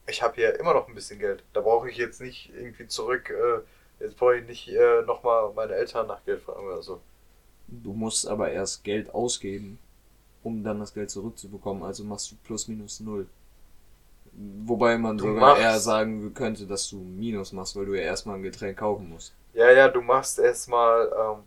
ich 0.07 0.22
habe 0.22 0.36
hier 0.36 0.59
immer 0.59 0.74
noch 0.74 0.88
ein 0.88 0.95
bisschen 0.95 1.20
Geld. 1.20 1.43
Da 1.53 1.61
brauche 1.61 1.89
ich 1.89 1.97
jetzt 1.97 2.22
nicht 2.22 2.51
irgendwie 2.55 2.88
zurück, 2.88 3.30
äh, 3.30 4.03
jetzt 4.03 4.18
brauche 4.18 4.38
ich 4.38 4.45
nicht 4.45 4.68
äh, 4.70 5.01
nochmal 5.03 5.51
meine 5.55 5.74
Eltern 5.74 6.07
nach 6.07 6.24
Geld 6.26 6.41
fragen 6.41 6.66
oder 6.66 6.82
so. 6.82 7.01
Du 7.68 7.93
musst 7.93 8.28
aber 8.28 8.51
erst 8.51 8.84
Geld 8.84 9.13
ausgeben, 9.13 9.80
um 10.43 10.63
dann 10.63 10.80
das 10.80 10.93
Geld 10.93 11.09
zurückzubekommen. 11.09 11.84
Also 11.84 12.03
machst 12.03 12.32
du 12.32 12.36
plus 12.43 12.68
minus 12.68 12.99
null. 12.99 13.28
Wobei 14.66 14.98
man 14.98 15.18
Du 15.18 15.28
sogar 15.28 15.52
machst- 15.52 15.62
eher 15.62 15.80
sagen 15.80 16.34
könnte, 16.34 16.66
dass 16.68 16.90
du 16.90 16.98
Minus 16.98 17.54
machst, 17.54 17.76
weil 17.76 17.86
du 17.86 17.94
ja 17.94 18.02
erstmal 18.04 18.36
ein 18.36 18.44
Getränk 18.44 18.78
kaufen 18.78 19.10
musst. 19.10 19.34
Ja, 19.54 19.72
ja, 19.72 19.88
du 19.88 20.02
machst 20.02 20.40
erstmal 20.40 21.08
ähm, 21.18 21.44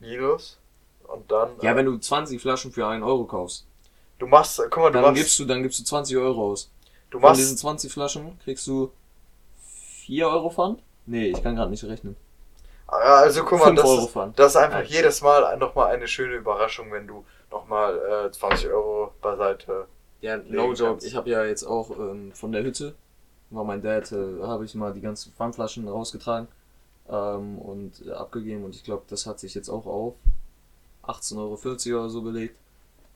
Minus 0.00 0.58
und 1.04 1.30
dann. 1.30 1.50
Ja, 1.62 1.72
äh, 1.72 1.76
wenn 1.76 1.86
du 1.86 1.96
20 1.96 2.40
Flaschen 2.40 2.72
für 2.72 2.86
1 2.86 3.02
Euro 3.04 3.24
kaufst, 3.24 3.66
Du 4.18 4.26
machst, 4.26 4.58
guck 4.68 4.76
mal, 4.76 4.88
du 4.90 4.94
dann 4.94 5.02
machst, 5.02 5.14
gibst 5.16 5.38
du, 5.38 5.46
dann 5.46 5.62
gibst 5.62 5.80
du 5.80 5.84
20 5.84 6.14
Euro 6.18 6.50
aus. 6.52 6.70
du 7.08 7.18
Von 7.18 7.32
diesen 7.32 7.52
machst, 7.52 7.60
20 7.62 7.90
Flaschen 7.92 8.38
kriegst 8.44 8.66
du 8.66 8.90
4 10.04 10.28
Euro 10.28 10.50
Pfand? 10.50 10.82
Nee, 11.06 11.28
ich 11.28 11.42
kann 11.42 11.56
gerade 11.56 11.70
nicht 11.70 11.82
rechnen. 11.84 12.16
also 12.86 13.44
guck 13.44 13.60
mal, 13.60 13.74
5 13.74 13.80
das 13.80 13.90
ist, 13.90 14.38
das 14.38 14.46
ist 14.52 14.56
einfach 14.56 14.78
Nein. 14.80 14.86
jedes 14.88 15.22
Mal 15.22 15.56
nochmal 15.56 15.94
eine 15.94 16.06
schöne 16.06 16.34
Überraschung, 16.34 16.92
wenn 16.92 17.06
du 17.06 17.24
nochmal 17.50 18.26
äh, 18.26 18.30
20 18.30 18.68
Euro 18.68 19.12
beiseite. 19.22 19.86
Ja, 20.20 20.36
no 20.36 20.72
joke. 20.72 21.04
Ich 21.04 21.14
habe 21.14 21.30
ja 21.30 21.44
jetzt 21.44 21.64
auch 21.64 21.90
ähm, 21.98 22.32
von 22.32 22.52
der 22.52 22.62
Hütte, 22.62 22.94
war 23.50 23.64
mein 23.64 23.82
Dad, 23.82 24.12
äh, 24.12 24.42
habe 24.42 24.64
ich 24.64 24.74
mal 24.74 24.92
die 24.92 25.00
ganzen 25.00 25.32
Pfandflaschen 25.32 25.88
rausgetragen 25.88 26.48
ähm, 27.08 27.58
und 27.58 28.06
äh, 28.06 28.10
abgegeben 28.12 28.64
und 28.64 28.74
ich 28.74 28.84
glaube, 28.84 29.04
das 29.08 29.26
hat 29.26 29.40
sich 29.40 29.54
jetzt 29.54 29.68
auch 29.68 29.86
auf 29.86 30.14
18,40 31.04 31.38
Euro 31.38 32.00
oder 32.00 32.10
so 32.10 32.22
belegt. 32.22 32.56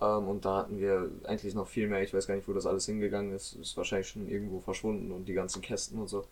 Ähm, 0.00 0.28
und 0.28 0.44
da 0.44 0.58
hatten 0.58 0.80
wir 0.80 1.10
eigentlich 1.24 1.54
noch 1.54 1.68
viel 1.68 1.86
mehr. 1.86 2.02
Ich 2.02 2.12
weiß 2.12 2.26
gar 2.26 2.34
nicht, 2.34 2.48
wo 2.48 2.52
das 2.52 2.66
alles 2.66 2.86
hingegangen 2.86 3.32
ist. 3.34 3.54
Ist 3.54 3.76
wahrscheinlich 3.76 4.08
schon 4.08 4.28
irgendwo 4.28 4.60
verschwunden 4.60 5.12
und 5.12 5.26
die 5.26 5.34
ganzen 5.34 5.62
Kästen 5.62 6.00
und 6.00 6.08
so, 6.08 6.24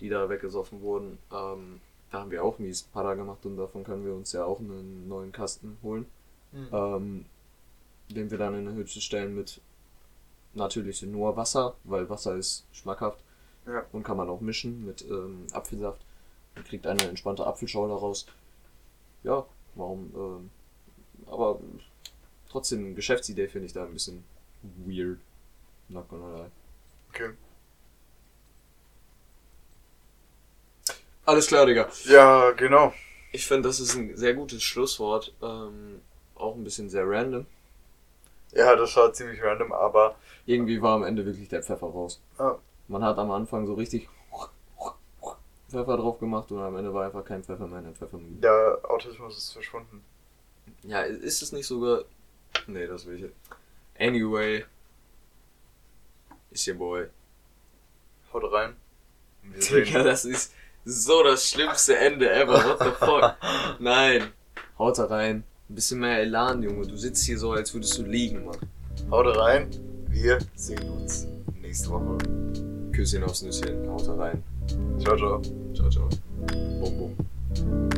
die 0.00 0.08
da 0.08 0.28
weggesoffen 0.28 0.82
wurden. 0.82 1.18
Ähm, 1.32 1.80
da 2.10 2.20
haben 2.20 2.30
wir 2.30 2.44
auch 2.44 2.58
mies 2.58 2.82
Para 2.82 3.14
gemacht 3.14 3.46
und 3.46 3.56
davon 3.56 3.84
können 3.84 4.04
wir 4.04 4.14
uns 4.14 4.32
ja 4.32 4.44
auch 4.44 4.60
einen 4.60 5.08
neuen 5.08 5.32
Kasten 5.32 5.78
holen 5.82 6.06
ähm, 6.72 7.26
den 8.08 8.30
wir 8.30 8.38
dann 8.38 8.54
in 8.54 8.68
eine 8.68 8.76
Hütte 8.76 9.00
stellen 9.00 9.34
mit 9.34 9.60
natürlich 10.56 11.02
nur 11.02 11.36
Wasser, 11.36 11.76
weil 11.84 12.08
Wasser 12.08 12.34
ist 12.36 12.64
schmackhaft 12.72 13.20
Ja. 13.66 13.84
und 13.92 14.02
kann 14.02 14.16
man 14.16 14.28
auch 14.28 14.40
mischen 14.40 14.84
mit 14.84 15.02
ähm, 15.08 15.46
Apfelsaft. 15.52 16.00
Man 16.54 16.64
kriegt 16.64 16.86
eine 16.86 17.02
entspannte 17.04 17.46
Apfelschorle 17.46 17.94
raus. 17.94 18.26
Ja, 19.22 19.44
warum? 19.74 20.12
Ähm, 20.16 20.50
aber 21.30 21.60
trotzdem 22.48 22.94
Geschäftsidee 22.94 23.48
finde 23.48 23.66
ich 23.66 23.72
da 23.72 23.84
ein 23.84 23.92
bisschen 23.92 24.24
weird. 24.86 25.18
Not 25.88 26.08
gonna 26.08 26.36
lie. 26.36 26.50
Okay. 27.10 27.30
Alles 31.24 31.46
klar, 31.48 31.66
Digga. 31.66 31.88
Ja, 32.04 32.52
genau. 32.52 32.92
Ich 33.32 33.46
finde, 33.46 33.68
das 33.68 33.80
ist 33.80 33.94
ein 33.94 34.16
sehr 34.16 34.34
gutes 34.34 34.62
Schlusswort. 34.62 35.34
Ähm, 35.42 36.00
auch 36.36 36.54
ein 36.54 36.64
bisschen 36.64 36.88
sehr 36.88 37.08
random. 37.08 37.46
Ja, 38.52 38.76
das 38.76 38.94
war 38.96 39.12
ziemlich 39.12 39.42
random, 39.42 39.72
aber 39.72 40.16
Irgendwie 40.46 40.80
war 40.80 40.94
am 40.96 41.04
Ende 41.04 41.26
wirklich 41.26 41.48
der 41.48 41.62
Pfeffer 41.62 41.86
raus. 41.86 42.22
Ja. 42.38 42.58
Man 42.88 43.02
hat 43.02 43.18
am 43.18 43.30
Anfang 43.30 43.66
so 43.66 43.74
richtig 43.74 44.08
Pfeffer 45.68 45.96
drauf 45.96 46.20
gemacht 46.20 46.50
und 46.52 46.60
am 46.60 46.76
Ende 46.76 46.94
war 46.94 47.06
einfach 47.06 47.24
kein 47.24 47.42
Pfeffer 47.42 47.66
mehr 47.66 47.80
in 47.80 47.86
der 47.86 47.94
Pfeffermühle. 47.94 48.40
der 48.40 48.78
Autismus 48.88 49.36
ist 49.36 49.52
verschwunden. 49.52 50.02
Ja, 50.82 51.00
ist 51.02 51.42
es 51.42 51.52
nicht 51.52 51.66
sogar 51.66 52.04
Nee, 52.66 52.86
das 52.86 53.06
will 53.06 53.16
ich 53.16 53.22
nicht. 53.22 53.34
Anyway. 53.98 54.64
Ist 56.50 56.66
your 56.68 56.74
boy. 56.74 57.06
Haut 58.32 58.52
rein. 58.52 58.76
Wir 59.42 59.84
Digga, 59.84 60.02
das 60.02 60.24
ist 60.24 60.52
so 60.84 61.22
das 61.22 61.48
schlimmste 61.48 61.96
Ende 61.96 62.30
ever. 62.30 62.54
What 62.54 62.78
the 62.80 63.04
fuck? 63.04 63.36
Nein. 63.80 64.32
Haut 64.78 64.98
da 64.98 65.06
rein. 65.06 65.44
Ein 65.68 65.74
bisschen 65.74 66.00
mehr 66.00 66.20
Elan, 66.20 66.62
Junge. 66.62 66.86
Du 66.86 66.96
sitzt 66.96 67.24
hier 67.24 67.38
so, 67.38 67.52
als 67.52 67.72
würdest 67.74 67.98
du 67.98 68.02
liegen, 68.02 68.44
Mann. 68.44 68.58
Haut 69.10 69.36
rein. 69.36 69.70
Wir 70.22 70.38
sehen 70.54 70.88
uns 70.88 71.28
nächste 71.60 71.90
Woche. 71.90 72.16
Küsschen 72.90 73.22
aufs 73.22 73.42
Nüsschen. 73.42 73.86
Haut 73.86 74.08
rein. 74.18 74.42
Ciao, 74.98 75.14
ciao. 75.14 75.42
Ciao, 75.74 75.90
ciao. 75.90 76.08
Bum, 76.80 77.14
bum. 77.54 77.90